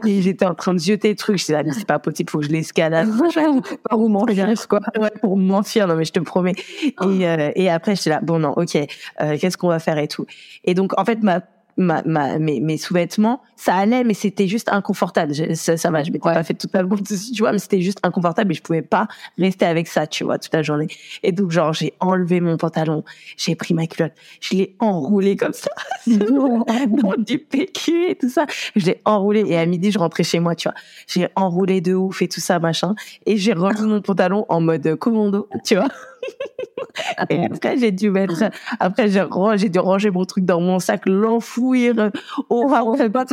Et 0.05 0.21
j'étais 0.23 0.45
en 0.45 0.55
train 0.55 0.73
de 0.73 0.79
jeter 0.79 1.09
le 1.09 1.15
truc 1.15 1.37
je 1.37 1.45
disais 1.45 1.63
c'est 1.71 1.85
pas 1.85 1.99
possible 1.99 2.31
faut 2.31 2.39
que 2.39 2.45
je 2.45 2.51
l'escalade. 2.51 3.09
Pas 3.89 3.95
où 3.95 4.07
mentir 4.07 4.67
quoi. 4.67 4.79
ouais, 4.99 5.11
pour 5.21 5.37
mentir 5.37 5.87
non 5.87 5.95
mais 5.95 6.05
je 6.05 6.13
te 6.13 6.19
promets. 6.19 6.55
Et 6.83 7.27
euh, 7.27 7.51
et 7.55 7.69
après 7.69 7.95
j'étais 7.95 8.09
là 8.09 8.19
bon 8.23 8.39
non 8.39 8.53
ok 8.55 8.75
euh, 8.75 9.37
qu'est-ce 9.37 9.57
qu'on 9.57 9.67
va 9.67 9.77
faire 9.77 9.99
et 9.99 10.07
tout. 10.07 10.25
Et 10.63 10.73
donc 10.73 10.99
en 10.99 11.05
fait 11.05 11.21
ma 11.21 11.41
ma, 11.77 12.01
ma, 12.03 12.39
mes, 12.39 12.59
mes 12.59 12.77
sous-vêtements, 12.77 13.41
ça 13.55 13.75
allait, 13.75 14.03
mais 14.03 14.13
c'était 14.13 14.47
juste 14.47 14.69
inconfortable. 14.69 15.33
ça, 15.55 15.77
ça 15.77 15.91
va, 15.91 16.03
je 16.03 16.11
m'étais 16.11 16.19
pas 16.19 16.43
fait 16.43 16.53
toute 16.53 16.73
la 16.73 16.83
bouffe 16.83 17.03
dessus, 17.03 17.31
tu 17.31 17.41
vois, 17.41 17.51
mais 17.51 17.59
c'était 17.59 17.81
juste 17.81 17.99
inconfortable 18.03 18.51
et 18.51 18.55
je 18.55 18.61
pouvais 18.61 18.81
pas 18.81 19.07
rester 19.37 19.65
avec 19.65 19.87
ça, 19.87 20.07
tu 20.07 20.23
vois, 20.23 20.39
toute 20.39 20.53
la 20.53 20.63
journée. 20.63 20.87
Et 21.23 21.31
donc, 21.31 21.51
genre, 21.51 21.73
j'ai 21.73 21.93
enlevé 21.99 22.41
mon 22.41 22.57
pantalon, 22.57 23.03
j'ai 23.37 23.55
pris 23.55 23.73
ma 23.73 23.87
culotte, 23.87 24.13
je 24.41 24.55
l'ai 24.55 24.75
enroulé 24.79 25.35
comme 25.35 25.53
ça, 25.53 25.71
dans 26.07 27.15
du 27.17 27.39
PQ 27.39 28.09
et 28.09 28.15
tout 28.15 28.29
ça. 28.29 28.45
Je 28.75 28.85
l'ai 28.85 29.01
enroulé 29.05 29.43
et 29.47 29.57
à 29.57 29.65
midi, 29.65 29.91
je 29.91 29.99
rentrais 29.99 30.23
chez 30.23 30.39
moi, 30.39 30.55
tu 30.55 30.67
vois. 30.67 30.75
J'ai 31.07 31.27
enroulé 31.35 31.81
de 31.81 31.93
ouf 31.93 32.21
et 32.21 32.27
tout 32.27 32.41
ça, 32.41 32.59
machin. 32.59 32.95
Et 33.25 33.37
j'ai 33.37 33.53
rendu 33.53 33.81
mon 33.83 34.01
pantalon 34.01 34.45
en 34.49 34.61
mode 34.61 34.95
commando, 34.95 35.47
tu 35.63 35.75
vois. 35.75 35.87
Et 37.29 37.45
après, 37.45 37.77
j'ai 37.77 37.91
dû 37.91 38.09
mettre, 38.09 38.43
après, 38.79 39.09
j'ai, 39.09 39.23
j'ai 39.55 39.69
dû 39.69 39.79
ranger 39.79 40.11
mon 40.11 40.25
truc 40.25 40.45
dans 40.45 40.59
mon 40.59 40.79
sac, 40.79 41.05
l'enfouir 41.05 42.11
au 42.49 42.67
pas 42.67 43.25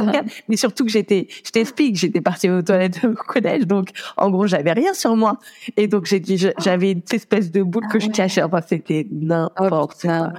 mais 0.49 0.57
surtout 0.57 0.85
que 0.85 0.91
j'étais, 0.91 1.29
je 1.45 1.51
t'explique, 1.51 1.97
j'étais 1.97 2.21
partie 2.21 2.51
aux 2.51 2.63
toilettes 2.63 3.05
au 3.05 3.15
collège, 3.15 3.67
donc, 3.67 3.91
en 4.17 4.31
gros, 4.31 4.47
j'avais 4.47 4.73
rien 4.73 4.95
sur 4.95 5.17
moi. 5.17 5.39
Et 5.77 5.89
donc, 5.89 6.07
j'ai 6.07 6.21
dit, 6.21 6.37
j'avais 6.59 6.93
une 6.93 7.03
espèce 7.11 7.51
de 7.51 7.63
boule 7.63 7.87
que 7.89 7.99
je 7.99 8.09
cachais. 8.09 8.43
Enfin, 8.43 8.61
c'était 8.67 9.07
n'importe 9.11 10.03
quoi. 10.03 10.33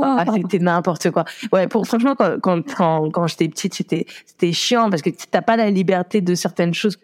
Ah, 0.00 0.24
c'était 0.34 0.58
n'importe 0.58 1.10
quoi. 1.10 1.24
Ouais, 1.52 1.66
pour, 1.66 1.86
franchement, 1.86 2.14
quand, 2.16 2.40
quand, 2.40 3.10
quand, 3.10 3.26
j'étais 3.26 3.48
petite, 3.48 3.74
c'était, 3.74 4.06
c'était 4.26 4.52
chiant 4.52 4.90
parce 4.90 5.02
que 5.02 5.10
t'as 5.30 5.42
pas 5.42 5.56
la 5.56 5.70
liberté 5.70 6.20
de 6.20 6.34
certaines 6.34 6.74
choses 6.74 6.98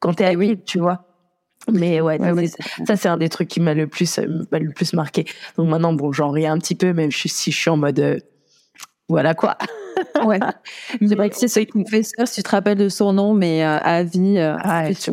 quand 0.00 0.14
t'es 0.14 0.34
oui. 0.36 0.58
tu 0.64 0.78
vois. 0.78 1.04
Mais 1.70 2.00
ouais, 2.00 2.18
ça 2.86 2.96
c'est 2.96 3.08
un 3.08 3.16
des 3.16 3.28
trucs 3.28 3.48
qui 3.48 3.60
m'a 3.60 3.74
le 3.74 3.86
plus 3.86 4.18
euh, 4.18 4.26
le 4.50 4.72
plus 4.72 4.92
marqué. 4.94 5.26
Donc 5.56 5.68
maintenant 5.68 5.92
bon, 5.92 6.12
j'en 6.12 6.30
ris 6.30 6.46
un 6.46 6.58
petit 6.58 6.74
peu 6.74 6.92
même 6.92 7.10
si 7.12 7.50
je 7.52 7.56
suis 7.56 7.70
en 7.70 7.76
mode 7.76 8.00
euh, 8.00 8.18
voilà 9.08 9.34
quoi. 9.34 9.56
ouais. 10.24 10.38
C'est 11.00 11.14
vrai 11.14 11.30
que 11.30 11.36
c'est 11.36 11.48
ce 11.48 11.60
confesseur, 11.60 12.26
si 12.26 12.36
tu 12.36 12.42
te 12.42 12.50
rappelles 12.50 12.78
de 12.78 12.88
son 12.88 13.12
nom, 13.12 13.34
mais 13.34 13.64
euh, 13.64 13.78
à 13.78 14.02
vie, 14.02 14.38
euh, 14.38 14.56
ah, 14.60 14.88
tu 14.94 15.10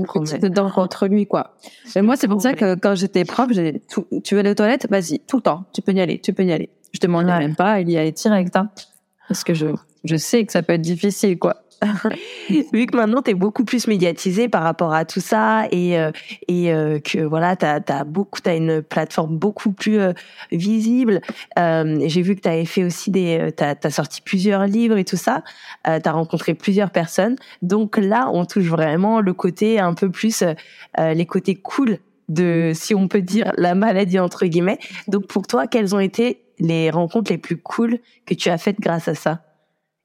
dans 0.50 0.70
contre 0.70 1.08
lui, 1.08 1.26
quoi. 1.28 1.56
Mais 1.96 2.02
moi, 2.02 2.16
c'est 2.16 2.28
pour 2.28 2.42
ça 2.42 2.54
que 2.54 2.76
quand 2.76 2.96
j'étais 2.96 3.26
prof, 3.26 3.50
j'ai 3.52 3.82
tout, 3.92 4.06
tu 4.24 4.36
veux 4.36 4.42
aller 4.42 4.52
aux 4.52 4.56
toilettes, 4.56 4.88
vas-y, 4.90 5.20
tout 5.20 5.38
le 5.38 5.42
temps, 5.42 5.66
tu 5.74 5.82
peux 5.82 5.92
y 5.92 6.02
aller, 6.02 6.20
tu 6.20 6.34
peux 6.34 6.44
y 6.44 6.52
aller. 6.52 6.70
Je 6.94 7.00
demandais 7.00 7.38
même 7.38 7.56
pas, 7.56 7.82
il 7.82 7.90
y 7.90 7.98
allait 7.98 8.12
direct, 8.12 8.56
hein, 8.56 8.70
parce 9.28 9.44
que 9.44 9.54
je, 9.54 9.68
je 10.04 10.16
sais 10.16 10.46
que 10.46 10.52
ça 10.52 10.64
peut 10.64 10.74
être 10.74 10.82
difficile, 10.82 11.38
quoi. 11.38 11.58
Vu 12.74 12.86
que 12.86 12.96
maintenant 12.96 13.22
tu 13.22 13.32
es 13.32 13.34
beaucoup 13.34 13.64
plus 13.64 13.88
médiatisé 13.88 14.50
par 14.50 14.64
rapport 14.64 14.94
à 14.94 15.06
tout 15.06 15.22
ça 15.22 15.68
et 15.72 15.98
euh, 15.98 16.12
et 16.48 16.74
euh, 16.74 17.00
que 17.00 17.20
voilà, 17.20 17.56
tu 17.56 17.66
as, 17.66 18.04
beaucoup 18.04 18.40
une 18.46 18.82
plateforme 18.82 19.38
beaucoup 19.38 19.72
plus 19.72 20.00
euh, 20.00 20.14
visible. 20.52 21.22
j'ai 21.58 22.22
vu 22.22 22.36
que 22.36 22.42
tu 22.42 22.50
avais 22.50 22.66
fait 22.66 22.84
aussi 22.84 23.12
des 23.12 23.52
tu 23.58 23.64
as, 23.64 23.90
sorti 23.90 24.22
plusieurs 24.22 24.66
livres 24.66 24.98
et 24.98 25.06
tout 25.06 25.18
ça. 25.18 25.44
tu 25.86 25.90
as 25.92 26.12
rencontré 26.12 26.54
plusieurs 26.54 26.92
personnes. 26.92 27.36
Donc 27.62 27.98
là, 27.98 28.30
on 28.34 28.46
touche 28.46 28.66
vraiment 28.66 29.22
le 29.22 29.34
côté 29.34 29.80
un 29.80 29.94
peu 29.94 30.10
plus 30.10 30.44
les 30.98 31.26
côtés 31.26 31.56
cool 31.56 32.00
de 32.30 32.72
si 32.74 32.96
on 32.96 33.08
peut 33.08 33.22
dire 33.22 33.52
la 33.58 33.76
maladie 33.76 34.20
entre 34.20 34.46
guillemets. 34.46 34.80
Donc 35.08 35.28
pour 35.28 35.48
toi, 35.48 35.68
quelles 35.68 35.96
ont 35.96 36.00
été 36.00 36.42
les 36.60 36.90
rencontres 36.90 37.32
les 37.32 37.38
plus 37.38 37.58
cool 37.58 38.00
que 38.26 38.34
tu 38.34 38.50
as 38.50 38.58
faites 38.58 38.80
grâce 38.80 39.08
à 39.08 39.16
ça? 39.16 39.42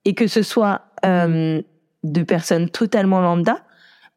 Et 0.04 0.14
que 0.14 0.26
ce 0.26 0.42
soit 0.42 0.82
euh, 1.04 1.62
de 2.02 2.22
personnes 2.22 2.68
totalement 2.68 3.20
lambda 3.20 3.64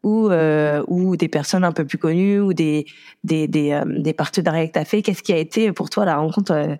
ou 0.03 0.29
euh, 0.29 0.83
ou 0.87 1.15
des 1.15 1.27
personnes 1.27 1.63
un 1.63 1.71
peu 1.71 1.85
plus 1.85 1.97
connues 1.97 2.39
ou 2.39 2.53
des 2.53 2.85
des 3.23 3.47
des, 3.47 3.71
euh, 3.71 3.83
des 3.85 4.13
partenariats 4.13 4.67
que 4.67 4.73
tu 4.73 4.79
as 4.79 4.85
fait. 4.85 5.01
Qu'est-ce 5.01 5.23
qui 5.23 5.33
a 5.33 5.37
été 5.37 5.71
pour 5.71 5.89
toi 5.89 6.05
la 6.05 6.17
rencontre 6.17 6.77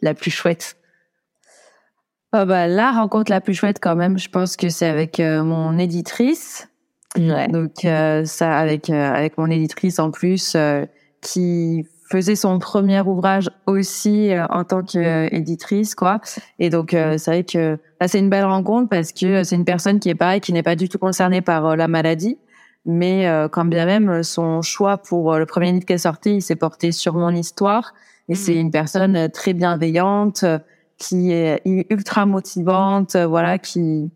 la 0.00 0.14
plus 0.14 0.30
chouette? 0.30 0.76
Oh 2.32 2.44
bah 2.44 2.68
la 2.68 2.92
rencontre 2.92 3.30
la 3.30 3.40
plus 3.40 3.54
chouette 3.54 3.78
quand 3.80 3.96
même 3.96 4.18
je 4.18 4.28
pense 4.28 4.56
que 4.56 4.68
c'est 4.68 4.86
avec 4.86 5.18
mon 5.18 5.78
éditrice. 5.78 6.68
Ouais. 7.18 7.48
donc 7.48 7.72
ça 7.82 8.56
avec 8.56 8.88
avec 8.88 9.36
mon 9.36 9.50
éditrice 9.50 9.98
en 9.98 10.12
plus 10.12 10.56
qui 11.20 11.84
faisait 12.10 12.36
son 12.36 12.58
premier 12.58 13.00
ouvrage 13.00 13.48
aussi 13.66 14.32
euh, 14.32 14.44
en 14.50 14.64
tant 14.64 14.82
qu'éditrice, 14.82 15.94
quoi. 15.94 16.20
Et 16.58 16.68
donc, 16.68 16.92
euh, 16.92 17.16
c'est 17.18 17.30
vrai 17.30 17.44
que 17.44 17.78
là, 18.00 18.08
c'est 18.08 18.18
une 18.18 18.30
belle 18.30 18.44
rencontre 18.44 18.88
parce 18.88 19.12
que 19.12 19.44
c'est 19.44 19.56
une 19.56 19.64
personne 19.64 20.00
qui 20.00 20.08
est 20.08 20.14
pareil, 20.14 20.40
qui 20.40 20.52
n'est 20.52 20.62
pas 20.62 20.76
du 20.76 20.88
tout 20.88 20.98
concernée 20.98 21.40
par 21.40 21.66
euh, 21.66 21.76
la 21.76 21.88
maladie, 21.88 22.38
mais 22.86 23.28
quand 23.52 23.66
bien 23.66 23.84
même 23.84 24.22
son 24.22 24.62
choix 24.62 24.96
pour 24.96 25.36
le 25.36 25.44
premier 25.44 25.70
livre 25.70 25.84
qui 25.84 25.92
est 25.92 25.98
sorti, 25.98 26.36
il 26.36 26.42
s'est 26.42 26.56
porté 26.56 26.92
sur 26.92 27.12
mon 27.12 27.28
histoire. 27.28 27.92
Et 28.30 28.34
c'est 28.34 28.54
mmh. 28.54 28.58
une 28.58 28.70
personne 28.70 29.28
très 29.28 29.52
bienveillante, 29.52 30.46
qui 30.96 31.30
est 31.30 31.60
ultra 31.90 32.24
motivante, 32.24 33.16
voilà, 33.16 33.58
qui 33.58 34.10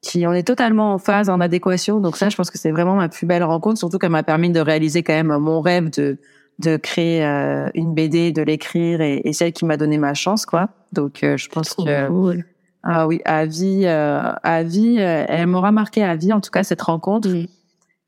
qui 0.00 0.26
on 0.26 0.32
est 0.32 0.46
totalement 0.46 0.94
en 0.94 0.98
phase, 0.98 1.28
en 1.28 1.38
adéquation. 1.40 2.00
Donc 2.00 2.16
ça, 2.16 2.30
je 2.30 2.36
pense 2.36 2.50
que 2.50 2.56
c'est 2.56 2.70
vraiment 2.70 2.94
ma 2.94 3.10
plus 3.10 3.26
belle 3.26 3.44
rencontre, 3.44 3.78
surtout 3.78 3.98
qu'elle 3.98 4.10
m'a 4.10 4.22
permis 4.22 4.50
de 4.50 4.60
réaliser 4.60 5.02
quand 5.02 5.12
même 5.12 5.36
mon 5.36 5.60
rêve 5.60 5.90
de 5.90 6.18
de 6.58 6.76
créer 6.76 7.24
euh, 7.24 7.68
une 7.74 7.94
BD, 7.94 8.32
de 8.32 8.42
l'écrire 8.42 9.00
et, 9.00 9.20
et, 9.24 9.32
celle 9.32 9.52
qui 9.52 9.64
m'a 9.64 9.76
donné 9.76 9.98
ma 9.98 10.14
chance, 10.14 10.44
quoi. 10.44 10.70
Donc, 10.92 11.22
euh, 11.22 11.36
je 11.36 11.48
pense 11.48 11.74
que 11.74 12.42
ah 12.84 13.06
oui, 13.06 13.20
à 13.24 13.44
vie, 13.44 13.82
euh, 13.84 14.32
à 14.42 14.62
vie, 14.62 14.98
elle 14.98 15.48
m'aura 15.48 15.72
marqué 15.72 16.02
à 16.02 16.14
vie, 16.14 16.32
en 16.32 16.40
tout 16.40 16.50
cas 16.50 16.62
cette 16.62 16.80
rencontre. 16.80 17.28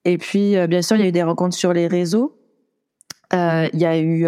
Et 0.04 0.16
puis, 0.16 0.54
bien 0.68 0.80
sûr, 0.80 0.96
il 0.96 1.00
y 1.00 1.04
a 1.04 1.08
eu 1.08 1.12
des 1.12 1.24
rencontres 1.24 1.56
sur 1.56 1.72
les 1.72 1.86
réseaux. 1.86 2.38
il 3.32 3.70
y 3.74 3.84
a 3.84 4.00
eu 4.00 4.26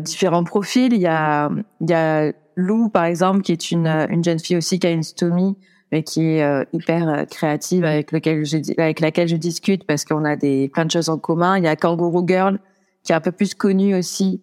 différents 0.00 0.44
profils. 0.44 0.92
Il 0.92 1.00
y 1.00 1.08
a, 1.08 1.50
il 1.80 1.90
y 1.90 1.92
a 1.92 2.32
Lou, 2.54 2.88
par 2.88 3.04
exemple, 3.04 3.42
qui 3.42 3.52
est 3.52 3.70
une, 3.70 3.88
une 3.88 4.24
jeune 4.24 4.38
fille 4.38 4.56
aussi 4.56 4.78
qui 4.78 4.86
a 4.86 4.90
une 4.90 5.02
stomie 5.02 5.56
mais 5.92 6.02
qui 6.02 6.22
est 6.22 6.68
hyper 6.72 7.26
créative 7.30 7.84
avec 7.84 8.10
lequel 8.10 8.44
je, 8.44 8.56
avec 8.78 8.98
laquelle 9.00 9.28
je 9.28 9.36
discute 9.36 9.86
parce 9.86 10.04
qu'on 10.04 10.24
a 10.24 10.34
des 10.34 10.68
plein 10.68 10.84
de 10.84 10.90
choses 10.90 11.08
en 11.08 11.18
commun. 11.18 11.58
Il 11.58 11.64
y 11.64 11.68
a 11.68 11.76
Kangaroo 11.76 12.24
Girl 12.26 12.58
qui 13.06 13.12
est 13.12 13.14
un 13.14 13.20
peu 13.20 13.32
plus 13.32 13.54
connue 13.54 13.94
aussi. 13.94 14.42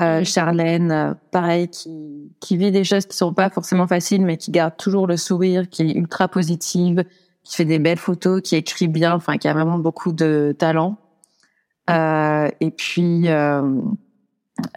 Euh, 0.00 0.24
Charlène, 0.24 0.92
euh, 0.92 1.14
pareil, 1.30 1.68
qui, 1.68 2.32
qui 2.40 2.56
vit 2.56 2.70
des 2.70 2.84
choses 2.84 3.06
qui 3.06 3.16
sont 3.16 3.34
pas 3.34 3.50
forcément 3.50 3.86
faciles, 3.86 4.24
mais 4.24 4.36
qui 4.36 4.50
garde 4.50 4.76
toujours 4.76 5.06
le 5.06 5.16
sourire, 5.16 5.68
qui 5.68 5.82
est 5.82 5.92
ultra 5.92 6.26
positive, 6.26 7.04
qui 7.44 7.56
fait 7.56 7.64
des 7.64 7.78
belles 7.78 7.98
photos, 7.98 8.40
qui 8.40 8.56
écrit 8.56 8.88
bien, 8.88 9.14
enfin, 9.14 9.36
qui 9.36 9.46
a 9.48 9.52
vraiment 9.52 9.78
beaucoup 9.78 10.12
de 10.12 10.54
talent. 10.58 10.96
Euh, 11.90 12.48
et 12.60 12.70
puis, 12.70 13.28
euh, 13.28 13.62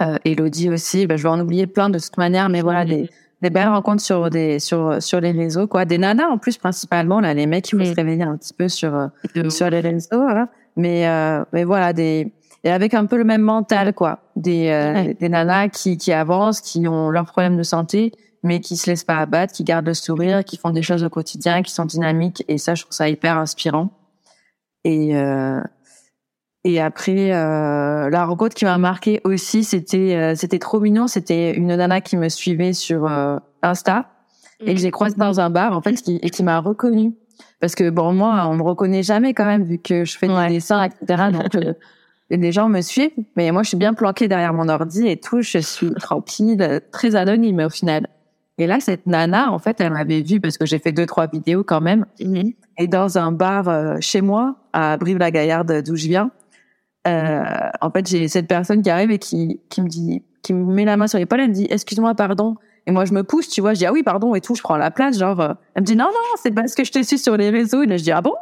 euh, 0.02 0.18
Elodie 0.26 0.70
aussi, 0.70 1.08
ben, 1.08 1.18
je 1.18 1.24
vais 1.24 1.30
en 1.30 1.40
oublier 1.40 1.68
plein 1.68 1.90
de 1.90 2.00
toute 2.00 2.18
manière, 2.18 2.50
mais 2.50 2.62
voilà, 2.62 2.86
des, 2.86 3.10
des 3.42 3.50
belles 3.50 3.68
rencontres 3.68 4.02
sur 4.02 4.30
des 4.30 4.60
sur 4.60 5.02
sur 5.02 5.22
les 5.22 5.32
réseaux, 5.32 5.68
quoi. 5.68 5.86
Des 5.86 5.98
nanas 5.98 6.28
en 6.28 6.38
plus 6.38 6.58
principalement, 6.58 7.20
là, 7.20 7.34
les 7.34 7.46
mecs, 7.46 7.70
il 7.72 7.80
faut 7.80 7.86
se 7.86 7.94
réveiller 7.94 8.24
un 8.24 8.38
petit 8.38 8.54
peu 8.54 8.68
sur 8.68 8.96
euh, 8.96 9.50
sur 9.50 9.70
les 9.70 9.82
réseaux, 9.82 10.22
hein. 10.22 10.48
mais 10.76 11.06
mais 11.52 11.64
voilà 11.64 11.94
des 11.94 12.32
et 12.64 12.72
avec 12.72 12.94
un 12.94 13.06
peu 13.06 13.18
le 13.18 13.24
même 13.24 13.42
mental 13.42 13.94
quoi. 13.94 14.20
Des 14.36 14.70
euh, 14.70 15.14
des 15.20 15.30
nanas 15.30 15.70
qui 15.70 15.98
qui 15.98 16.12
avancent 16.14 16.62
qui 16.62 16.88
ont 16.88 17.10
leurs 17.10 17.26
problèmes 17.26 17.58
de 17.58 17.64
santé 17.64 18.12
mais 18.44 18.60
qui 18.60 18.76
se 18.78 18.90
laissent 18.90 19.04
pas 19.04 19.18
abattre 19.18 19.54
qui 19.54 19.64
gardent 19.64 19.88
le 19.88 19.94
sourire 19.94 20.44
qui 20.44 20.58
font 20.58 20.72
des 20.72 20.82
choses 20.82 21.04
au 21.04 21.10
quotidien 21.10 21.62
qui 21.62 21.72
sont 21.72 21.86
dynamiques. 21.86 22.44
Et 22.48 22.58
ça 22.58 22.76
je 22.76 22.84
trouve 22.84 22.94
ça 22.94 23.10
hyper 23.10 23.38
inspirant. 23.38 23.90
Et 24.84 25.16
euh, 25.16 25.62
Et 26.66 26.80
après, 26.80 27.34
euh, 27.34 28.10
la 28.10 28.26
rencontre 28.26 28.56
qui 28.56 28.64
m'a 28.66 28.78
marqué 28.78 29.20
aussi, 29.26 29.66
c'était 29.66 30.16
euh, 30.16 30.36
c'était 30.36 30.60
trop 30.60 30.80
mignon. 30.80 31.08
C'était 31.08 31.52
une 31.54 31.68
nana 31.68 32.00
qui 32.00 32.16
me 32.16 32.30
suivait 32.30 32.74
sur 32.74 33.06
euh, 33.06 33.38
Insta. 33.62 34.10
Et 34.66 34.76
que 34.76 34.80
j'ai 34.80 34.92
croisé 34.92 35.16
dans 35.18 35.42
un 35.42 35.50
bar 35.50 35.76
en 35.76 35.82
fait, 35.82 35.96
qui, 35.96 36.20
et 36.22 36.30
qui 36.30 36.42
m'a 36.42 36.60
reconnue. 36.60 37.14
Parce 37.60 37.76
que 37.76 37.90
bon, 37.90 38.14
moi, 38.14 38.48
on 38.48 38.56
me 38.56 38.64
reconnaît 38.64 39.04
jamais 39.04 39.34
quand 39.34 39.44
même 39.44 39.64
vu 39.66 39.78
que 39.78 40.06
je 40.06 40.18
fais 40.18 40.28
des 40.30 40.54
dessins, 40.54 40.82
etc. 40.84 41.32
Donc 41.34 41.52
les 42.38 42.52
gens 42.52 42.70
me 42.70 42.82
suivent, 42.82 43.12
mais 43.36 43.52
moi, 43.52 43.64
je 43.64 43.70
suis 43.70 43.78
bien 43.78 43.94
planquée 43.94 44.28
derrière 44.28 44.54
mon 44.54 44.70
ordi 44.70 45.08
et 45.08 45.18
tout. 45.18 45.42
Je 45.42 45.60
suis 45.60 45.92
tranquille, 45.96 46.82
très 46.92 47.16
anonyme 47.16 47.60
au 47.60 47.70
final. 47.70 48.08
Et 48.58 48.68
là, 48.68 48.80
cette 48.80 49.08
nana, 49.08 49.52
en 49.52 49.60
fait, 49.60 49.82
elle 49.82 49.92
m'avait 49.92 50.22
vue 50.22 50.40
parce 50.40 50.58
que 50.58 50.66
j'ai 50.66 50.80
fait 50.80 50.92
deux, 50.92 51.06
trois 51.06 51.28
vidéos 51.28 51.64
quand 51.64 51.82
même. 51.82 52.06
Mhm. 52.20 52.54
Et 52.78 52.88
dans 52.88 53.18
un 53.18 53.32
bar 53.32 54.02
chez 54.02 54.22
moi, 54.22 54.56
à 54.74 54.98
Brive-la-Gaillarde, 54.98 55.84
d'où 55.84 55.96
je 55.96 56.08
viens, 56.08 56.32
euh, 57.08 57.44
en 57.82 57.90
fait, 57.92 58.08
j'ai 58.08 58.28
cette 58.28 58.48
personne 58.48 58.82
qui 58.82 58.90
arrive 58.90 59.12
et 59.12 59.20
qui, 59.20 59.60
qui 59.70 59.82
me 59.82 59.88
dit, 59.88 60.24
qui 60.42 60.54
me 60.54 60.74
met 60.74 60.86
la 60.86 60.98
main 60.98 61.08
sur 61.08 61.20
l'épaule, 61.20 61.42
elle 61.42 61.50
me 61.50 61.54
dit, 61.54 61.68
excuse-moi, 61.70 62.16
pardon. 62.16 62.56
Et 62.86 62.92
moi, 62.92 63.06
je 63.06 63.14
me 63.14 63.24
pousse, 63.24 63.48
tu 63.48 63.62
vois, 63.62 63.74
je 63.74 63.80
dis, 63.80 63.86
ah 63.86 63.94
oui, 63.94 64.04
pardon, 64.04 64.36
et 64.36 64.42
tout, 64.42 64.56
je 64.56 64.62
prends 64.62 64.76
la 64.76 64.92
place, 64.92 65.18
genre, 65.18 65.40
euh, 65.40 65.54
elle 65.76 65.84
me 65.84 65.86
dit, 65.86 65.96
non, 65.96 66.06
non, 66.06 66.38
c'est 66.42 66.52
parce 66.52 66.76
que 66.76 66.84
je 66.84 66.92
te 66.92 67.02
suis 67.02 67.18
sur 67.18 67.38
les 67.38 67.50
réseaux. 67.50 67.84
Et 67.84 67.86
là, 67.86 67.98
je 67.98 68.04
dis, 68.04 68.12
ah 68.12 68.22
bon? 68.22 68.34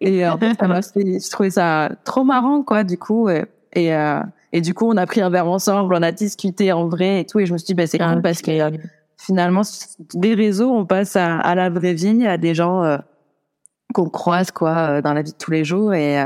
Et 0.00 0.26
en 0.26 0.36
fait, 0.38 0.54
ça 0.58 0.68
m'a 0.68 0.80
je 0.80 1.30
trouvais 1.30 1.50
ça 1.50 1.90
trop 2.04 2.24
marrant, 2.24 2.62
quoi, 2.62 2.84
du 2.84 2.98
coup. 2.98 3.28
Et, 3.28 3.44
et, 3.72 3.94
euh, 3.94 4.20
et, 4.52 4.60
du 4.60 4.74
coup, 4.74 4.86
on 4.86 4.96
a 4.96 5.06
pris 5.06 5.20
un 5.22 5.30
verre 5.30 5.48
ensemble, 5.48 5.94
on 5.94 6.02
a 6.02 6.12
discuté 6.12 6.72
en 6.72 6.88
vrai 6.88 7.20
et 7.20 7.24
tout. 7.24 7.40
Et 7.40 7.46
je 7.46 7.52
me 7.52 7.58
suis 7.58 7.66
dit, 7.66 7.74
bah, 7.74 7.86
c'est 7.86 7.98
cool 7.98 8.20
parce 8.22 8.42
que 8.42 8.52
finalement, 9.16 9.62
des 10.14 10.34
réseaux, 10.34 10.70
on 10.70 10.84
passe 10.84 11.16
à, 11.16 11.38
à 11.38 11.54
la 11.54 11.70
vraie 11.70 11.94
vie, 11.94 12.26
à 12.26 12.36
des 12.36 12.54
gens 12.54 12.98
qu'on 13.94 14.10
croise, 14.10 14.50
quoi, 14.50 15.00
dans 15.00 15.14
la 15.14 15.22
vie 15.22 15.32
de 15.32 15.38
tous 15.38 15.50
les 15.50 15.64
jours. 15.64 15.94
Et, 15.94 16.22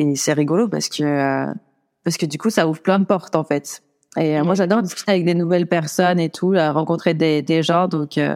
et 0.00 0.16
c'est 0.16 0.32
rigolo 0.32 0.66
parce 0.66 0.88
que 0.88 1.02
euh, 1.02 1.52
parce 2.04 2.16
que 2.16 2.24
du 2.24 2.38
coup 2.38 2.48
ça 2.48 2.66
ouvre 2.66 2.80
plein 2.80 2.98
de 2.98 3.04
portes 3.04 3.36
en 3.36 3.44
fait. 3.44 3.82
Et 4.16 4.38
euh, 4.38 4.44
moi 4.44 4.54
j'adore 4.54 4.82
discuter 4.82 5.12
avec 5.12 5.24
des 5.24 5.34
nouvelles 5.34 5.66
personnes 5.66 6.18
et 6.18 6.30
tout, 6.30 6.54
rencontrer 6.56 7.14
des, 7.14 7.42
des 7.42 7.62
gens 7.62 7.88
donc 7.88 8.18
euh, 8.18 8.34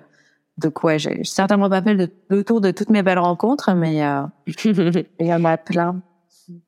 donc 0.56 0.84
ouais, 0.84 1.00
j'ai 1.00 1.24
certainement 1.24 1.68
pas 1.68 1.82
fait 1.82 1.94
le, 1.94 2.44
tour 2.44 2.60
de 2.60 2.70
toutes 2.70 2.90
mes 2.90 3.02
belles 3.02 3.18
rencontres 3.18 3.74
mais 3.74 3.96
il 4.64 5.26
y 5.26 5.34
en 5.34 5.44
a 5.44 5.56
plein. 5.56 6.00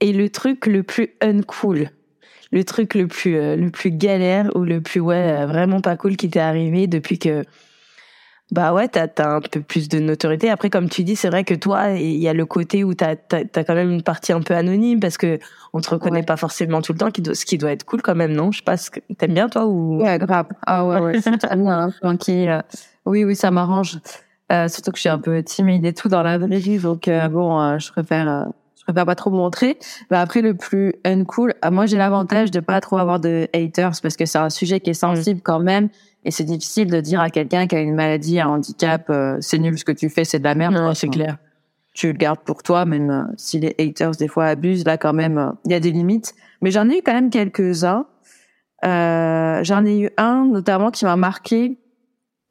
Et 0.01 0.13
le 0.13 0.29
truc 0.29 0.67
le 0.67 0.83
plus 0.83 1.11
uncool, 1.21 1.91
le 2.51 2.65
truc 2.65 2.95
le 2.95 3.07
plus 3.07 3.35
le 3.35 3.71
plus 3.71 3.93
galère 3.93 4.51
ou 4.57 4.65
le 4.65 4.81
plus 4.81 5.01
ouais 5.01 5.47
vraiment 5.47 5.81
pas 5.81 5.97
cool 5.97 6.17
qui 6.17 6.29
t'est 6.29 6.41
arrivé 6.41 6.89
depuis 6.89 7.21
que 7.21 7.45
bah 8.53 8.73
ouais, 8.73 8.87
t'as 8.87 9.09
as 9.19 9.29
un 9.29 9.41
peu 9.41 9.61
plus 9.61 9.89
de 9.89 9.99
notoriété. 9.99 10.51
Après, 10.51 10.71
comme 10.71 10.89
tu 10.89 11.03
dis, 11.03 11.17
c'est 11.17 11.29
vrai 11.29 11.43
que 11.43 11.55
toi, 11.55 11.91
il 11.91 12.17
y 12.17 12.29
a 12.29 12.33
le 12.33 12.47
côté 12.47 12.85
où 12.85 12.95
t'as 12.95 13.17
as, 13.33 13.65
quand 13.65 13.75
même 13.75 13.91
une 13.91 14.03
partie 14.03 14.33
un 14.33 14.41
peu 14.41 14.55
anonyme 14.55 15.01
parce 15.01 15.19
que 15.19 15.41
on 15.73 15.81
te 15.81 15.91
reconnaît 15.91 16.23
pas 16.23 16.37
forcément 16.37 16.81
tout 16.81 16.93
le 16.93 16.99
temps, 16.99 17.11
qui 17.11 17.23
doit, 17.23 17.35
ce 17.35 17.45
qui 17.45 17.59
doit 17.59 17.73
être 17.73 17.85
cool 17.85 18.03
quand 18.03 18.15
même, 18.15 18.33
non? 18.33 18.53
Je 18.53 18.59
sais 18.59 18.65
pas, 18.65 18.77
t'aimes 19.19 19.35
bien 19.35 19.49
toi 19.49 19.67
ou? 19.67 20.01
Ouais, 20.01 20.19
grave. 20.19 20.47
Ah 20.65 20.87
ouais, 20.87 21.01
ouais, 21.01 21.21
c'est 21.23 21.57
bien, 21.57 21.91
tranquille. 22.01 22.65
Oui, 23.05 23.25
oui, 23.25 23.35
ça 23.35 23.51
m'arrange. 23.51 23.99
Euh, 24.53 24.69
surtout 24.69 24.93
que 24.93 24.97
je 24.97 25.01
suis 25.01 25.09
un 25.09 25.19
peu 25.19 25.43
timide 25.43 25.85
et 25.85 25.93
tout 25.93 26.09
dans 26.09 26.23
la 26.23 26.39
vraie 26.39 26.59
vie, 26.59 26.79
donc 26.79 27.09
euh, 27.09 27.27
bon, 27.29 27.61
euh, 27.61 27.79
je 27.79 27.91
préfère. 27.91 28.29
Euh, 28.29 28.45
je 28.79 28.93
préfère 28.93 29.07
pas 29.07 29.17
trop 29.17 29.31
me 29.33 29.37
montrer. 29.37 29.81
Mais 30.13 30.17
après, 30.17 30.43
le 30.43 30.55
plus 30.55 30.95
uncool, 31.05 31.55
moi 31.73 31.87
j'ai 31.87 31.97
l'avantage 31.97 32.53
de 32.53 32.61
pas 32.61 32.81
trop 32.81 32.99
avoir 32.99 33.19
de 33.19 33.49
haters 33.53 33.95
parce 34.01 34.17
que 34.17 34.27
c'est 34.27 34.39
un 34.39 34.49
sujet 34.49 34.79
qui 34.79 34.91
est 34.91 34.95
sensible 34.95 35.41
quand 35.43 35.59
même 35.59 35.89
et 36.27 36.33
c'est 36.33 36.45
difficile 36.45 36.91
de 36.91 37.01
dire 37.01 37.21
à 37.21 37.31
quelqu'un 37.31 37.69
qui 37.69 37.77
a 37.77 37.81
une 37.81 37.95
maladie, 37.95 38.41
un 38.41 38.49
handicap, 38.49 39.09
euh, 39.11 39.37
c'est 39.41 39.59
nul 39.59 39.79
ce 39.79 39.85
que 39.85 39.93
tu 39.93 40.11
fais, 40.11 40.25
c'est 40.25 40.41
de 40.41 40.45
la 40.45 40.57
merde. 40.57 40.75
Non, 40.75 40.93
c'est 40.93 41.07
clair. 41.07 41.39
Tu 41.95 42.09
le 42.09 42.15
gardes 42.15 42.41
pour 42.41 42.65
toi, 42.65 42.85
même 42.85 43.11
euh, 43.11 43.23
si 43.37 43.61
les 43.61 43.77
haters 43.79 44.11
des 44.11 44.27
fois 44.27 44.47
abusent, 44.47 44.85
là 44.85 44.99
quand 44.99 45.13
même, 45.13 45.39
euh, 45.39 45.53
il 45.65 45.71
y 45.71 45.75
a 45.75 45.81
des 45.81 45.93
limites. 45.93 46.35
Mais 46.63 46.73
j'en 46.73 46.91
ai 46.91 46.99
eu 46.99 47.03
quand 47.03 47.15
même 47.15 47.31
quelques-uns. 47.31 48.07
j'en 48.83 49.85
ai 49.87 50.01
eu 50.01 50.11
un 50.17 50.47
notamment 50.47 50.91
qui 50.91 51.05
m'a 51.05 51.15
marqué, 51.15 51.79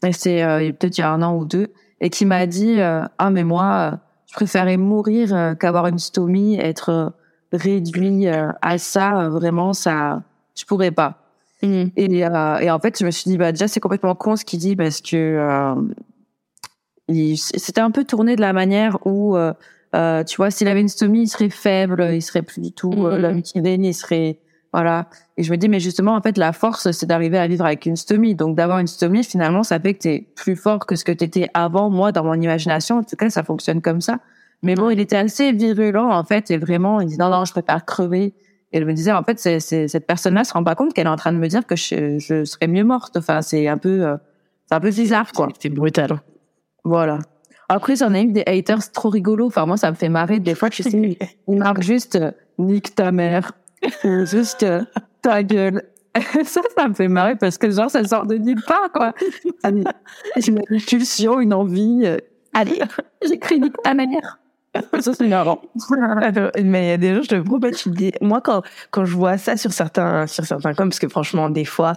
et 0.05 0.13
c'est 0.13 0.41
peut-être 0.79 0.97
il 0.97 1.01
y 1.01 1.03
a 1.03 1.11
un 1.11 1.21
an 1.21 1.35
ou 1.35 1.43
deux, 1.43 1.73
et 1.99 2.09
qui 2.09 2.25
m'a 2.25 2.45
dit 2.45 2.79
ah 2.79 3.29
mais 3.29 3.43
moi 3.43 3.99
je 4.27 4.35
préférais 4.35 4.77
mourir 4.77 5.55
qu'avoir 5.59 5.87
une 5.87 5.99
stomie, 5.99 6.57
être 6.57 7.13
réduit 7.51 8.27
à 8.27 8.77
ça, 8.77 9.27
vraiment 9.29 9.73
ça, 9.73 10.23
je 10.57 10.63
pourrais 10.63 10.91
pas. 10.91 11.24
Mm. 11.61 11.85
Et, 11.95 12.25
euh, 12.25 12.57
et, 12.59 12.71
en 12.71 12.79
fait, 12.79 12.99
je 12.99 13.05
me 13.05 13.11
suis 13.11 13.29
dit, 13.29 13.37
bah, 13.37 13.51
déjà, 13.51 13.67
c'est 13.67 13.79
complètement 13.79 14.15
con 14.15 14.35
ce 14.35 14.45
qu'il 14.45 14.59
dit 14.59 14.75
parce 14.75 15.01
que 15.01 15.15
euh, 15.15 15.75
c'était 17.35 17.81
un 17.81 17.91
peu 17.91 18.03
tourné 18.03 18.35
de 18.35 18.41
la 18.41 18.53
manière 18.53 18.97
où, 19.05 19.35
euh, 19.35 19.53
euh, 19.95 20.23
tu 20.23 20.37
vois, 20.37 20.51
s'il 20.51 20.67
avait 20.67 20.81
une 20.81 20.89
stomie, 20.89 21.23
il 21.23 21.27
serait 21.27 21.49
faible, 21.49 22.09
il 22.13 22.21
serait 22.21 22.41
plus 22.41 22.61
du 22.61 22.71
tout 22.71 22.91
mm. 22.91 23.17
l'homme 23.17 23.41
qu'il 23.41 23.65
est, 23.67 23.75
il 23.75 23.93
serait, 23.93 24.39
voilà. 24.73 25.07
Et 25.37 25.43
je 25.43 25.51
me 25.51 25.57
dis, 25.57 25.69
mais 25.69 25.79
justement, 25.79 26.15
en 26.15 26.21
fait, 26.21 26.37
la 26.37 26.51
force, 26.51 26.91
c'est 26.91 27.05
d'arriver 27.05 27.37
à 27.37 27.47
vivre 27.47 27.65
avec 27.65 27.85
une 27.85 27.95
stomie. 27.95 28.35
Donc, 28.35 28.55
d'avoir 28.55 28.79
une 28.79 28.87
stomie, 28.87 29.23
finalement, 29.23 29.63
ça 29.63 29.79
fait 29.79 29.93
que 29.93 29.99
tu 29.99 30.09
es 30.09 30.27
plus 30.35 30.55
fort 30.55 30.85
que 30.85 30.95
ce 30.95 31.05
que 31.05 31.11
tu 31.11 31.23
étais 31.23 31.49
avant. 31.53 31.89
Moi, 31.89 32.11
dans 32.11 32.23
mon 32.23 32.39
imagination, 32.39 32.97
en 32.97 33.03
tout 33.03 33.15
cas, 33.15 33.29
ça 33.29 33.43
fonctionne 33.43 33.81
comme 33.81 34.01
ça. 34.01 34.19
Mais 34.63 34.75
bon, 34.75 34.89
il 34.89 34.99
était 34.99 35.17
assez 35.17 35.51
virulent, 35.51 36.09
en 36.09 36.23
fait, 36.23 36.49
et 36.49 36.57
vraiment, 36.57 36.99
il 36.99 37.07
dit, 37.07 37.17
non, 37.17 37.29
non, 37.29 37.45
je 37.45 37.51
préfère 37.51 37.85
crever 37.85 38.33
elle 38.71 38.85
me 38.85 38.93
disait, 38.93 39.11
en 39.11 39.23
fait, 39.23 39.39
c'est, 39.39 39.59
cette 39.59 40.05
personne-là 40.05 40.43
se 40.43 40.53
rend 40.53 40.63
pas 40.63 40.75
compte 40.75 40.93
qu'elle 40.93 41.07
est 41.07 41.09
en 41.09 41.15
train 41.15 41.31
de 41.31 41.37
me 41.37 41.47
dire 41.47 41.65
que 41.65 41.75
je, 41.75 42.19
je 42.19 42.43
serais 42.43 42.67
mieux 42.67 42.83
morte. 42.83 43.17
Enfin, 43.17 43.41
c'est 43.41 43.67
un 43.67 43.77
peu, 43.77 44.05
euh, 44.05 44.17
c'est 44.65 44.75
un 44.75 44.79
peu 44.79 44.89
bizarre, 44.89 45.31
quoi. 45.31 45.47
C'est 45.59 45.69
brutal. 45.69 46.21
Voilà. 46.83 47.19
Après, 47.69 47.95
j'en 47.95 48.13
ai 48.13 48.23
eu 48.23 48.31
des 48.31 48.43
haters 48.45 48.91
trop 48.91 49.09
rigolos. 49.09 49.47
Enfin, 49.47 49.65
moi, 49.65 49.77
ça 49.77 49.89
me 49.91 49.95
fait 49.95 50.09
marrer. 50.09 50.39
Des 50.39 50.55
fois, 50.55 50.69
tu 50.69 50.83
sais, 50.83 51.17
ils 51.47 51.57
marquent 51.57 51.83
juste, 51.83 52.15
euh, 52.15 52.31
nique 52.57 52.95
ta 52.95 53.11
mère. 53.11 53.53
juste, 54.03 54.63
euh, 54.63 54.83
ta 55.21 55.41
gueule. 55.43 55.83
ça, 56.43 56.61
ça 56.77 56.87
me 56.87 56.93
fait 56.93 57.07
marrer 57.07 57.35
parce 57.35 57.57
que 57.57 57.69
genre, 57.69 57.89
ça 57.89 58.03
sort 58.03 58.25
de 58.25 58.35
nulle 58.35 58.61
part, 58.65 58.91
quoi. 58.93 59.13
J'ai 60.37 60.51
une 60.51 60.81
pulsion, 60.81 61.39
une 61.39 61.53
envie. 61.53 62.05
allez, 62.53 62.79
j'écris 63.25 63.59
nique 63.59 63.81
ta 63.83 63.93
mère. 63.93 64.39
Ça, 64.99 65.13
c'est 65.13 65.27
marrant. 65.27 65.61
mais 66.63 66.85
il 66.85 66.89
y 66.89 66.91
a 66.91 66.97
des 66.97 67.15
gens, 67.15 67.21
je 67.21 67.29
te 67.29 67.41
promets, 67.41 67.71
tu 67.71 67.89
dis, 67.89 68.11
moi, 68.21 68.41
quand, 68.41 68.61
quand 68.91 69.05
je 69.05 69.15
vois 69.15 69.37
ça 69.37 69.57
sur 69.57 69.73
certains, 69.73 70.27
sur 70.27 70.45
certains 70.45 70.73
coms, 70.73 70.89
parce 70.89 70.99
que 70.99 71.07
franchement, 71.07 71.49
des 71.49 71.65
fois, 71.65 71.93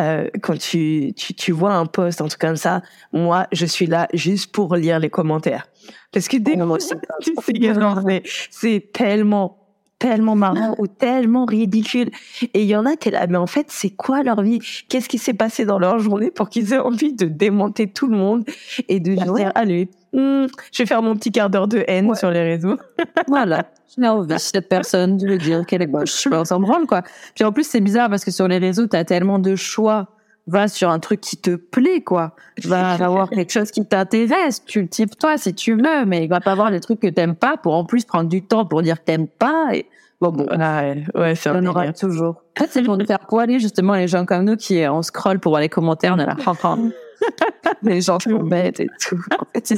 euh, 0.00 0.28
quand 0.42 0.56
tu, 0.58 1.12
tu, 1.16 1.34
tu 1.34 1.52
vois 1.52 1.74
un 1.74 1.86
post, 1.86 2.20
un 2.20 2.28
truc 2.28 2.40
comme 2.40 2.56
ça, 2.56 2.82
moi, 3.12 3.46
je 3.52 3.66
suis 3.66 3.86
là 3.86 4.08
juste 4.12 4.52
pour 4.52 4.76
lire 4.76 4.98
les 5.00 5.10
commentaires. 5.10 5.66
Parce 6.12 6.28
que 6.28 6.36
des 6.36 6.56
fois, 6.56 6.78
c'est 8.50 8.92
tellement 8.92 9.67
tellement 9.98 10.36
marrant 10.36 10.74
ou 10.78 10.86
tellement 10.86 11.44
ridicule. 11.44 12.10
Et 12.54 12.62
il 12.62 12.68
y 12.68 12.76
en 12.76 12.86
a, 12.86 12.96
qui 12.96 13.10
là, 13.10 13.26
mais 13.26 13.36
en 13.36 13.46
fait, 13.46 13.66
c'est 13.68 13.90
quoi 13.90 14.22
leur 14.22 14.42
vie? 14.42 14.60
Qu'est-ce 14.88 15.08
qui 15.08 15.18
s'est 15.18 15.34
passé 15.34 15.64
dans 15.64 15.78
leur 15.78 15.98
journée 15.98 16.30
pour 16.30 16.48
qu'ils 16.48 16.72
aient 16.72 16.78
envie 16.78 17.12
de 17.12 17.26
démonter 17.26 17.88
tout 17.88 18.06
le 18.06 18.16
monde 18.16 18.44
et 18.88 19.00
de 19.00 19.14
dire, 19.14 19.52
allez, 19.54 19.90
hmm, 20.12 20.46
je 20.72 20.82
vais 20.82 20.86
faire 20.86 21.02
mon 21.02 21.16
petit 21.16 21.32
quart 21.32 21.50
d'heure 21.50 21.68
de 21.68 21.84
haine 21.88 22.14
sur 22.14 22.30
les 22.30 22.42
réseaux. 22.42 22.76
voilà. 23.28 23.66
Je 23.96 24.06
envie, 24.06 24.38
cette 24.38 24.68
personne, 24.68 25.16
de 25.16 25.26
lui 25.26 25.38
dire 25.38 25.66
qu'elle 25.66 25.82
est 25.82 25.86
moche. 25.86 26.28
On 26.30 26.44
s'en 26.44 26.60
branle, 26.60 26.86
quoi. 26.86 27.02
Puis 27.34 27.44
en 27.44 27.52
plus, 27.52 27.66
c'est 27.66 27.80
bizarre 27.80 28.08
parce 28.08 28.24
que 28.24 28.30
sur 28.30 28.46
les 28.46 28.58
réseaux, 28.58 28.86
tu 28.86 28.96
as 28.96 29.04
tellement 29.04 29.38
de 29.38 29.56
choix 29.56 30.08
va 30.48 30.66
sur 30.66 30.90
un 30.90 30.98
truc 30.98 31.20
qui 31.20 31.36
te 31.36 31.54
plaît, 31.54 32.00
quoi. 32.00 32.34
Va 32.64 32.92
avoir 33.04 33.30
quelque 33.30 33.52
chose 33.52 33.70
qui 33.70 33.84
t'intéresse. 33.84 34.64
Tu 34.64 34.82
le 34.82 34.88
types 34.88 35.16
toi 35.18 35.38
si 35.38 35.54
tu 35.54 35.74
veux, 35.74 36.04
mais 36.06 36.24
il 36.24 36.28
va 36.28 36.40
pas 36.40 36.52
avoir 36.52 36.70
des 36.70 36.80
trucs 36.80 37.00
que 37.00 37.08
t'aimes 37.08 37.36
pas 37.36 37.56
pour 37.56 37.74
en 37.74 37.84
plus 37.84 38.04
prendre 38.04 38.28
du 38.28 38.42
temps 38.42 38.64
pour 38.64 38.82
dire 38.82 38.98
que 39.00 39.04
t'aimes 39.04 39.28
pas. 39.28 39.68
Et... 39.74 39.86
Bon, 40.20 40.30
bon. 40.30 40.46
Ah 40.50 40.94
ouais, 41.14 41.34
c'est 41.34 41.50
On 41.50 41.64
aura 41.66 41.92
toujours. 41.92 42.42
En 42.58 42.64
fait, 42.64 42.70
c'est 42.70 42.82
pour 42.82 42.96
nous 42.96 43.06
faire 43.06 43.20
poiler, 43.20 43.60
justement, 43.60 43.94
les 43.94 44.08
gens 44.08 44.24
comme 44.24 44.44
nous 44.44 44.56
qui, 44.56 44.84
on 44.88 45.02
scroll 45.02 45.38
pour 45.38 45.52
voir 45.52 45.60
les 45.60 45.68
commentaires, 45.68 46.14
on 46.16 46.18
a 46.18 46.26
la 46.26 46.34
les 47.82 48.00
gens 48.00 48.18
sont 48.18 48.42
bêtes 48.42 48.80
et 48.80 48.88
tout. 49.00 49.20
En 49.38 49.44
fait, 49.52 49.66
c'est 49.66 49.76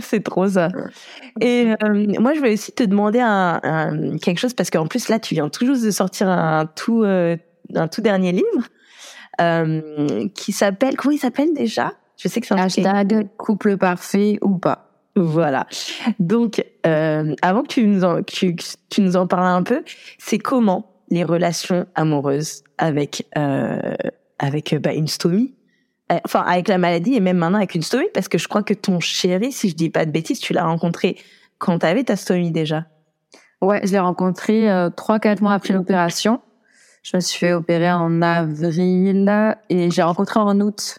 C'est 0.00 0.22
trop 0.22 0.46
ça. 0.46 0.68
Et 1.40 1.72
euh, 1.82 2.06
moi, 2.20 2.34
je 2.34 2.38
voulais 2.38 2.52
aussi 2.52 2.72
te 2.72 2.84
demander 2.84 3.20
un, 3.20 3.60
quelque 4.22 4.38
chose 4.38 4.54
parce 4.54 4.70
qu'en 4.70 4.86
plus, 4.86 5.08
là, 5.08 5.18
tu 5.18 5.34
viens 5.34 5.48
toujours 5.48 5.76
de 5.76 5.90
sortir 5.90 6.28
un 6.28 6.66
tout, 6.66 7.02
euh, 7.02 7.36
un 7.74 7.88
tout 7.88 8.00
dernier 8.00 8.32
livre 8.32 8.68
euh, 9.40 10.28
qui 10.34 10.52
s'appelle, 10.52 10.96
comment 10.96 11.12
il 11.12 11.18
s'appelle 11.18 11.52
déjà? 11.54 11.92
Je 12.16 12.28
sais 12.28 12.40
que 12.40 12.46
c'est 12.46 12.54
un 12.54 12.58
hashtag 12.58 13.28
couple 13.36 13.76
parfait 13.76 14.38
ou 14.42 14.58
pas. 14.58 14.90
Voilà. 15.16 15.66
Donc, 16.18 16.64
euh, 16.86 17.34
avant 17.42 17.62
que 17.62 17.68
tu 17.68 17.86
nous 17.86 18.04
en, 18.04 18.22
tu, 18.22 18.56
tu 18.90 19.00
nous 19.00 19.16
en 19.16 19.26
parles 19.26 19.46
un 19.46 19.62
peu, 19.62 19.84
c'est 20.18 20.38
comment 20.38 20.90
les 21.10 21.22
relations 21.22 21.86
amoureuses 21.94 22.62
avec 22.78 23.26
euh, 23.38 23.94
avec 24.38 24.74
bah, 24.80 24.92
une 24.92 25.06
stomie, 25.06 25.54
euh, 26.10 26.18
enfin 26.24 26.40
avec 26.40 26.66
la 26.68 26.78
maladie 26.78 27.14
et 27.14 27.20
même 27.20 27.36
maintenant 27.36 27.58
avec 27.58 27.74
une 27.74 27.82
stomie, 27.82 28.08
parce 28.12 28.28
que 28.28 28.38
je 28.38 28.48
crois 28.48 28.62
que 28.62 28.74
ton 28.74 28.98
chéri, 29.00 29.52
si 29.52 29.68
je 29.68 29.76
dis 29.76 29.90
pas 29.90 30.04
de 30.04 30.10
bêtises, 30.10 30.40
tu 30.40 30.52
l'as 30.52 30.64
rencontré 30.64 31.16
quand 31.58 31.78
tu 31.80 31.86
avais 31.86 32.04
ta 32.04 32.16
stomie 32.16 32.50
déjà? 32.50 32.86
Ouais, 33.60 33.80
je 33.86 33.92
l'ai 33.92 34.00
rencontré 34.00 34.70
euh, 34.70 34.90
trois 34.90 35.18
quatre 35.20 35.40
mois 35.40 35.52
après 35.52 35.74
l'opération. 35.74 36.40
Je 37.04 37.16
me 37.16 37.20
suis 37.20 37.38
fait 37.38 37.52
opérer 37.52 37.92
en 37.92 38.22
avril 38.22 39.56
et 39.68 39.90
j'ai 39.90 40.02
rencontré 40.02 40.40
en 40.40 40.60
août. 40.60 40.98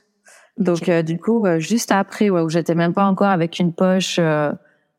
Donc 0.58 0.88
euh, 0.88 1.02
du 1.02 1.20
coup, 1.20 1.46
euh, 1.46 1.60
juste 1.60 1.92
après, 1.92 2.30
ouais, 2.30 2.42
où 2.42 2.50
j'étais 2.50 2.76
même 2.76 2.94
pas 2.94 3.06
encore 3.06 3.28
avec 3.28 3.60
une 3.60 3.74
poche, 3.74 4.18
euh, 4.20 4.54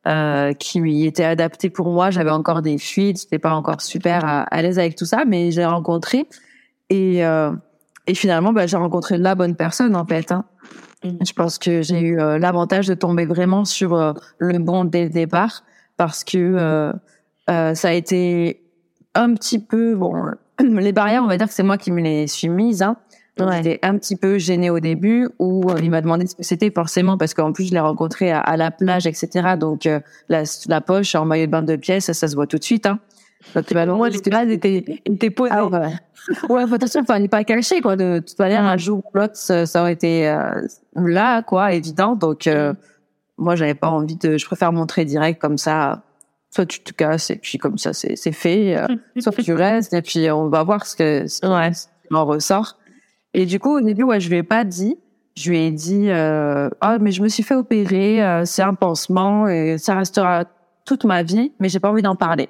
euh, 0.06 0.52
qui 0.52 1.04
était 1.04 1.24
adapté 1.24 1.68
pour 1.68 1.90
moi. 1.90 2.10
J'avais 2.10 2.30
encore 2.30 2.62
des 2.62 2.78
fuites, 2.78 3.22
j'étais 3.22 3.40
pas 3.40 3.52
encore 3.54 3.80
super 3.80 4.22
à, 4.24 4.62
l'aise 4.62 4.78
avec 4.78 4.94
tout 4.94 5.04
ça, 5.04 5.24
mais 5.26 5.50
j'ai 5.50 5.64
rencontré 5.64 6.28
et 6.90 7.24
euh, 7.24 7.50
et 8.06 8.14
finalement, 8.14 8.52
bah, 8.52 8.68
j'ai 8.68 8.76
rencontré 8.76 9.18
la 9.18 9.34
bonne 9.34 9.56
personne 9.56 9.96
en 9.96 10.06
fait. 10.06 10.30
Hein. 10.30 10.44
Mm. 11.02 11.24
Je 11.26 11.32
pense 11.32 11.58
que 11.58 11.82
j'ai 11.82 12.00
eu 12.00 12.20
euh, 12.20 12.38
l'avantage 12.38 12.86
de 12.86 12.94
tomber 12.94 13.26
vraiment 13.26 13.64
sur 13.64 13.94
euh, 13.94 14.12
le 14.38 14.58
bon 14.58 14.84
dès 14.84 15.04
le 15.04 15.10
départ 15.10 15.64
parce 15.96 16.22
que 16.22 16.38
euh, 16.38 16.92
ça 17.74 17.88
a 17.88 17.92
été 17.92 18.62
un 19.14 19.34
petit 19.34 19.58
peu 19.58 19.96
bon. 19.96 20.14
Les 20.62 20.92
barrières, 20.92 21.22
on 21.22 21.26
va 21.26 21.36
dire 21.36 21.48
que 21.48 21.54
c'est 21.54 21.62
moi 21.62 21.78
qui 21.78 21.90
me 21.90 22.00
les 22.00 22.26
suis 22.26 22.48
mises. 22.48 22.82
Hein. 22.82 22.96
Ouais. 23.38 23.62
J'étais 23.62 23.78
un 23.82 23.98
petit 23.98 24.16
peu 24.16 24.38
gênée 24.38 24.70
au 24.70 24.80
début 24.80 25.28
où 25.38 25.70
il 25.82 25.90
m'a 25.90 26.00
demandé 26.00 26.26
ce 26.26 26.34
que 26.34 26.42
c'était 26.42 26.70
forcément 26.70 27.18
parce 27.18 27.34
qu'en 27.34 27.52
plus 27.52 27.68
je 27.68 27.72
l'ai 27.72 27.80
rencontré 27.80 28.32
à, 28.32 28.56
la 28.56 28.70
plage, 28.70 29.06
etc. 29.06 29.56
Donc 29.60 29.86
la, 30.30 30.42
la, 30.68 30.80
poche 30.80 31.14
en 31.14 31.26
maillot 31.26 31.44
de 31.44 31.50
bain 31.50 31.62
de 31.62 31.76
pièces, 31.76 32.06
ça, 32.06 32.14
ça 32.14 32.28
se 32.28 32.34
voit 32.34 32.46
tout 32.46 32.56
de 32.56 32.64
suite. 32.64 32.86
Hein. 32.86 32.98
Donc, 33.54 33.72
bah, 33.72 33.86
moi, 33.86 34.08
les 34.08 34.18
là, 34.30 34.44
était, 34.44 35.02
était 35.04 35.30
posé. 35.30 35.52
Ah, 35.54 35.66
ouais. 35.66 35.94
ouais, 36.48 36.74
attention, 36.74 37.00
enfin, 37.02 37.18
n'est 37.18 37.28
pas 37.28 37.44
caché, 37.44 37.80
quoi. 37.80 37.96
De 37.96 38.22
toute 38.26 38.38
manière, 38.38 38.64
un 38.64 38.76
jour 38.76 38.98
ou 38.98 39.18
l'autre, 39.18 39.36
ça, 39.36 39.64
aurait 39.80 39.92
été 39.92 40.28
euh, 40.28 40.66
là, 40.94 41.42
quoi, 41.42 41.72
évident. 41.72 42.16
Donc, 42.16 42.46
euh, 42.46 42.74
moi, 43.38 43.54
j'avais 43.54 43.74
pas 43.74 43.88
envie 43.88 44.16
de. 44.16 44.36
Je 44.36 44.46
préfère 44.46 44.72
montrer 44.72 45.04
direct 45.04 45.40
comme 45.40 45.58
ça. 45.58 46.02
Soit 46.56 46.64
tu 46.64 46.80
te 46.80 46.92
casses 46.92 47.28
et 47.28 47.36
puis 47.36 47.58
comme 47.58 47.76
ça, 47.76 47.92
c'est 47.92 48.32
fait. 48.32 48.78
Euh, 48.78 48.86
soit 49.18 49.30
tu 49.32 49.52
restes 49.52 49.92
et 49.92 50.00
puis 50.00 50.30
on 50.30 50.48
va 50.48 50.62
voir 50.62 50.86
ce 50.86 50.96
que 50.96 51.26
ce 51.26 51.44
ouais. 51.46 51.70
en 52.10 52.24
ressort. 52.24 52.78
Et 53.34 53.44
du 53.44 53.60
coup, 53.60 53.76
au 53.76 53.82
début, 53.82 54.04
ouais, 54.04 54.20
je 54.20 54.30
lui 54.30 54.38
ai 54.38 54.42
pas 54.42 54.64
dit. 54.64 54.96
Je 55.36 55.50
lui 55.50 55.58
ai 55.58 55.70
dit, 55.70 56.08
euh, 56.08 56.70
ah, 56.80 56.96
mais 56.98 57.12
je 57.12 57.22
me 57.22 57.28
suis 57.28 57.42
fait 57.42 57.56
opérer, 57.56 58.24
euh, 58.24 58.46
c'est 58.46 58.62
un 58.62 58.72
pansement 58.72 59.46
et 59.48 59.76
ça 59.76 59.96
restera 59.96 60.46
toute 60.86 61.04
ma 61.04 61.22
vie, 61.22 61.52
mais 61.60 61.68
j'ai 61.68 61.78
pas 61.78 61.90
envie 61.90 62.00
d'en 62.00 62.16
parler. 62.16 62.48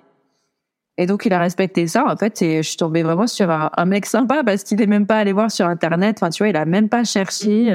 Et 0.96 1.06
donc, 1.06 1.26
il 1.26 1.32
a 1.32 1.40
respecté 1.40 1.88
ça, 1.88 2.04
en 2.06 2.16
fait, 2.16 2.40
et 2.42 2.62
je 2.62 2.68
suis 2.68 2.76
tombée 2.76 3.02
vraiment 3.02 3.26
sur 3.26 3.50
un, 3.50 3.84
mec 3.86 4.06
sympa 4.06 4.44
parce 4.44 4.62
qu'il 4.62 4.80
est 4.80 4.86
même 4.86 5.08
pas 5.08 5.18
allé 5.18 5.32
voir 5.32 5.50
sur 5.50 5.66
Internet. 5.66 6.18
Enfin, 6.20 6.30
tu 6.30 6.44
vois, 6.44 6.48
il 6.48 6.56
a 6.56 6.64
même 6.64 6.88
pas 6.88 7.02
cherché. 7.02 7.74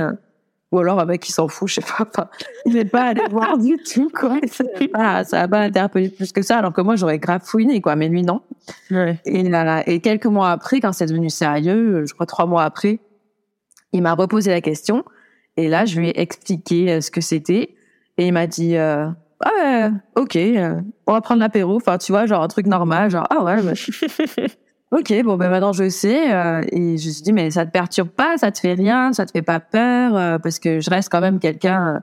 Euh, 0.74 0.76
ou 0.76 0.80
alors 0.80 1.00
un 1.00 1.06
mec 1.06 1.22
qui 1.22 1.32
s'en 1.32 1.48
fout, 1.48 1.68
je 1.68 1.76
sais 1.76 1.82
pas. 1.82 2.30
Il 2.66 2.74
n'est 2.74 2.86
pas 2.86 3.08
allé 3.08 3.24
voir 3.30 3.58
du 3.58 3.78
tout, 3.78 4.10
quoi. 4.10 4.40
Ça 4.52 5.24
ça 5.24 5.42
a 5.42 5.48
pas 5.48 5.60
interpellé 5.60 6.10
plus 6.10 6.32
que 6.32 6.42
ça, 6.42 6.58
alors 6.58 6.74
que 6.74 6.82
moi, 6.82 6.96
j'aurais 6.96 7.20
grave 7.20 7.42
fouiné, 7.44 7.82
quoi. 7.82 7.96
Mais 7.96 8.10
lui, 8.10 8.24
non. 8.24 8.42
Ouais. 8.90 9.20
Et, 9.26 9.44
là, 9.44 9.84
et 9.88 10.00
quelques 10.00 10.26
mois 10.26 10.52
après, 10.52 10.80
quand 10.80 10.94
c'est 10.94 11.08
devenu 11.08 11.30
sérieux, 11.30 12.06
je 12.06 12.14
crois 12.14 12.26
trois 12.26 12.46
mois 12.46 12.64
après, 12.64 13.00
il 13.94 14.02
m'a 14.02 14.14
reposé 14.14 14.52
la 14.52 14.62
question. 14.62 15.04
Et 15.58 15.68
là, 15.68 15.86
je 15.86 16.00
lui 16.00 16.10
ai 16.10 16.22
expliqué 16.22 16.92
euh, 16.92 17.02
ce 17.02 17.12
que 17.12 17.22
c'était. 17.22 17.76
Et 18.18 18.28
il 18.28 18.34
m'a 18.34 18.48
dit, 18.48 18.78
euh, 18.78 19.08
ouais, 19.46 19.90
ok, 20.16 20.36
euh, 20.36 20.80
on 21.08 21.14
va 21.14 21.22
prendre 21.22 21.42
l'apéro. 21.42 21.76
Enfin, 21.76 21.98
tu 21.98 22.12
vois, 22.12 22.26
genre 22.26 22.44
un 22.44 22.48
truc 22.48 22.68
normal, 22.68 23.10
genre, 23.10 23.28
ah 23.30 23.44
ouais, 23.44 23.62
bah, 23.62 23.74
ok, 24.92 25.24
bon, 25.24 25.38
ben 25.38 25.50
maintenant 25.50 25.74
je 25.74 25.90
sais. 25.90 26.34
Euh, 26.34 26.62
et 26.72 26.98
je 26.98 27.08
me 27.08 27.12
suis 27.14 27.24
dit, 27.24 27.34
mais 27.34 27.52
ça 27.52 27.66
te 27.66 27.72
perturbe 27.72 28.10
pas, 28.10 28.38
ça 28.38 28.52
te 28.52 28.60
fait 28.60 28.74
rien, 28.74 29.14
ça 29.14 29.26
te 29.26 29.32
fait 29.32 29.42
pas 29.42 29.60
peur, 29.60 30.16
euh, 30.16 30.38
parce 30.38 30.60
que 30.60 30.80
je 30.80 30.90
reste 30.90 31.10
quand 31.12 31.22
même 31.22 31.40
quelqu'un 31.40 32.02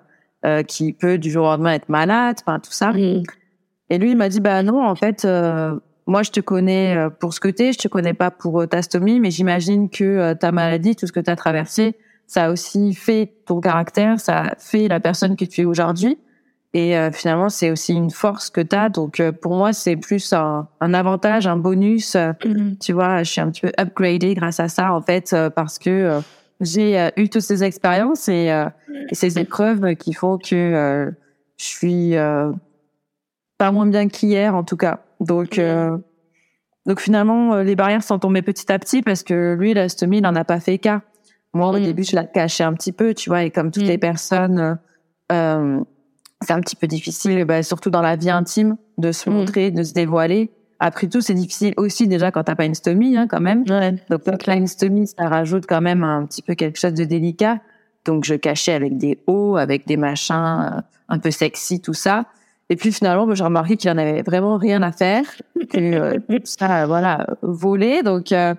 qui 0.68 0.93
peut 0.93 1.18
du 1.18 1.32
jour 1.32 1.47
au 1.47 1.49
lendemain 1.49 1.72
être 1.72 1.89
malade, 1.89 2.36
enfin, 2.41 2.61
tout 2.61 2.70
ça. 2.70 2.93
Mm. 2.93 3.24
Et 3.91 3.99
lui, 3.99 4.12
il 4.12 4.16
m'a 4.16 4.28
dit, 4.28 4.39
bah 4.39 4.62
non, 4.62 4.86
en 4.86 4.95
fait, 4.95 5.26
moi, 6.07 6.22
je 6.22 6.30
te 6.30 6.39
connais 6.39 6.97
pour 7.18 7.34
ce 7.34 7.41
que 7.41 7.49
t'es, 7.49 7.72
je 7.72 7.78
te 7.78 7.89
connais 7.89 8.14
pas 8.14 8.30
pour 8.30 8.66
ta 8.68 8.80
stomie, 8.80 9.18
mais 9.18 9.32
j'imagine 9.32 9.91
que 9.91 10.34
ta 10.34 10.53
maladie, 10.53 10.95
tout 10.95 11.09
ce 11.09 11.12
que 11.12 11.18
tu 11.18 11.28
as 11.28 11.34
traversé, 11.34 11.97
ça 12.28 12.45
a 12.45 12.51
aussi 12.53 12.95
fait 12.95 13.32
ton 13.47 13.61
caractère, 13.61 14.20
ça 14.20 14.43
a 14.43 14.55
fait 14.59 14.86
la 14.86 15.01
personne 15.01 15.34
que 15.34 15.45
tu 15.45 15.62
es 15.62 15.64
aujourd'hui. 15.64 16.18
Et 16.75 16.97
euh, 16.97 17.11
finalement, 17.11 17.49
c'est 17.49 17.71
aussi 17.71 17.95
une 17.95 18.11
force 18.11 18.51
que 18.51 18.61
tu 18.61 18.77
as. 18.77 18.91
Donc, 18.91 19.21
euh, 19.21 19.33
pour 19.33 19.57
moi, 19.57 19.73
c'est 19.73 19.97
plus 19.97 20.33
un, 20.33 20.69
un, 20.81 20.95
avantage, 20.95 21.47
un 21.47 21.57
bonus. 21.57 22.14
Euh, 22.14 22.33
mm-hmm. 22.33 22.79
Tu 22.79 22.93
vois, 22.93 23.23
je 23.23 23.31
suis 23.31 23.41
un 23.41 23.51
petit 23.51 23.62
peu 23.62 23.73
upgradée 23.79 24.35
grâce 24.35 24.61
à 24.61 24.69
ça, 24.69 24.93
en 24.93 25.01
fait, 25.01 25.35
parce 25.55 25.79
que 25.79 26.21
j'ai 26.61 27.09
eu 27.16 27.29
toutes 27.31 27.43
ces 27.43 27.64
expériences 27.64 28.29
et, 28.29 28.53
et, 29.11 29.14
ces 29.14 29.39
épreuves 29.39 29.95
qui 29.95 30.12
font 30.12 30.37
que 30.39 31.11
je 31.57 31.64
suis 31.64 32.14
pas 33.57 33.73
moins 33.73 33.87
bien 33.87 34.09
qu'hier, 34.09 34.55
en 34.55 34.64
tout 34.64 34.77
cas. 34.77 35.01
Donc, 35.21 35.53
mm-hmm. 35.53 36.01
donc 36.85 37.01
finalement, 37.01 37.57
les 37.57 37.77
barrières 37.77 38.03
sont 38.03 38.19
tombées 38.19 38.43
petit 38.43 38.71
à 38.71 38.79
petit 38.79 39.01
parce 39.01 39.23
que 39.23 39.57
lui, 39.59 39.73
la 39.73 39.89
stomie, 39.89 40.19
il 40.19 40.23
n'en 40.23 40.35
a 40.35 40.45
pas 40.45 40.61
fait 40.61 40.79
cas. 40.79 41.01
Moi, 41.55 41.71
au 41.71 41.79
mm. 41.79 41.83
début, 41.83 42.05
je 42.05 42.14
la 42.14 42.25
cachais 42.25 42.64
un 42.64 42.75
petit 42.75 42.93
peu, 42.93 43.14
tu 43.14 43.31
vois, 43.31 43.45
et 43.45 43.51
comme 43.51 43.71
toutes 43.71 43.85
mm. 43.85 43.89
les 43.89 43.99
personnes... 43.99 44.79
Euh, 45.33 45.81
c'est 46.43 46.53
un 46.53 46.61
petit 46.61 46.76
peu 46.76 46.86
difficile, 46.86 47.45
bah, 47.45 47.62
surtout 47.62 47.91
dans 47.91 48.03
la 48.03 48.16
vie 48.16 48.30
intime, 48.30 48.76
de 48.99 49.12
se 49.12 49.28
mm. 49.28 49.32
montrer, 49.32 49.70
de 49.70 49.82
se 49.82 49.93
dévoiler. 49.93 50.51
Après 50.80 51.09
tout, 51.09 51.20
c'est 51.20 51.34
difficile 51.34 51.74
aussi 51.76 52.07
déjà 52.07 52.30
quand 52.30 52.45
t'as 52.45 52.55
pas 52.55 52.64
une 52.64 52.74
stomie, 52.74 53.16
hein, 53.16 53.26
quand 53.26 53.41
même. 53.41 53.64
Ouais. 53.68 53.97
Donc 54.11 54.47
là, 54.47 54.55
une 54.55 54.68
stomie, 54.68 55.09
ça 55.09 55.28
rajoute 55.28 55.64
quand 55.66 55.80
même 55.80 56.05
un 56.05 56.24
petit 56.26 56.43
peu 56.43 56.55
quelque 56.55 56.78
chose 56.78 56.95
de 56.95 57.05
délicat. 57.05 57.59
Donc 58.05 58.24
je 58.24 58.34
cachais 58.34 58.72
avec 58.72 58.97
des 58.97 59.18
hauts, 59.26 59.57
avec 59.57 59.86
des 59.86 59.97
machins 59.97 60.74
euh, 60.76 60.80
un 61.09 61.18
peu 61.18 61.30
sexy, 61.30 61.80
tout 61.80 61.95
ça. 61.95 62.26
Et 62.70 62.76
puis 62.76 62.93
finalement, 62.93 63.26
bah, 63.26 63.34
j'ai 63.34 63.45
remarqué 63.45 63.76
qu'il 63.76 63.91
y 63.91 63.93
en 63.93 63.99
avait 63.99 64.22
vraiment 64.22 64.57
rien 64.57 64.82
à 64.82 64.93
faire, 64.93 65.24
que 65.70 65.78
euh, 65.78 66.18
ça, 66.45 66.86
voilà, 66.86 67.26
volé. 67.43 68.03
Donc 68.03 68.30
euh, 68.30 68.55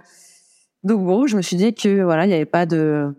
donc 0.83 1.05
bon, 1.05 1.27
je 1.27 1.35
me 1.35 1.41
suis 1.41 1.57
dit 1.57 1.73
que 1.73 2.03
voilà, 2.03 2.25
il 2.25 2.31
y 2.31 2.33
avait 2.33 2.45
pas 2.45 2.65
de, 2.65 3.13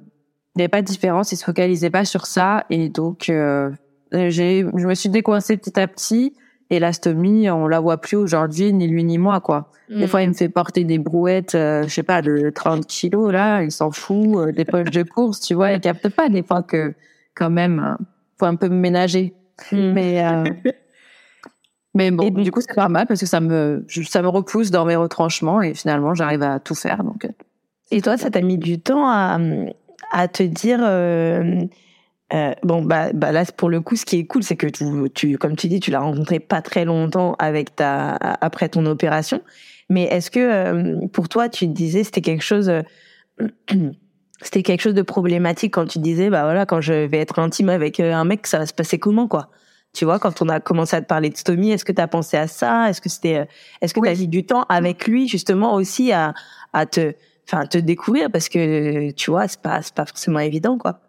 il 0.57 0.61
y 0.61 0.63
avait 0.63 0.69
pas 0.69 0.83
de 0.83 0.87
différence, 0.87 1.33
il 1.33 1.37
se 1.37 1.45
focalisait 1.45 1.91
pas 1.91 2.05
sur 2.05 2.27
ça, 2.27 2.65
et 2.71 2.89
donc 2.89 3.29
euh, 3.29 3.71
j'ai, 4.13 4.65
je 4.77 4.87
me 4.87 4.95
suis 4.95 5.09
décoincée 5.09 5.57
petit 5.57 5.79
à 5.79 5.87
petit. 5.87 6.35
Et 6.73 6.79
l'astomie, 6.79 7.51
on 7.51 7.67
la 7.67 7.81
voit 7.81 7.99
plus 7.99 8.17
aujourd'hui, 8.17 8.73
ni 8.73 8.87
lui 8.87 9.03
ni 9.03 9.19
moi, 9.19 9.41
quoi. 9.41 9.71
Des 9.89 10.07
fois, 10.07 10.23
il 10.23 10.29
me 10.29 10.35
fait 10.35 10.49
porter 10.49 10.85
des 10.85 10.99
brouettes, 10.99 11.57
euh, 11.57 11.83
je 11.83 11.89
sais 11.89 12.05
pas, 12.05 12.23
de 12.23 12.51
30 12.55 12.87
kilos, 12.87 13.33
là, 13.33 13.65
il 13.65 13.73
s'en 13.73 13.91
fout, 13.91 14.37
euh, 14.37 14.53
des 14.53 14.65
poches 14.65 14.93
de 14.93 15.03
course, 15.03 15.41
tu 15.41 15.55
vois, 15.55 15.73
il 15.73 15.81
capte 15.81 16.09
pas 16.11 16.29
des 16.29 16.45
fois 16.45 16.63
que, 16.63 16.95
quand 17.35 17.51
même, 17.51 17.97
faut 18.39 18.47
un 18.47 18.55
peu 18.55 18.69
me 18.69 18.77
ménager. 18.77 19.35
Mm. 19.73 19.93
Mais, 19.93 20.23
mais 21.95 22.13
bon, 22.13 22.31
du 22.31 22.53
coup, 22.53 22.61
c'est 22.61 22.73
pas 22.73 22.89
mal 22.89 23.09
parce 23.09 23.19
que 23.19 23.27
ça 23.27 23.41
me, 23.41 23.85
ça 23.89 24.23
me 24.23 24.29
repousse 24.29 24.71
dans 24.71 24.85
mes 24.85 24.95
retranchements 24.95 25.61
et 25.61 25.75
finalement, 25.75 26.15
j'arrive 26.15 26.45
à 26.45 26.61
tout 26.61 26.77
faire, 26.77 27.03
donc. 27.03 27.29
Et 27.91 28.01
toi, 28.01 28.17
ça 28.17 28.31
t'a 28.31 28.43
mis 28.43 28.59
du 28.59 28.81
temps 28.81 29.09
à, 29.09 29.41
à 30.13 30.29
te 30.29 30.45
dire, 30.45 30.79
euh, 32.33 32.53
bon, 32.63 32.83
bah, 32.83 33.11
bah 33.13 33.33
là, 33.33 33.45
pour 33.57 33.71
le 33.71 33.81
coup, 33.81 33.97
ce 33.97 34.05
qui 34.05 34.19
est 34.19 34.27
cool, 34.27 34.43
c'est 34.43 34.57
que 34.57 34.67
tu, 34.69 34.85
tu, 35.15 35.39
comme 35.39 35.57
tu 35.57 35.69
dis, 35.69 35.81
tu 35.81 35.91
l'as 35.91 36.01
rencontré 36.01 36.39
pas 36.39 36.63
très 36.63 36.85
longtemps 36.85 37.35
avec 37.39 37.75
ta, 37.75 38.15
après 38.41 38.69
ton 38.69 38.87
opération. 38.87 39.41
Mais 39.89 40.05
est-ce 40.05 40.31
que 40.31 40.39
euh, 40.39 41.07
pour 41.09 41.29
toi, 41.29 41.49
tu 41.49 41.67
te 41.67 41.73
disais, 41.73 42.05
c'était 42.05 42.21
quelque 42.21 42.45
chose, 42.45 42.69
euh, 42.69 42.83
c'était 44.43 44.63
quelque 44.63 44.81
chose 44.81 44.95
de 44.95 45.03
problématique 45.03 45.75
quand 45.75 45.87
tu 45.87 45.99
disais, 45.99 46.31
bah 46.31 46.45
voilà, 46.45 46.67
quand 46.67 46.81
je 46.81 46.93
vais 46.93 47.19
être 47.19 47.41
intime 47.41 47.69
avec 47.69 47.99
un 47.99 48.25
mec, 48.25 48.47
ça 48.47 48.59
va 48.59 48.67
se 48.67 48.75
passer 48.75 48.99
comment, 48.99 49.27
quoi? 49.27 49.51
Tu 49.93 50.05
vois, 50.05 50.21
quand 50.21 50.41
on 50.41 50.49
a 50.49 50.61
commencé 50.61 50.95
à 50.95 51.03
te 51.03 51.07
parler 51.07 51.31
de 51.31 51.37
stomie, 51.37 51.73
est-ce 51.73 51.85
que 51.85 51.91
tu 51.91 52.01
as 52.01 52.07
pensé 52.07 52.37
à 52.37 52.47
ça? 52.47 52.89
Est-ce 52.89 53.01
que 53.01 53.09
c'était, 53.09 53.49
est-ce 53.81 53.93
que 53.93 53.99
tu 53.99 54.09
as 54.09 54.15
mis 54.15 54.29
du 54.29 54.47
temps 54.47 54.65
avec 54.69 55.09
lui 55.09 55.27
justement 55.27 55.75
aussi 55.75 56.13
à, 56.13 56.33
à 56.73 56.87
te, 56.87 57.13
enfin, 57.49 57.67
te 57.67 57.77
découvrir? 57.77 58.31
Parce 58.31 58.49
que 58.49 59.11
tu 59.11 59.33
vois, 59.33 59.49
c'est 59.49 59.61
pas, 59.61 59.83
c'est 59.83 59.95
pas 59.95 60.07
forcément 60.07 60.39
évident, 60.39 60.79
quoi. 60.79 61.01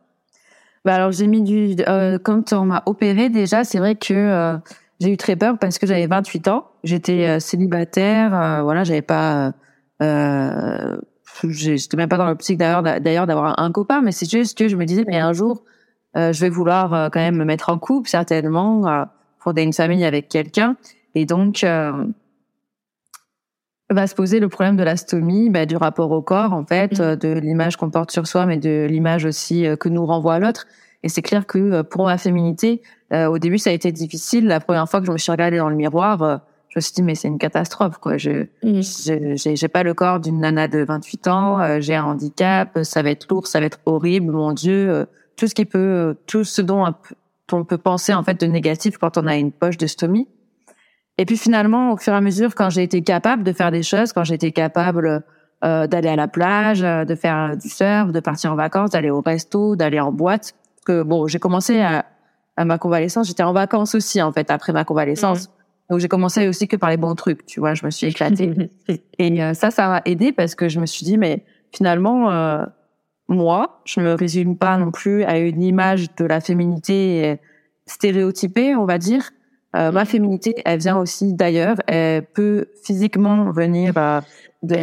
Bah 0.84 0.95
alors 0.95 1.11
j'ai 1.11 1.27
mis 1.27 1.43
du 1.43 1.75
euh, 1.88 2.17
quand 2.17 2.53
on 2.53 2.65
m'a 2.65 2.84
opéré 2.88 3.29
déjà, 3.29 3.63
c'est 3.63 3.77
vrai 3.77 3.95
que 3.95 4.13
euh, 4.13 4.57
j'ai 4.99 5.11
eu 5.11 5.17
très 5.17 5.36
peur 5.36 5.57
parce 5.59 5.77
que 5.79 5.86
j'avais 5.86 6.07
28 6.07 6.47
ans, 6.47 6.67
j'étais 6.84 7.27
euh, 7.27 7.39
célibataire, 7.39 8.34
euh, 8.34 8.61
voilà, 8.61 8.84
j'avais 8.84 9.01
pas 9.01 9.53
euh, 10.01 10.97
j'étais 11.43 11.97
même 11.97 12.09
pas 12.09 12.17
dans 12.17 12.25
l'optique 12.25 12.57
d'ailleurs 12.57 12.84
d'ailleurs 12.84 13.27
d'avoir 13.27 13.59
un, 13.59 13.71
copain, 13.71 14.01
mais 14.01 14.11
c'est 14.11 14.29
juste 14.29 14.57
que 14.57 14.67
je 14.67 14.75
me 14.75 14.86
disais 14.86 15.03
mais 15.07 15.19
un 15.19 15.34
jour 15.34 15.63
je 16.15 16.39
vais 16.41 16.49
vouloir 16.49 17.09
quand 17.11 17.21
même 17.21 17.38
me 17.38 17.45
mettre 17.45 17.69
en 17.69 17.79
couple 17.79 18.09
certainement, 18.09 19.07
fonder 19.39 19.61
une 19.61 19.71
famille 19.71 20.03
avec 20.03 20.27
quelqu'un. 20.27 20.75
Et 21.15 21.25
donc 21.25 21.65
va 23.93 24.07
se 24.07 24.15
poser 24.15 24.39
le 24.39 24.49
problème 24.49 24.77
de 24.77 24.83
l'astomie, 24.83 25.49
bah, 25.49 25.65
du 25.65 25.75
rapport 25.75 26.11
au 26.11 26.21
corps 26.21 26.53
en 26.53 26.65
fait, 26.65 26.99
mm. 26.99 27.15
de 27.15 27.29
l'image 27.39 27.77
qu'on 27.77 27.89
porte 27.89 28.11
sur 28.11 28.27
soi, 28.27 28.45
mais 28.45 28.57
de 28.57 28.87
l'image 28.89 29.25
aussi 29.25 29.65
euh, 29.65 29.75
que 29.75 29.89
nous 29.89 30.05
renvoie 30.05 30.39
l'autre. 30.39 30.65
Et 31.03 31.09
c'est 31.09 31.21
clair 31.21 31.45
que 31.47 31.57
euh, 31.57 31.83
pour 31.83 32.05
ma 32.05 32.17
féminité, 32.17 32.81
euh, 33.13 33.27
au 33.27 33.39
début 33.39 33.57
ça 33.57 33.69
a 33.69 33.73
été 33.73 33.91
difficile. 33.91 34.47
La 34.47 34.59
première 34.59 34.87
fois 34.89 34.99
que 34.99 35.07
je 35.07 35.11
me 35.11 35.17
suis 35.17 35.31
regardée 35.31 35.57
dans 35.57 35.69
le 35.69 35.75
miroir, 35.75 36.41
je 36.69 36.77
me 36.77 36.81
suis 36.81 36.93
dit 36.93 37.03
mais 37.03 37.15
c'est 37.15 37.27
une 37.27 37.39
catastrophe 37.39 37.97
quoi. 37.97 38.17
Je 38.17 38.45
mm. 38.63 39.55
j'ai 39.55 39.67
pas 39.67 39.83
le 39.83 39.93
corps 39.93 40.19
d'une 40.19 40.39
nana 40.39 40.67
de 40.67 40.83
28 40.83 41.27
ans, 41.27 41.79
j'ai 41.79 41.95
un 41.95 42.05
handicap, 42.05 42.79
ça 42.83 43.01
va 43.01 43.09
être 43.09 43.27
lourd, 43.29 43.47
ça 43.47 43.59
va 43.59 43.65
être 43.65 43.79
horrible, 43.85 44.31
mon 44.31 44.53
Dieu, 44.53 45.05
tout 45.35 45.47
ce 45.47 45.55
qui 45.55 45.65
peut, 45.65 46.15
tout 46.27 46.43
ce 46.43 46.61
dont 46.61 46.93
on 47.51 47.65
peut 47.65 47.77
penser 47.77 48.13
en 48.13 48.23
fait 48.23 48.39
de 48.39 48.45
négatif 48.45 48.97
quand 48.97 49.17
on 49.17 49.27
a 49.27 49.35
une 49.35 49.51
poche 49.51 49.77
de 49.77 49.87
stomie. 49.87 50.27
Et 51.22 51.26
puis 51.26 51.38
finalement, 51.38 51.91
au 51.91 51.97
fur 51.97 52.13
et 52.13 52.15
à 52.15 52.22
mesure, 52.22 52.55
quand 52.55 52.72
j'ai 52.72 52.82
été 52.82 53.03
capable 53.03 53.43
de 53.43 53.53
faire 53.53 53.69
des 53.69 53.84
choses, 53.84 54.11
quand 54.11 54.24
j'ai 54.24 54.34
été 54.34 54.51
capable 54.51 55.24
euh, 55.63 55.86
d'aller 55.86 56.09
à 56.09 56.15
la 56.15 56.28
plage, 56.28 56.82
euh, 56.82 57.05
de 57.05 57.13
faire 57.13 57.55
du 57.55 57.69
surf, 57.69 58.11
de 58.11 58.19
partir 58.19 58.51
en 58.51 58.55
vacances, 58.55 58.89
d'aller 58.89 59.11
au 59.11 59.22
resto, 59.22 59.76
d'aller 59.76 59.99
en 59.99 60.11
boîte, 60.11 60.55
que 60.84 61.03
bon, 61.03 61.28
j'ai 61.28 61.38
commencé 61.38 61.80
à, 61.80 62.05
à 62.57 62.65
ma 62.65 62.80
convalescence, 62.80 63.28
j'étais 63.28 63.43
en 63.43 63.53
vacances 63.53 63.93
aussi 63.93 64.19
en 64.19 64.32
fait 64.32 64.49
après 64.49 64.74
ma 64.74 64.84
convalescence. 64.84 65.47
Mmh. 65.47 65.51
Donc 65.91 65.99
j'ai 65.99 66.07
commencé 66.07 66.47
aussi 66.47 66.67
que 66.67 66.76
par 66.76 66.89
les 66.89 66.97
bons 66.97 67.13
trucs, 67.13 67.45
tu 67.45 67.59
vois, 67.59 67.76
je 67.76 67.86
me 67.86 67.91
suis 67.91 68.07
éclatée. 68.07 68.72
et 69.19 69.43
euh, 69.43 69.53
ça, 69.53 69.69
ça 69.69 69.89
m'a 69.89 70.01
aidé 70.05 70.32
parce 70.32 70.55
que 70.55 70.69
je 70.69 70.80
me 70.80 70.88
suis 70.88 71.05
dit, 71.05 71.19
mais 71.19 71.45
finalement, 71.72 72.32
euh, 72.32 72.65
moi, 73.28 73.84
je 73.86 73.99
me 73.99 74.15
résume 74.15 74.57
pas 74.57 74.76
non 74.80 74.89
plus 74.89 75.24
à 75.26 75.38
une 75.38 75.61
image 75.61 76.15
de 76.15 76.26
la 76.26 76.41
féminité 76.41 77.39
stéréotypée, 77.86 78.76
on 78.76 78.86
va 78.86 78.97
dire. 78.97 79.30
Euh, 79.76 79.91
ma 79.91 80.05
féminité, 80.05 80.55
elle 80.65 80.80
vient 80.80 80.97
aussi 80.97 81.34
d'ailleurs. 81.34 81.78
Elle 81.88 82.26
peut 82.26 82.65
physiquement 82.84 83.51
venir 83.51 83.93
euh, 83.97 84.22
de, 84.63 84.76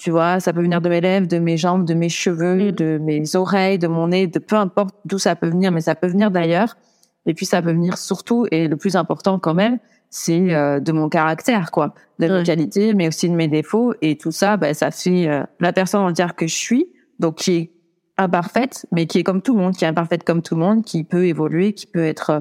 tu 0.00 0.10
vois, 0.10 0.40
ça 0.40 0.54
peut 0.54 0.62
venir 0.62 0.80
de 0.80 0.88
mes 0.88 1.02
lèvres, 1.02 1.26
de 1.26 1.38
mes 1.38 1.58
jambes, 1.58 1.84
de 1.84 1.92
mes 1.92 2.08
cheveux, 2.08 2.72
de 2.72 2.98
mes 2.98 3.36
oreilles, 3.36 3.78
de 3.78 3.86
mon 3.86 4.08
nez, 4.08 4.26
de 4.26 4.38
peu 4.38 4.56
importe 4.56 4.94
d'où 5.04 5.18
ça 5.18 5.36
peut 5.36 5.48
venir, 5.48 5.72
mais 5.72 5.82
ça 5.82 5.94
peut 5.94 6.06
venir 6.06 6.30
d'ailleurs. 6.30 6.78
Et 7.26 7.34
puis 7.34 7.44
ça 7.44 7.60
peut 7.60 7.72
venir 7.72 7.98
surtout, 7.98 8.46
et 8.50 8.66
le 8.66 8.76
plus 8.78 8.96
important 8.96 9.38
quand 9.38 9.52
même, 9.52 9.78
c'est 10.08 10.54
euh, 10.54 10.80
de 10.80 10.92
mon 10.92 11.10
caractère, 11.10 11.70
quoi, 11.70 11.94
de 12.18 12.26
mes 12.26 12.42
qualités, 12.42 12.94
mais 12.94 13.08
aussi 13.08 13.28
de 13.28 13.34
mes 13.34 13.46
défauts. 13.46 13.92
Et 14.00 14.16
tout 14.16 14.32
ça, 14.32 14.56
ben, 14.56 14.72
ça 14.72 14.90
fait 14.90 15.28
euh, 15.28 15.42
la 15.60 15.74
personne 15.74 16.00
entière 16.00 16.34
que 16.34 16.46
je 16.46 16.54
suis, 16.54 16.88
donc 17.18 17.36
qui 17.36 17.52
est 17.52 17.70
imparfaite, 18.16 18.86
mais 18.92 19.06
qui 19.06 19.18
est 19.18 19.22
comme 19.22 19.42
tout 19.42 19.54
le 19.54 19.60
monde, 19.60 19.74
qui 19.74 19.84
est 19.84 19.88
imparfaite 19.88 20.24
comme 20.24 20.40
tout 20.40 20.54
le 20.54 20.62
monde, 20.62 20.82
qui 20.82 21.04
peut 21.04 21.26
évoluer, 21.26 21.74
qui 21.74 21.86
peut 21.86 22.04
être 22.04 22.30
euh, 22.30 22.40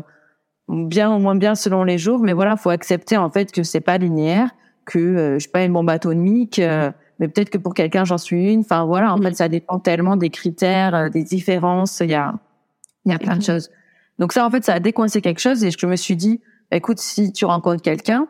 bien 0.69 1.13
ou 1.13 1.19
moins 1.19 1.35
bien 1.35 1.55
selon 1.55 1.83
les 1.83 1.97
jours. 1.97 2.19
Mais 2.19 2.33
voilà, 2.33 2.55
faut 2.55 2.69
accepter 2.69 3.17
en 3.17 3.29
fait 3.29 3.51
que 3.51 3.63
c'est 3.63 3.81
pas 3.81 3.97
linéaire, 3.97 4.51
que 4.85 5.33
je 5.33 5.39
suis 5.39 5.49
pas 5.49 5.63
une 5.63 5.73
bombe 5.73 5.89
atomique. 5.89 6.59
mais 7.19 7.27
peut-être 7.27 7.49
que 7.49 7.57
pour 7.57 7.73
quelqu'un 7.73 8.05
j'en 8.05 8.17
suis 8.17 8.53
une. 8.53 8.61
Enfin 8.61 8.85
voilà, 8.85 9.13
en 9.13 9.17
fait 9.17 9.35
ça 9.35 9.49
dépend 9.49 9.79
tellement 9.79 10.15
des 10.15 10.29
critères, 10.29 11.09
des 11.09 11.23
différences. 11.23 11.99
Il 11.99 12.11
y 12.11 12.15
a 12.15 12.33
il 13.05 13.11
y 13.11 13.15
a 13.15 13.19
plein 13.19 13.37
de 13.37 13.43
choses. 13.43 13.69
Donc 14.19 14.33
ça, 14.33 14.45
en 14.45 14.51
fait, 14.51 14.63
ça 14.63 14.73
a 14.73 14.79
décoincé 14.79 15.21
quelque 15.21 15.39
chose 15.39 15.63
et 15.63 15.71
je 15.71 15.85
me 15.85 15.95
suis 15.95 16.15
dit, 16.15 16.41
écoute, 16.71 16.99
si 16.99 17.31
tu 17.31 17.45
rencontres 17.45 17.81
quelqu'un 17.81 18.27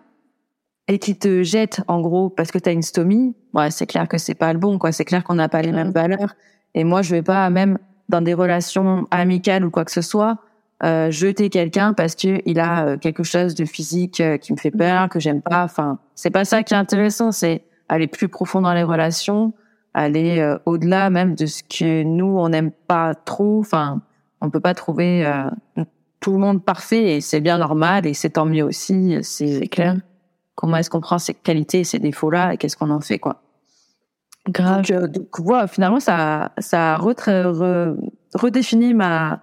et 0.87 0.99
qui 0.99 1.17
te 1.17 1.43
jette, 1.43 1.81
en 1.87 1.99
gros, 2.01 2.29
parce 2.29 2.51
que 2.51 2.59
tu 2.59 2.69
as 2.69 2.71
une 2.71 2.81
stomie, 2.81 3.35
ouais, 3.53 3.71
c'est 3.71 3.87
clair 3.87 4.07
que 4.07 4.17
c'est 4.17 4.35
pas 4.35 4.53
le 4.53 4.59
bon, 4.59 4.77
quoi. 4.79 4.91
C'est 4.91 5.05
clair 5.05 5.23
qu'on 5.23 5.35
n'a 5.35 5.49
pas 5.49 5.61
les 5.61 5.71
mêmes 5.71 5.91
valeurs. 5.91 6.35
Et 6.75 6.83
moi, 6.83 7.01
je 7.01 7.11
vais 7.11 7.21
pas, 7.21 7.49
même 7.49 7.77
dans 8.07 8.21
des 8.21 8.33
relations 8.33 9.07
amicales 9.11 9.65
ou 9.65 9.71
quoi 9.71 9.85
que 9.85 9.91
ce 9.91 10.01
soit, 10.01 10.37
euh, 10.83 11.11
jeter 11.11 11.49
quelqu'un 11.49 11.93
parce 11.93 12.15
que 12.15 12.41
il 12.45 12.59
a 12.59 12.85
euh, 12.85 12.97
quelque 12.97 13.23
chose 13.23 13.55
de 13.55 13.65
physique 13.65 14.21
euh, 14.21 14.37
qui 14.37 14.53
me 14.53 14.57
fait 14.57 14.71
peur, 14.71 15.09
que 15.09 15.19
j'aime 15.19 15.41
pas. 15.41 15.63
Enfin, 15.63 15.99
c'est 16.15 16.29
pas 16.29 16.45
ça 16.45 16.63
qui 16.63 16.73
est 16.73 16.77
intéressant. 16.77 17.31
C'est 17.31 17.63
aller 17.89 18.07
plus 18.07 18.29
profond 18.29 18.61
dans 18.61 18.73
les 18.73 18.83
relations, 18.83 19.53
aller 19.93 20.39
euh, 20.39 20.57
au-delà 20.65 21.09
même 21.09 21.35
de 21.35 21.45
ce 21.45 21.63
que 21.63 22.03
nous 22.03 22.37
on 22.37 22.49
n'aime 22.49 22.71
pas 22.71 23.13
trop. 23.13 23.59
Enfin, 23.59 24.01
on 24.41 24.49
peut 24.49 24.61
pas 24.61 24.73
trouver 24.73 25.25
euh, 25.25 25.83
tout 26.19 26.31
le 26.31 26.37
monde 26.37 26.63
parfait 26.63 27.17
et 27.17 27.21
c'est 27.21 27.41
bien 27.41 27.57
normal 27.57 28.05
et 28.05 28.13
c'est 28.13 28.31
tant 28.31 28.45
mieux 28.45 28.63
aussi. 28.63 29.17
C'est 29.21 29.67
clair. 29.67 29.97
Comment 30.55 30.77
est-ce 30.77 30.89
qu'on 30.89 31.01
prend 31.01 31.19
ces 31.19 31.33
qualités 31.33 31.79
et 31.81 31.83
ces 31.83 31.99
défauts-là 31.99 32.53
et 32.53 32.57
qu'est-ce 32.57 32.77
qu'on 32.77 32.89
en 32.89 32.99
fait, 32.99 33.19
quoi? 33.19 33.41
Grave. 34.47 34.81
Donc, 34.81 34.91
euh, 34.91 35.07
donc 35.07 35.67
finalement, 35.69 35.99
ça, 35.99 36.51
ça 36.57 36.95
a 36.95 36.97
redéfini 36.97 38.93
ma, 38.93 39.41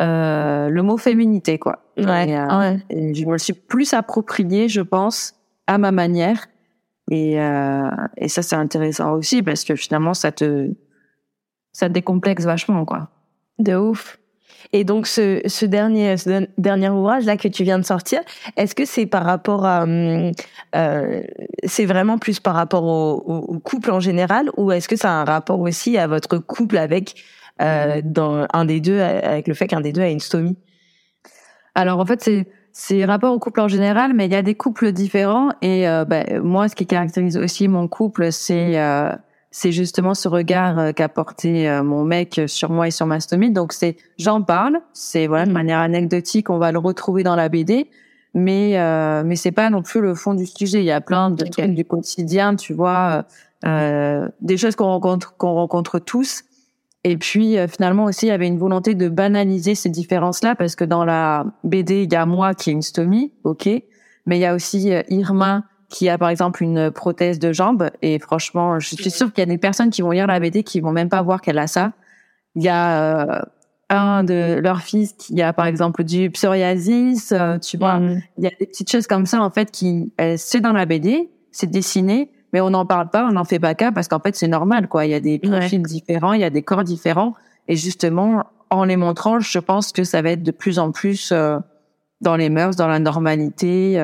euh, 0.00 0.68
le 0.68 0.82
mot 0.82 0.96
féminité, 0.96 1.58
quoi. 1.58 1.84
Ouais, 1.96 2.04
ouais. 2.04 2.78
Et 2.90 3.14
je 3.14 3.24
me 3.26 3.32
le 3.32 3.38
suis 3.38 3.52
plus 3.52 3.94
approprié, 3.94 4.68
je 4.68 4.80
pense, 4.80 5.34
à 5.66 5.78
ma 5.78 5.92
manière. 5.92 6.46
Et, 7.10 7.40
euh, 7.40 7.90
et 8.16 8.28
ça, 8.28 8.42
c'est 8.42 8.56
intéressant 8.56 9.12
aussi 9.12 9.42
parce 9.42 9.64
que 9.64 9.76
finalement, 9.76 10.14
ça 10.14 10.32
te, 10.32 10.70
ça 11.72 11.88
te 11.88 11.92
décomplexe 11.92 12.44
vachement, 12.44 12.84
quoi. 12.84 13.10
De 13.58 13.76
ouf. 13.76 14.18
Et 14.72 14.82
donc 14.82 15.06
ce, 15.06 15.40
ce 15.46 15.66
dernier 15.66 16.16
ce 16.16 16.48
dernier 16.58 16.88
ouvrage 16.88 17.26
là 17.26 17.36
que 17.36 17.46
tu 17.48 17.62
viens 17.62 17.78
de 17.78 17.84
sortir, 17.84 18.20
est-ce 18.56 18.74
que 18.74 18.84
c'est 18.84 19.06
par 19.06 19.24
rapport 19.24 19.64
à 19.64 19.82
hum, 19.82 20.32
euh, 20.74 21.22
c'est 21.64 21.84
vraiment 21.84 22.18
plus 22.18 22.40
par 22.40 22.54
rapport 22.54 22.84
au, 22.84 23.12
au, 23.26 23.58
couple 23.60 23.92
en 23.92 24.00
général 24.00 24.50
ou 24.56 24.72
est-ce 24.72 24.88
que 24.88 24.96
ça 24.96 25.10
a 25.10 25.14
un 25.20 25.24
rapport 25.24 25.60
aussi 25.60 25.96
à 25.98 26.06
votre 26.06 26.38
couple 26.38 26.78
avec 26.78 27.14
euh, 27.62 28.00
dans 28.04 28.46
un 28.52 28.64
des 28.64 28.80
deux 28.80 29.00
avec 29.00 29.48
le 29.48 29.54
fait 29.54 29.66
qu'un 29.66 29.80
des 29.80 29.92
deux 29.92 30.02
a 30.02 30.08
une 30.08 30.20
stomie 30.20 30.56
Alors 31.74 32.00
en 32.00 32.06
fait 32.06 32.20
c'est 32.22 32.46
c'est 32.76 33.04
rapport 33.04 33.32
au 33.32 33.38
couple 33.38 33.60
en 33.60 33.68
général, 33.68 34.14
mais 34.14 34.26
il 34.26 34.32
y 34.32 34.36
a 34.36 34.42
des 34.42 34.56
couples 34.56 34.90
différents 34.90 35.50
et 35.62 35.88
euh, 35.88 36.04
ben, 36.04 36.40
moi 36.42 36.68
ce 36.68 36.74
qui 36.74 36.86
caractérise 36.86 37.36
aussi 37.36 37.68
mon 37.68 37.86
couple 37.86 38.32
c'est 38.32 38.80
euh, 38.80 39.14
c'est 39.56 39.70
justement 39.70 40.14
ce 40.14 40.26
regard 40.26 40.80
euh, 40.80 40.90
qu'a 40.90 41.08
porté 41.08 41.70
euh, 41.70 41.84
mon 41.84 42.02
mec 42.02 42.40
sur 42.48 42.70
moi 42.70 42.88
et 42.88 42.90
sur 42.90 43.06
ma 43.06 43.20
stomie. 43.20 43.52
Donc 43.52 43.72
c'est, 43.72 43.96
j'en 44.18 44.42
parle, 44.42 44.80
c'est 44.92 45.28
voilà 45.28 45.46
de 45.46 45.50
mm. 45.50 45.54
manière 45.54 45.78
anecdotique, 45.78 46.50
on 46.50 46.58
va 46.58 46.72
le 46.72 46.80
retrouver 46.80 47.22
dans 47.22 47.36
la 47.36 47.48
BD, 47.48 47.88
mais 48.34 48.76
euh, 48.80 49.22
mais 49.24 49.36
c'est 49.36 49.52
pas 49.52 49.70
non 49.70 49.82
plus 49.82 50.00
le 50.00 50.16
fond 50.16 50.34
du 50.34 50.44
sujet. 50.44 50.80
Il 50.80 50.86
y 50.86 50.90
a 50.90 51.00
plein 51.00 51.30
de 51.30 51.44
trucs 51.44 51.72
du 51.72 51.84
quotidien, 51.84 52.56
tu 52.56 52.74
vois, 52.74 53.26
euh, 53.64 54.28
des 54.40 54.56
choses 54.56 54.74
qu'on 54.74 54.86
rencontre 54.86 55.36
qu'on 55.36 55.54
rencontre 55.54 56.00
tous. 56.00 56.42
Et 57.04 57.16
puis 57.18 57.56
finalement 57.68 58.04
aussi, 58.04 58.26
il 58.26 58.28
y 58.30 58.32
avait 58.32 58.46
une 58.46 58.58
volonté 58.58 58.94
de 58.94 59.08
banaliser 59.08 59.74
ces 59.74 59.90
différences-là 59.90 60.54
parce 60.54 60.74
que 60.74 60.84
dans 60.84 61.04
la 61.04 61.44
BD, 61.62 62.04
il 62.04 62.12
y 62.12 62.16
a 62.16 62.24
moi 62.24 62.54
qui 62.54 62.70
ai 62.70 62.72
une 62.72 62.82
stomie, 62.82 63.30
ok, 63.44 63.68
mais 64.26 64.38
il 64.38 64.40
y 64.40 64.46
a 64.46 64.54
aussi 64.54 64.90
Irma 65.10 65.64
qui 65.94 66.08
a 66.08 66.18
par 66.18 66.28
exemple 66.28 66.62
une 66.62 66.90
prothèse 66.90 67.38
de 67.38 67.52
jambe 67.52 67.88
et 68.02 68.18
franchement, 68.18 68.80
je 68.80 68.94
suis 68.94 69.10
sûre 69.10 69.32
qu'il 69.32 69.42
y 69.42 69.46
a 69.46 69.46
des 69.46 69.58
personnes 69.58 69.90
qui 69.90 70.02
vont 70.02 70.10
lire 70.10 70.26
la 70.26 70.40
BD 70.40 70.64
qui 70.64 70.80
vont 70.80 70.90
même 70.90 71.08
pas 71.08 71.22
voir 71.22 71.40
qu'elle 71.40 71.58
a 71.58 71.68
ça. 71.68 71.92
Il 72.56 72.62
y 72.62 72.68
a 72.68 73.38
euh, 73.38 73.42
un 73.90 74.24
de 74.24 74.58
leurs 74.60 74.80
fils 74.80 75.12
qui 75.12 75.40
a 75.40 75.52
par 75.52 75.66
exemple 75.66 76.02
du 76.02 76.30
psoriasis, 76.30 77.32
euh, 77.32 77.58
tu 77.58 77.76
vois, 77.76 78.00
mm. 78.00 78.22
il 78.38 78.44
y 78.44 78.46
a 78.48 78.50
des 78.58 78.66
petites 78.66 78.90
choses 78.90 79.06
comme 79.06 79.26
ça 79.26 79.40
en 79.40 79.50
fait 79.50 79.70
qui 79.70 80.12
c'est 80.36 80.60
dans 80.60 80.72
la 80.72 80.84
BD, 80.84 81.30
c'est 81.52 81.70
dessiné, 81.70 82.30
mais 82.54 82.62
on 82.62 82.70
n'en 82.70 82.86
parle 82.86 83.10
pas, 83.10 83.26
on 83.26 83.32
n'en 83.32 83.44
fait 83.44 83.58
pas 83.58 83.74
cas 83.74 83.92
parce 83.92 84.08
qu'en 84.08 84.20
fait 84.20 84.34
c'est 84.34 84.48
normal 84.48 84.88
quoi, 84.88 85.04
il 85.04 85.10
y 85.10 85.14
a 85.14 85.20
des 85.20 85.38
profils 85.38 85.82
différents, 85.82 86.32
il 86.32 86.40
y 86.40 86.44
a 86.44 86.50
des 86.50 86.62
corps 86.62 86.84
différents 86.84 87.34
et 87.68 87.76
justement 87.76 88.44
en 88.70 88.84
les 88.84 88.96
montrant, 88.96 89.40
je 89.40 89.58
pense 89.58 89.92
que 89.92 90.04
ça 90.04 90.22
va 90.22 90.30
être 90.30 90.42
de 90.42 90.50
plus 90.50 90.78
en 90.78 90.90
plus 90.90 91.30
euh, 91.32 91.58
dans 92.22 92.36
les 92.36 92.48
mœurs, 92.48 92.76
dans 92.76 92.88
la 92.88 92.98
normalité. 92.98 94.02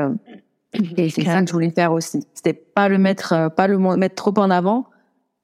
Et 0.96 1.10
c'est 1.10 1.24
ça 1.24 1.40
que 1.40 1.48
je 1.48 1.52
voulais 1.52 1.70
faire 1.70 1.92
aussi. 1.92 2.24
C'était 2.34 2.52
pas 2.52 2.88
le 2.88 2.98
mettre, 2.98 3.32
euh, 3.32 3.48
pas 3.48 3.66
le 3.66 3.78
mettre 3.78 4.14
trop 4.14 4.34
en 4.38 4.50
avant, 4.50 4.86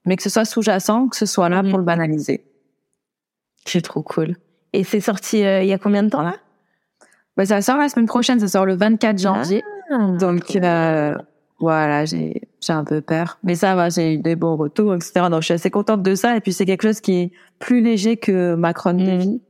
mais 0.05 0.17
que 0.17 0.23
ce 0.23 0.31
soit 0.31 0.45
sous-jacent, 0.45 1.09
que 1.09 1.17
ce 1.17 1.27
soit 1.27 1.49
là 1.49 1.63
pour 1.63 1.79
le 1.79 1.85
banaliser. 1.85 2.45
C'est 3.65 3.83
trop 3.83 4.03
cool. 4.03 4.37
Et 4.73 4.85
c'est 4.85 5.01
sorti 5.01 5.45
euh, 5.45 5.63
il 5.63 5.69
y 5.69 5.73
a 5.73 5.79
combien 5.79 6.03
de 6.03 6.11
temps 6.11 6.23
là? 6.23 6.37
Bah, 7.37 7.47
Ça 7.47 7.61
sort 7.63 7.77
la 7.77 7.89
semaine 7.89 8.07
prochaine, 8.07 8.39
ça 8.39 8.49
sort 8.49 8.67
le 8.67 8.77
24 8.77 9.19
janvier. 9.19 9.65
Ah, 9.91 10.13
Donc 10.19 10.55
euh, 10.57 11.15
voilà, 11.59 12.05
j'ai 12.05 12.43
j'ai 12.67 12.73
un 12.73 12.85
peu 12.85 13.01
peur, 13.01 13.39
mais 13.43 13.55
ça 13.55 13.75
va, 13.75 13.89
j'ai 13.89 14.15
eu 14.15 14.19
des 14.19 14.37
bons 14.37 14.57
retours, 14.57 14.95
etc. 14.95 15.27
Donc 15.31 15.41
je 15.41 15.47
suis 15.47 15.55
assez 15.55 15.71
contente 15.71 16.03
de 16.03 16.15
ça. 16.15 16.37
Et 16.37 16.41
puis 16.41 16.53
c'est 16.53 16.67
quelque 16.67 16.83
chose 16.83 17.01
qui 17.01 17.21
est 17.21 17.33
plus 17.59 17.81
léger 17.81 18.17
que 18.17 18.55
ma 18.55 18.73
chronique 18.73 19.07
de 19.07 19.17
mmh. 19.17 19.21
vie. 19.21 19.41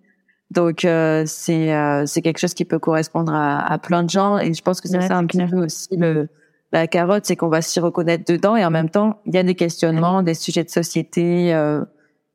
Donc 0.51 0.85
euh, 0.85 1.25
c'est 1.27 1.75
euh, 1.75 2.07
c'est 2.07 2.23
quelque 2.23 2.39
chose 2.39 2.55
qui 2.55 2.65
peut 2.65 2.79
correspondre 2.79 3.35
à, 3.35 3.59
à, 3.73 3.79
plein 3.79 4.05
de 4.05 4.11
gens 4.11 4.39
et 4.39 4.55
je 4.55 4.63
pense 4.63 4.81
que 4.81 4.87
c'est 4.87 5.01
ça 5.01 5.17
un 5.17 5.27
petit 5.27 5.45
peu 5.45 5.65
aussi 5.65 5.97
le 5.97 6.29
la 6.73 6.87
carotte, 6.87 7.25
c'est 7.27 7.37
qu'on 7.37 7.49
va 7.49 7.63
s'y 7.63 7.81
reconnaître 7.81 8.31
dedans 8.31 8.57
et 8.57 8.65
en 8.65 8.71
même 8.71 8.91
temps 8.91 9.21
il 9.27 9.35
y 9.35 9.39
a 9.39 9.43
des 9.43 9.55
questionnements, 9.55 10.23
des 10.23 10.35
sujets 10.35 10.65
de 10.65 10.71
société, 10.71 11.55
euh, 11.55 11.85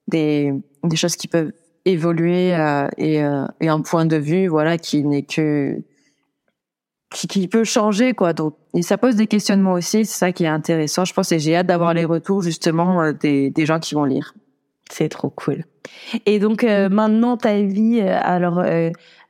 des 0.08 0.54
des 0.84 0.96
choses 0.96 1.16
qui 1.16 1.28
peuvent 1.28 1.52
évoluer 1.86 2.56
euh, 2.56 2.88
et 2.98 3.24
euh, 3.24 3.46
et 3.60 3.70
un 3.70 3.82
point 3.82 4.06
de 4.06 4.18
vue 4.18 4.48
voilà 4.48 4.78
qui 4.78 5.04
n'est 5.04 5.24
que 5.24 5.82
qui, 7.12 7.28
qui, 7.28 7.48
peut 7.48 7.64
changer 7.64 8.14
quoi 8.14 8.34
donc 8.34 8.56
et 8.74 8.82
ça 8.82 8.98
pose 8.98 9.16
des 9.16 9.28
questionnements 9.28 9.74
aussi 9.74 10.06
c'est 10.06 10.18
ça 10.18 10.32
qui 10.32 10.46
est 10.46 10.48
intéressant 10.48 11.06
je 11.06 11.14
pense 11.14 11.32
et 11.32 11.40
j'ai 11.40 11.56
hâte 11.56 11.68
d'avoir 11.68 11.94
les 11.94 12.06
retours 12.06 12.42
justement 12.42 13.12
des 13.12 13.50
des 13.50 13.66
gens 13.66 13.80
qui 13.80 13.96
vont 13.96 14.06
lire 14.06 14.34
c'est 14.92 15.10
trop 15.10 15.30
cool. 15.30 15.64
Et 16.26 16.40
donc 16.40 16.64
euh, 16.64 16.90
maintenant 16.90 17.38
ta 17.38 17.62
vie, 17.62 18.02
euh, 18.02 18.20
alors 18.22 18.60
euh, 18.60 18.90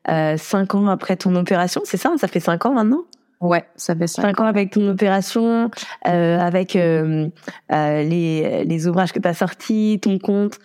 euh, 0.09 0.35
cinq 0.37 0.75
ans 0.75 0.87
après 0.87 1.15
ton 1.15 1.35
opération, 1.35 1.81
c'est 1.85 1.97
ça 1.97 2.11
Ça 2.17 2.27
fait 2.27 2.39
cinq 2.39 2.65
ans 2.65 2.73
maintenant? 2.73 3.03
Ouais, 3.39 3.63
ça 3.75 3.95
fait 3.95 4.07
cinq, 4.07 4.39
ans. 4.39 4.45
avec 4.45 4.71
ton 4.71 4.87
opération, 4.87 5.71
avec 6.03 6.75
les, 6.75 7.31
les 7.69 8.87
ouvrages 8.87 9.11
que 9.13 9.19
tu 9.19 9.27
as 9.27 9.33
sortis, 9.33 9.99
ton 9.99 10.19
compte. 10.19 10.59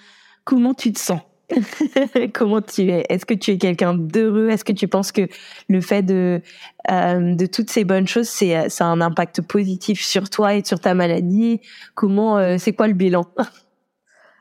Comment 0.44 0.74
tu 0.74 0.92
te 0.92 0.98
sens? 0.98 1.20
Comment 2.34 2.60
tu 2.60 2.82
es? 2.90 3.04
Est-ce 3.08 3.24
que 3.24 3.34
tu 3.34 3.52
es 3.52 3.58
quelqu'un 3.58 3.94
d'heureux? 3.94 4.48
Est-ce 4.48 4.64
que 4.64 4.72
tu 4.72 4.88
penses 4.88 5.12
que 5.12 5.28
le 5.68 5.80
fait 5.80 6.02
de 6.02 6.40
de 6.88 7.46
toutes 7.46 7.70
ces 7.70 7.84
bonnes 7.84 8.06
choses, 8.06 8.28
c'est 8.28 8.68
ça 8.68 8.84
a 8.84 8.88
un 8.88 9.00
impact 9.00 9.42
positif 9.42 10.04
sur 10.04 10.30
toi 10.30 10.54
et 10.54 10.64
sur 10.64 10.80
ta 10.80 10.94
maladie? 10.94 11.60
Comment 11.94 12.58
C'est 12.58 12.72
quoi 12.72 12.88
le 12.88 12.94
bilan? 12.94 13.26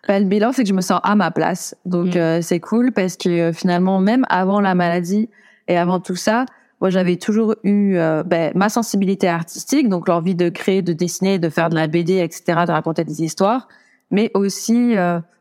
Ben, 0.07 0.21
le 0.21 0.29
bilan, 0.29 0.51
c'est 0.51 0.63
que 0.63 0.69
je 0.69 0.73
me 0.73 0.81
sens 0.81 0.99
à 1.03 1.15
ma 1.15 1.31
place. 1.31 1.75
Donc, 1.85 2.15
mm. 2.15 2.17
euh, 2.17 2.41
c'est 2.41 2.59
cool 2.59 2.91
parce 2.91 3.17
que 3.17 3.29
euh, 3.29 3.53
finalement, 3.53 3.99
même 3.99 4.25
avant 4.29 4.61
la 4.61 4.75
maladie 4.75 5.29
et 5.67 5.77
avant 5.77 5.99
tout 5.99 6.15
ça, 6.15 6.45
moi, 6.81 6.89
j'avais 6.89 7.15
toujours 7.15 7.55
eu 7.63 7.95
euh, 7.95 8.23
ben, 8.23 8.51
ma 8.53 8.69
sensibilité 8.69 9.27
artistique, 9.27 9.89
donc 9.89 10.07
l'envie 10.07 10.35
de 10.35 10.49
créer, 10.49 10.81
de 10.81 10.93
dessiner, 10.93 11.39
de 11.39 11.49
faire 11.49 11.69
de 11.69 11.75
la 11.75 11.87
BD, 11.87 12.17
etc., 12.17 12.43
de 12.67 12.71
raconter 12.71 13.03
des 13.03 13.23
histoires. 13.23 13.67
Mais 14.11 14.29
aussi, 14.35 14.95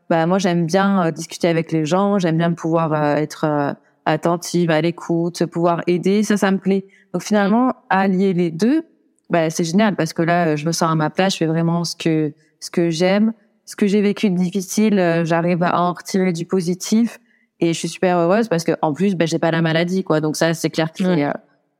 ben, 0.09 0.27
moi, 0.27 0.37
j'aime 0.37 0.65
bien 0.65 1.11
discuter 1.11 1.47
avec 1.47 1.71
les 1.71 1.85
gens, 1.85 2.19
j'aime 2.19 2.37
bien 2.37 2.53
pouvoir 2.53 2.95
être 3.17 3.75
attentive, 4.05 4.69
à 4.69 4.81
l'écoute, 4.81 5.45
pouvoir 5.47 5.81
aider, 5.87 6.23
ça, 6.23 6.37
ça 6.37 6.51
me 6.51 6.57
plaît. 6.57 6.85
Donc 7.13 7.23
finalement, 7.23 7.73
allier 7.89 8.33
les 8.33 8.51
deux, 8.51 8.83
bah, 9.29 9.49
c'est 9.49 9.63
génial 9.63 9.95
parce 9.95 10.13
que 10.13 10.21
là, 10.21 10.55
je 10.55 10.65
me 10.65 10.71
sens 10.71 10.91
à 10.91 10.95
ma 10.95 11.09
place, 11.09 11.33
je 11.33 11.37
fais 11.39 11.45
vraiment 11.45 11.83
ce 11.83 11.95
que 11.95 12.33
ce 12.59 12.69
que 12.69 12.89
j'aime, 12.89 13.33
ce 13.65 13.75
que 13.75 13.87
j'ai 13.87 14.01
vécu 14.01 14.29
de 14.29 14.35
difficile, 14.35 14.99
euh, 14.99 15.25
j'arrive 15.25 15.61
à 15.63 15.79
en 15.79 15.93
retirer 15.93 16.33
du 16.33 16.45
positif 16.45 17.19
et 17.59 17.73
je 17.73 17.79
suis 17.79 17.89
super 17.89 18.17
heureuse 18.17 18.47
parce 18.47 18.63
que 18.63 18.73
en 18.81 18.93
plus, 18.93 19.15
bah, 19.15 19.25
j'ai 19.25 19.39
pas 19.39 19.51
la 19.51 19.61
maladie, 19.61 20.03
quoi. 20.03 20.21
Donc 20.21 20.35
ça, 20.35 20.53
c'est 20.53 20.69
clair 20.69 20.91
que 20.91 21.03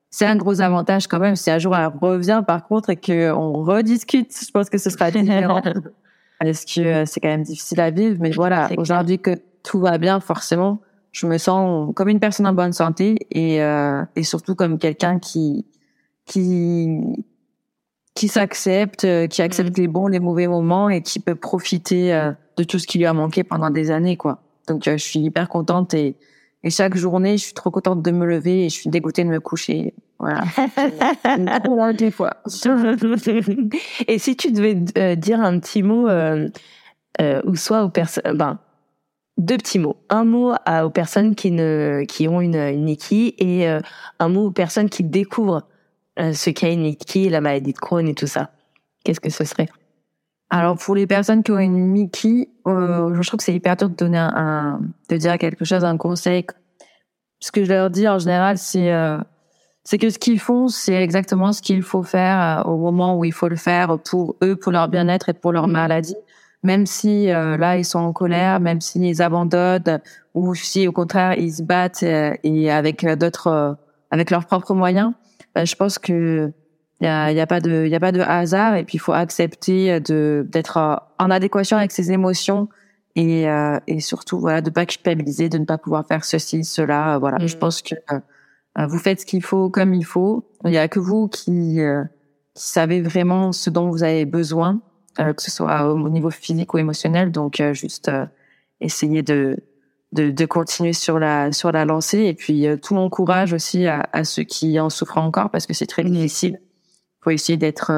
c'est, 0.10 0.26
euh, 0.26 0.30
un 0.30 0.36
gros 0.36 0.62
avantage 0.62 1.08
quand 1.08 1.20
même. 1.20 1.36
Si 1.36 1.52
un 1.52 1.60
jour 1.60 1.76
elle 1.76 1.92
revient, 2.02 2.44
par 2.46 2.66
contre, 2.68 2.90
et 2.90 2.96
que 2.96 3.32
on 3.32 3.54
rediscute, 3.54 4.32
je 4.46 4.52
pense 4.52 4.70
que 4.70 4.78
ce 4.78 4.90
sera 4.90 5.12
différent. 5.12 5.62
parce 6.40 6.66
que 6.66 6.82
euh, 6.82 7.06
c'est 7.06 7.20
quand 7.20 7.30
même 7.30 7.44
difficile 7.44 7.80
à 7.80 7.92
vivre. 7.92 8.18
Mais 8.20 8.32
voilà, 8.32 8.70
aujourd'hui 8.78 9.20
que 9.20 9.32
tout 9.64 9.80
va 9.80 9.98
bien, 9.98 10.20
forcément, 10.20 10.80
je 11.12 11.28
me 11.28 11.38
sens 11.38 11.94
comme 11.96 12.10
une 12.10 12.20
personne 12.20 12.48
en 12.48 12.54
bonne 12.54 12.74
santé 12.74 13.16
et, 13.32 13.62
euh, 13.62 14.04
et 14.16 14.24
surtout 14.24 14.56
comme 14.56 14.78
quelqu'un 14.78 15.20
qui 15.20 15.66
qui 16.26 17.00
qui 18.16 18.30
s'accepte, 18.30 19.04
euh, 19.04 19.28
qui 19.28 19.42
accepte 19.42 19.78
mm. 19.78 19.82
les 19.82 19.88
bons, 19.88 20.08
les 20.08 20.20
mauvais 20.20 20.48
moments 20.48 20.90
et 20.90 21.02
qui 21.02 21.20
peut 21.20 21.36
profiter 21.36 22.14
euh, 22.14 22.32
de 22.58 22.64
tout 22.64 22.80
ce 22.80 22.88
qui 22.88 22.98
lui 22.98 23.06
a 23.06 23.14
manqué 23.14 23.44
pendant 23.44 23.70
des 23.70 23.92
années, 23.92 24.18
quoi. 24.18 24.42
Donc, 24.68 24.84
je 24.86 24.98
suis 24.98 25.20
hyper 25.20 25.50
contente 25.50 25.94
et, 25.94 26.16
et 26.66 26.72
chaque 26.72 26.97
journée, 26.97 27.38
je 27.38 27.43
suis 27.43 27.53
trop 27.53 27.70
contente 27.70 28.01
de 28.01 28.09
me 28.09 28.26
lever 28.26 28.66
et 28.66 28.70
je 28.70 28.74
suis 28.74 28.89
dégoûtée 28.89 29.24
de 29.24 29.30
me 29.30 29.39
coucher. 29.39 29.93
Voilà. 30.18 30.43
des 31.93 32.09
fois. 32.09 32.38
et 34.07 34.18
si 34.18 34.36
tu 34.36 34.51
devais 34.51 34.74
dire 35.16 35.39
un 35.41 35.59
petit 35.59 35.84
mot, 35.84 36.09
euh, 36.09 36.49
ou 37.45 37.55
soit 37.55 37.84
aux 37.84 37.89
personnes, 37.89 38.36
ben, 38.36 38.59
deux 39.38 39.57
petits 39.57 39.78
mots. 39.78 39.97
Un 40.09 40.26
mot 40.26 40.53
aux 40.84 40.89
personnes 40.89 41.36
qui 41.36 41.51
ne 41.51 42.03
qui 42.07 42.28
ont 42.28 42.41
une, 42.41 42.55
une 42.55 42.89
et 42.89 43.70
euh, 43.70 43.80
un 44.18 44.30
mot 44.30 44.47
aux 44.47 44.51
personnes 44.51 44.89
qui 44.89 45.03
découvrent 45.03 45.68
euh, 46.20 46.34
ce 46.34 46.49
qu'est 46.49 46.74
une 46.74 46.82
Niki, 46.82 47.30
la 47.30 47.41
maladie 47.41 47.74
de 47.74 47.78
Crohn 47.78 48.07
et 48.07 48.16
tout 48.16 48.28
ça. 48.28 48.49
Qu'est-ce 49.03 49.20
que 49.20 49.30
ce 49.30 49.43
serait? 49.43 49.68
Alors 50.56 50.78
pour 50.78 50.95
les 50.95 51.06
personnes 51.06 51.43
qui 51.43 51.51
ont 51.51 51.60
une 51.60 51.91
Niki, 51.91 52.47
euh, 52.66 53.14
je 53.14 53.28
trouve 53.28 53.39
que 53.39 53.43
c'est 53.43 53.53
hyper 53.53 53.76
dur 53.76 53.89
de 53.89 53.95
donner 53.95 54.18
un, 54.18 54.80
de 55.10 55.18
dire 55.18 55.38
quelque 55.38 55.66
chose, 55.66 55.84
un 55.84 55.97
conseil. 55.97 56.45
Ce 57.41 57.51
que 57.51 57.66
je 57.66 57.70
leur 57.70 57.89
dis 57.89 58.08
en 58.08 58.20
général, 58.20 58.58
c'est 58.58 58.89
c'est 59.84 59.97
que 59.97 60.10
ce 60.10 60.18
qu'ils 60.18 60.39
font, 60.39 60.70
c'est 60.70 60.95
exactement 60.95 61.51
ce 61.51 61.62
qu'il 61.62 61.84
faut 61.84 62.03
faire 62.03 62.64
au 62.68 62.78
moment 62.78 63.20
où 63.20 63.26
il 63.26 63.34
faut 63.34 63.49
le 63.49 63.58
faire 63.58 63.99
pour 63.99 64.38
eux, 64.41 64.56
pour 64.56 64.72
leur 64.72 64.88
bien-être 64.88 65.28
et 65.30 65.34
pour 65.34 65.51
leur 65.51 65.68
maladie. 65.68 66.16
Même 66.64 66.88
si 66.88 67.30
euh, 67.30 67.58
là 67.58 67.78
ils 67.78 67.86
sont 67.86 67.99
en 67.99 68.12
colère, 68.12 68.60
même 68.60 68.82
s'ils 68.82 69.22
abandonnent 69.22 70.01
ou 70.34 70.56
si 70.56 70.88
au 70.88 70.91
contraire 70.91 71.38
ils 71.38 71.53
se 71.53 71.62
battent 71.62 72.01
euh, 72.01 72.34
et 72.43 72.72
avec 72.72 73.03
euh, 73.03 73.16
d'autres, 73.16 73.78
avec 74.10 74.32
leurs 74.32 74.45
propres 74.47 74.74
moyens, 74.74 75.14
ben, 75.53 75.68
je 75.68 75.76
pense 75.76 75.99
que 75.99 76.51
il 77.02 77.06
y 77.06 77.08
a, 77.08 77.32
y 77.32 77.39
a, 77.39 77.48
pas 77.48 77.60
de, 77.60 77.86
il 77.86 77.91
y 77.91 77.96
a 77.96 78.00
pas 78.00 78.12
de 78.12 78.22
hasard 78.22 78.76
et 78.76 78.84
puis 78.86 78.96
il 78.96 79.00
faut 79.00 79.12
accepter 79.12 80.00
de 80.00 80.46
d'être 80.50 80.78
en 81.20 81.30
adéquation 81.30 81.78
avec 81.78 81.91
ses 81.91 82.12
émotions 82.12 82.70
et 83.16 83.48
et 83.88 84.00
surtout 84.00 84.39
voilà 84.39 84.62
de 84.62 84.70
pas 84.70 84.86
culpabiliser, 84.86 85.50
de 85.50 85.58
ne 85.58 85.66
pas 85.66 85.78
pouvoir 85.78 86.06
faire 86.08 86.24
ceci, 86.24 86.64
cela. 86.64 87.18
Voilà, 87.20 87.46
je 87.46 87.56
mmh. 87.56 87.60
pense 87.60 87.82
que 87.82 87.96
vous 88.78 88.98
faites 88.98 89.22
ce 89.22 89.26
qu'il 89.26 89.43
faut 89.43 89.70
comme 89.70 89.93
il 89.93 90.06
faut. 90.06 90.50
Il 90.64 90.72
y 90.72 90.78
a 90.78 90.88
que 90.88 91.00
vous 91.00 91.28
qui 91.28 91.80
qui 92.56 92.64
savez 92.64 93.02
vraiment 93.02 93.52
ce 93.52 93.70
dont 93.70 93.89
vous 93.89 94.04
avez 94.04 94.24
besoin 94.26 94.80
euh, 95.20 95.34
que 95.34 95.41
ce 95.41 95.50
soit 95.50 95.93
au 95.93 96.10
niveau 96.10 96.30
physique 96.30 96.74
ou 96.74 96.78
émotionnel. 96.78 97.32
Donc 97.32 97.62
euh, 97.62 97.74
juste 97.74 98.10
euh, 98.10 98.26
essayer 98.82 99.24
de, 99.24 99.58
de, 100.12 100.30
de 100.30 100.46
continuer 100.46 100.91
sur 100.91 101.20
la 101.20 101.54
sur 101.54 101.72
la 101.72 101.86
lancée 101.86 102.26
et 102.26 102.34
puis 102.34 102.66
tout 102.82 102.96
mon 102.96 103.10
courage 103.10 103.54
aussi 103.54 103.88
à, 103.88 104.10
à, 104.12 104.26
ceux 104.26 104.43
qui 104.43 104.78
en 104.80 104.89
souffrent 104.89 105.18
encore 105.18 105.50
parce 105.52 105.68
que 105.68 105.74
c'est 105.74 105.86
très 105.86 106.04
difficile. 106.04 106.60
Faut 107.26 107.32
essayer 107.32 107.58
d'être 107.58 107.92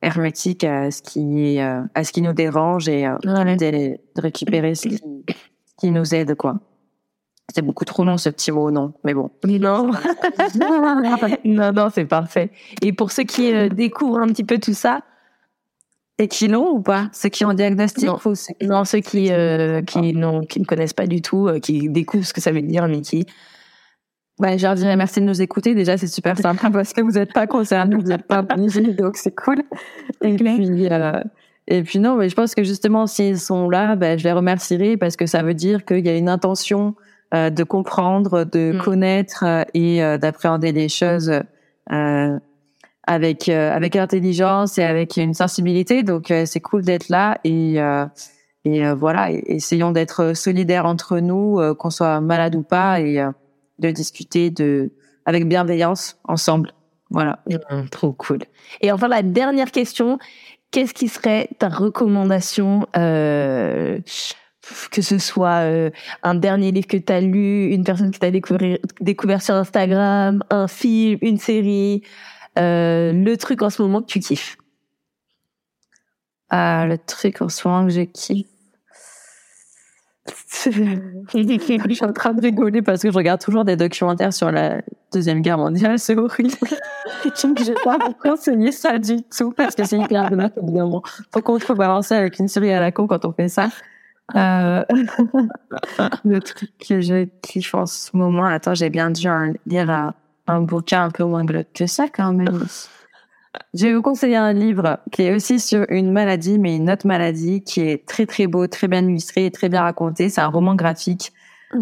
hermétique 0.00 0.64
à 0.64 0.90
ce 0.90 1.02
qui 1.02 1.56
est, 1.56 1.60
à 1.60 2.04
ce 2.04 2.12
qui 2.12 2.22
nous 2.22 2.32
dérange 2.32 2.88
et 2.88 3.02
de, 3.02 3.58
de, 3.58 3.98
récupérer 4.16 4.74
ce 4.74 4.88
qui, 4.88 5.02
qui 5.78 5.90
nous 5.90 6.14
aide 6.14 6.36
quoi. 6.36 6.58
C'est 7.52 7.62
beaucoup 7.62 7.84
trop 7.84 8.04
long 8.04 8.16
ce 8.16 8.30
petit 8.30 8.52
mot, 8.52 8.70
non 8.70 8.94
Mais 9.04 9.12
bon. 9.12 9.30
Non. 9.44 9.90
non, 11.44 11.72
non, 11.72 11.88
c'est 11.92 12.04
parfait. 12.04 12.50
Et 12.80 12.92
pour 12.92 13.10
ceux 13.10 13.24
qui 13.24 13.52
découvrent 13.70 14.20
un 14.20 14.28
petit 14.28 14.44
peu 14.44 14.58
tout 14.58 14.72
ça, 14.72 15.02
et 16.20 16.28
qui 16.28 16.48
l'ont 16.48 16.70
ou 16.72 16.80
pas? 16.80 17.08
Ceux 17.12 17.30
qui 17.30 17.46
ont 17.46 17.48
un 17.48 17.54
diagnostic 17.54 18.04
Non, 18.04 18.18
non 18.60 18.84
ceux 18.84 19.00
qui, 19.00 19.32
euh, 19.32 19.80
qui, 19.80 20.12
non, 20.12 20.42
qui 20.42 20.60
ne 20.60 20.66
connaissent 20.66 20.92
pas 20.92 21.06
du 21.06 21.22
tout, 21.22 21.48
euh, 21.48 21.58
qui 21.60 21.88
découvrent 21.88 22.26
ce 22.26 22.34
que 22.34 22.42
ça 22.42 22.52
veut 22.52 22.60
dire, 22.60 22.86
Mickey. 22.88 23.24
Ouais, 24.40 24.58
je 24.58 24.66
leur 24.66 24.74
dirais 24.74 24.96
merci 24.96 25.20
de 25.20 25.26
nous 25.26 25.42
écouter. 25.42 25.74
Déjà, 25.74 25.96
c'est 25.96 26.06
super 26.06 26.36
sympa 26.38 26.70
parce 26.70 26.92
que 26.92 27.00
vous 27.02 27.12
n'êtes 27.12 27.32
pas 27.32 27.46
concernés, 27.46 27.96
vous 27.96 28.02
n'êtes 28.02 28.26
pas 28.26 28.38
organisés, 28.50 28.94
donc 28.94 29.16
c'est 29.16 29.34
cool. 29.34 29.62
Et 30.22 30.34
puis, 30.34 30.88
euh, 30.90 31.20
et 31.68 31.82
puis 31.82 31.98
non, 31.98 32.16
mais 32.16 32.28
je 32.28 32.34
pense 32.34 32.54
que 32.54 32.64
justement, 32.64 33.06
s'ils 33.06 33.38
sont 33.38 33.68
là, 33.68 33.94
ben, 33.96 34.18
je 34.18 34.24
les 34.24 34.32
remercierai 34.32 34.96
parce 34.96 35.16
que 35.16 35.26
ça 35.26 35.42
veut 35.42 35.54
dire 35.54 35.84
qu'il 35.84 36.04
y 36.04 36.08
a 36.08 36.16
une 36.16 36.28
intention 36.28 36.94
euh, 37.34 37.50
de 37.50 37.62
comprendre, 37.62 38.44
de 38.44 38.72
mm. 38.72 38.78
connaître 38.78 39.44
euh, 39.46 39.62
et 39.74 40.00
d'appréhender 40.18 40.72
les 40.72 40.88
choses 40.88 41.30
avec 43.10 43.48
euh, 43.48 43.74
avec 43.74 43.96
intelligence 43.96 44.78
et 44.78 44.84
avec 44.84 45.16
une 45.16 45.34
sensibilité. 45.34 46.02
Donc 46.02 46.30
euh, 46.30 46.44
c'est 46.46 46.60
cool 46.60 46.82
d'être 46.82 47.08
là 47.08 47.38
et 47.44 47.80
euh, 47.80 48.06
et 48.64 48.92
voilà, 48.92 49.30
essayons 49.30 49.90
d'être 49.90 50.36
solidaires 50.36 50.84
entre 50.84 51.18
nous, 51.18 51.58
qu'on 51.78 51.88
soit 51.88 52.20
malade 52.20 52.54
ou 52.54 52.62
pas, 52.62 53.00
et 53.00 53.24
de 53.80 53.90
discuter 53.90 54.50
de 54.50 54.92
avec 55.26 55.46
bienveillance 55.48 56.18
ensemble. 56.24 56.72
Voilà. 57.10 57.40
Mmh, 57.48 57.88
trop 57.90 58.12
cool. 58.12 58.38
Et 58.80 58.92
enfin 58.92 59.08
la 59.08 59.22
dernière 59.22 59.70
question, 59.70 60.18
qu'est-ce 60.70 60.94
qui 60.94 61.08
serait 61.08 61.48
ta 61.58 61.68
recommandation 61.68 62.86
euh, 62.96 63.98
que 64.90 65.02
ce 65.02 65.18
soit 65.18 65.62
un 66.22 66.34
dernier 66.34 66.70
livre 66.70 66.86
que 66.86 66.96
tu 66.96 67.12
as 67.12 67.20
lu, 67.20 67.72
une 67.72 67.82
personne 67.82 68.10
que 68.10 68.18
tu 68.18 68.26
as 68.26 68.30
découvert, 68.30 68.78
découvert 69.00 69.42
sur 69.42 69.54
Instagram, 69.54 70.44
un 70.50 70.68
film, 70.68 71.18
une 71.22 71.38
série, 71.38 72.02
euh, 72.58 73.12
le 73.12 73.36
truc 73.36 73.62
en 73.62 73.70
ce 73.70 73.82
moment 73.82 74.02
que 74.02 74.06
tu 74.06 74.20
kiffes? 74.20 74.56
Ah, 76.50 76.84
Le 76.86 76.98
truc 76.98 77.40
en 77.42 77.48
ce 77.48 77.66
moment 77.66 77.86
que 77.86 77.92
je 77.92 78.00
kiffe. 78.02 78.48
je 80.64 81.94
suis 81.94 82.04
en 82.04 82.12
train 82.12 82.32
de 82.32 82.40
rigoler 82.40 82.82
parce 82.82 83.02
que 83.02 83.10
je 83.10 83.16
regarde 83.16 83.40
toujours 83.40 83.64
des 83.64 83.76
documentaires 83.76 84.32
sur 84.32 84.50
la 84.50 84.82
deuxième 85.12 85.40
guerre 85.40 85.58
mondiale, 85.58 85.98
c'est 85.98 86.16
horrible. 86.16 86.50
je 87.24 87.46
ne 87.46 87.64
vais 87.64 87.74
pas 87.82 87.98
vous 87.98 88.14
conseiller 88.14 88.72
ça 88.72 88.98
du 88.98 89.22
tout 89.22 89.52
parce 89.52 89.74
que 89.74 89.84
c'est 89.84 89.98
hyper 89.98 90.30
bien 90.30 90.50
évidemment. 90.62 91.02
Faut 91.32 91.40
qu'on 91.40 91.58
trouve 91.58 91.76
balancer 91.76 92.14
avec 92.14 92.38
une 92.38 92.48
série 92.48 92.72
à 92.72 92.80
la 92.80 92.92
con 92.92 93.06
quand 93.06 93.24
on 93.24 93.32
fait 93.32 93.48
ça. 93.48 93.68
Euh... 94.36 94.84
le 96.24 96.38
truc 96.40 96.70
que 96.78 97.00
je 97.00 97.26
kiffe 97.42 97.74
en 97.74 97.86
ce 97.86 98.16
moment, 98.16 98.44
attends, 98.44 98.74
j'ai 98.74 98.90
bien 98.90 99.10
dû 99.10 99.28
lire 99.66 99.90
à 99.90 100.14
un 100.46 100.60
bouquin 100.60 101.04
un 101.04 101.10
peu 101.10 101.24
moins 101.24 101.44
glauque 101.44 101.72
que 101.74 101.86
ça 101.86 102.06
quand 102.08 102.32
même. 102.32 102.64
Je 103.74 103.86
vais 103.86 103.94
vous 103.94 104.02
conseiller 104.02 104.36
un 104.36 104.52
livre 104.52 104.98
qui 105.10 105.22
est 105.22 105.34
aussi 105.34 105.58
sur 105.58 105.84
une 105.88 106.12
maladie, 106.12 106.58
mais 106.58 106.76
une 106.76 106.90
autre 106.90 107.06
maladie 107.06 107.62
qui 107.62 107.80
est 107.80 108.06
très 108.06 108.26
très 108.26 108.46
beau, 108.46 108.66
très 108.66 108.86
bien 108.86 109.04
illustré 109.06 109.46
et 109.46 109.50
très 109.50 109.68
bien 109.68 109.82
raconté. 109.82 110.28
C'est 110.28 110.40
un 110.40 110.48
roman 110.48 110.74
graphique 110.74 111.32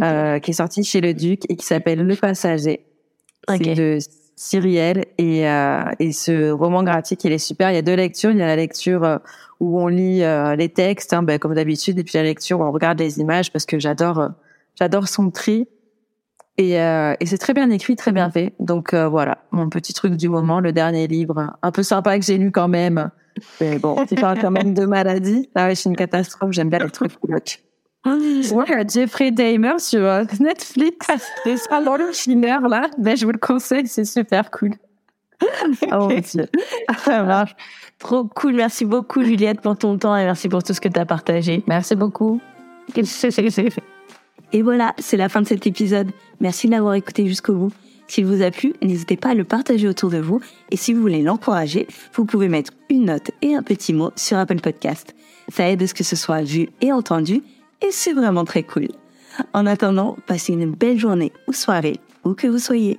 euh, 0.02 0.38
qui 0.38 0.50
est 0.50 0.54
sorti 0.54 0.82
chez 0.82 1.00
Le 1.00 1.12
Duc 1.14 1.42
et 1.48 1.56
qui 1.56 1.66
s'appelle 1.66 2.06
Le 2.06 2.16
Passager. 2.16 2.86
C'est 3.48 3.74
de 3.74 3.98
Cyrielle 4.36 5.06
et, 5.18 5.48
euh, 5.48 5.82
et 5.98 6.12
ce 6.12 6.50
roman 6.50 6.84
graphique, 6.84 7.24
il 7.24 7.32
est 7.32 7.38
super. 7.38 7.70
Il 7.70 7.74
y 7.74 7.78
a 7.78 7.82
deux 7.82 7.96
lectures. 7.96 8.30
Il 8.30 8.38
y 8.38 8.42
a 8.42 8.46
la 8.46 8.56
lecture 8.56 9.02
euh, 9.04 9.18
où 9.60 9.80
on 9.80 9.88
lit 9.88 10.22
euh, 10.22 10.54
les 10.54 10.68
textes, 10.68 11.12
hein, 11.12 11.22
ben, 11.22 11.38
comme 11.38 11.54
d'habitude, 11.54 11.98
et 11.98 12.04
puis 12.04 12.12
la 12.14 12.22
lecture 12.22 12.60
où 12.60 12.62
on 12.62 12.72
regarde 12.72 12.98
les 12.98 13.18
images 13.18 13.52
parce 13.52 13.66
que 13.66 13.78
j'adore, 13.78 14.20
euh, 14.20 14.28
j'adore 14.76 15.08
son 15.08 15.30
tri. 15.30 15.66
Et, 16.58 16.80
euh, 16.80 17.14
et 17.20 17.26
c'est 17.26 17.38
très 17.38 17.54
bien 17.54 17.70
écrit, 17.70 17.94
très 17.94 18.10
bien 18.10 18.30
fait. 18.30 18.52
Donc 18.58 18.92
euh, 18.92 19.08
voilà, 19.08 19.38
mon 19.52 19.68
petit 19.68 19.94
truc 19.94 20.16
du 20.16 20.28
moment, 20.28 20.58
le 20.58 20.72
dernier 20.72 21.06
livre, 21.06 21.54
un 21.62 21.70
peu 21.70 21.84
sympa 21.84 22.18
que 22.18 22.24
j'ai 22.24 22.36
lu 22.36 22.50
quand 22.50 22.68
même. 22.68 23.10
Mais 23.60 23.78
bon, 23.78 24.04
tu 24.06 24.16
parles 24.16 24.40
quand 24.40 24.50
même 24.50 24.74
de 24.74 24.84
maladie. 24.84 25.48
Ah 25.54 25.68
ouais, 25.68 25.76
c'est 25.76 25.88
une 25.88 25.96
catastrophe. 25.96 26.50
J'aime 26.50 26.68
bien 26.68 26.80
les 26.80 26.90
trucs. 26.90 27.12
Ouais, 28.06 28.86
Jeffrey 28.88 29.30
Dahmer 29.32 29.78
sur 29.78 30.00
euh, 30.00 30.24
Netflix. 30.40 31.06
C'est 31.44 31.56
ça, 31.56 31.80
le 31.80 32.12
Schiller, 32.12 32.56
là. 32.68 32.88
Ben, 32.96 33.16
je 33.16 33.26
vous 33.26 33.32
le 33.32 33.38
conseille, 33.38 33.86
c'est 33.86 34.04
super 34.04 34.50
cool. 34.50 34.70
oh 35.92 36.08
Ça 37.04 37.22
marche. 37.24 37.54
Trop 37.98 38.24
cool. 38.24 38.54
Merci 38.54 38.84
beaucoup, 38.84 39.22
Juliette, 39.22 39.60
pour 39.60 39.76
ton 39.76 39.98
temps 39.98 40.16
et 40.16 40.24
merci 40.24 40.48
pour 40.48 40.62
tout 40.62 40.72
ce 40.72 40.80
que 40.80 40.88
tu 40.88 40.98
as 40.98 41.06
partagé. 41.06 41.64
Merci 41.66 41.96
beaucoup. 41.96 42.40
Et 44.52 44.62
voilà, 44.62 44.94
c'est 44.98 45.16
la 45.16 45.28
fin 45.28 45.42
de 45.42 45.46
cet 45.46 45.66
épisode. 45.66 46.10
Merci 46.40 46.66
de 46.66 46.72
l'avoir 46.72 46.94
écouté 46.94 47.26
jusqu'au 47.26 47.54
bout. 47.54 47.72
S'il 48.06 48.24
vous 48.24 48.42
a 48.42 48.50
plu, 48.50 48.72
n'hésitez 48.82 49.18
pas 49.18 49.30
à 49.30 49.34
le 49.34 49.44
partager 49.44 49.86
autour 49.86 50.08
de 50.08 50.18
vous. 50.18 50.40
Et 50.70 50.76
si 50.76 50.94
vous 50.94 51.02
voulez 51.02 51.22
l'encourager, 51.22 51.86
vous 52.14 52.24
pouvez 52.24 52.48
mettre 52.48 52.72
une 52.88 53.04
note 53.04 53.30
et 53.42 53.54
un 53.54 53.62
petit 53.62 53.92
mot 53.92 54.12
sur 54.16 54.38
Apple 54.38 54.60
Podcast. 54.60 55.14
Ça 55.48 55.68
aide 55.68 55.82
à 55.82 55.86
ce 55.86 55.94
que 55.94 56.04
ce 56.04 56.16
soit 56.16 56.42
vu 56.42 56.70
et 56.80 56.92
entendu. 56.92 57.42
Et 57.86 57.90
c'est 57.90 58.14
vraiment 58.14 58.44
très 58.44 58.62
cool. 58.62 58.88
En 59.52 59.66
attendant, 59.66 60.16
passez 60.26 60.54
une 60.54 60.70
belle 60.70 60.98
journée 60.98 61.32
ou 61.46 61.52
soirée, 61.52 62.00
où 62.24 62.32
que 62.32 62.46
vous 62.46 62.58
soyez. 62.58 62.98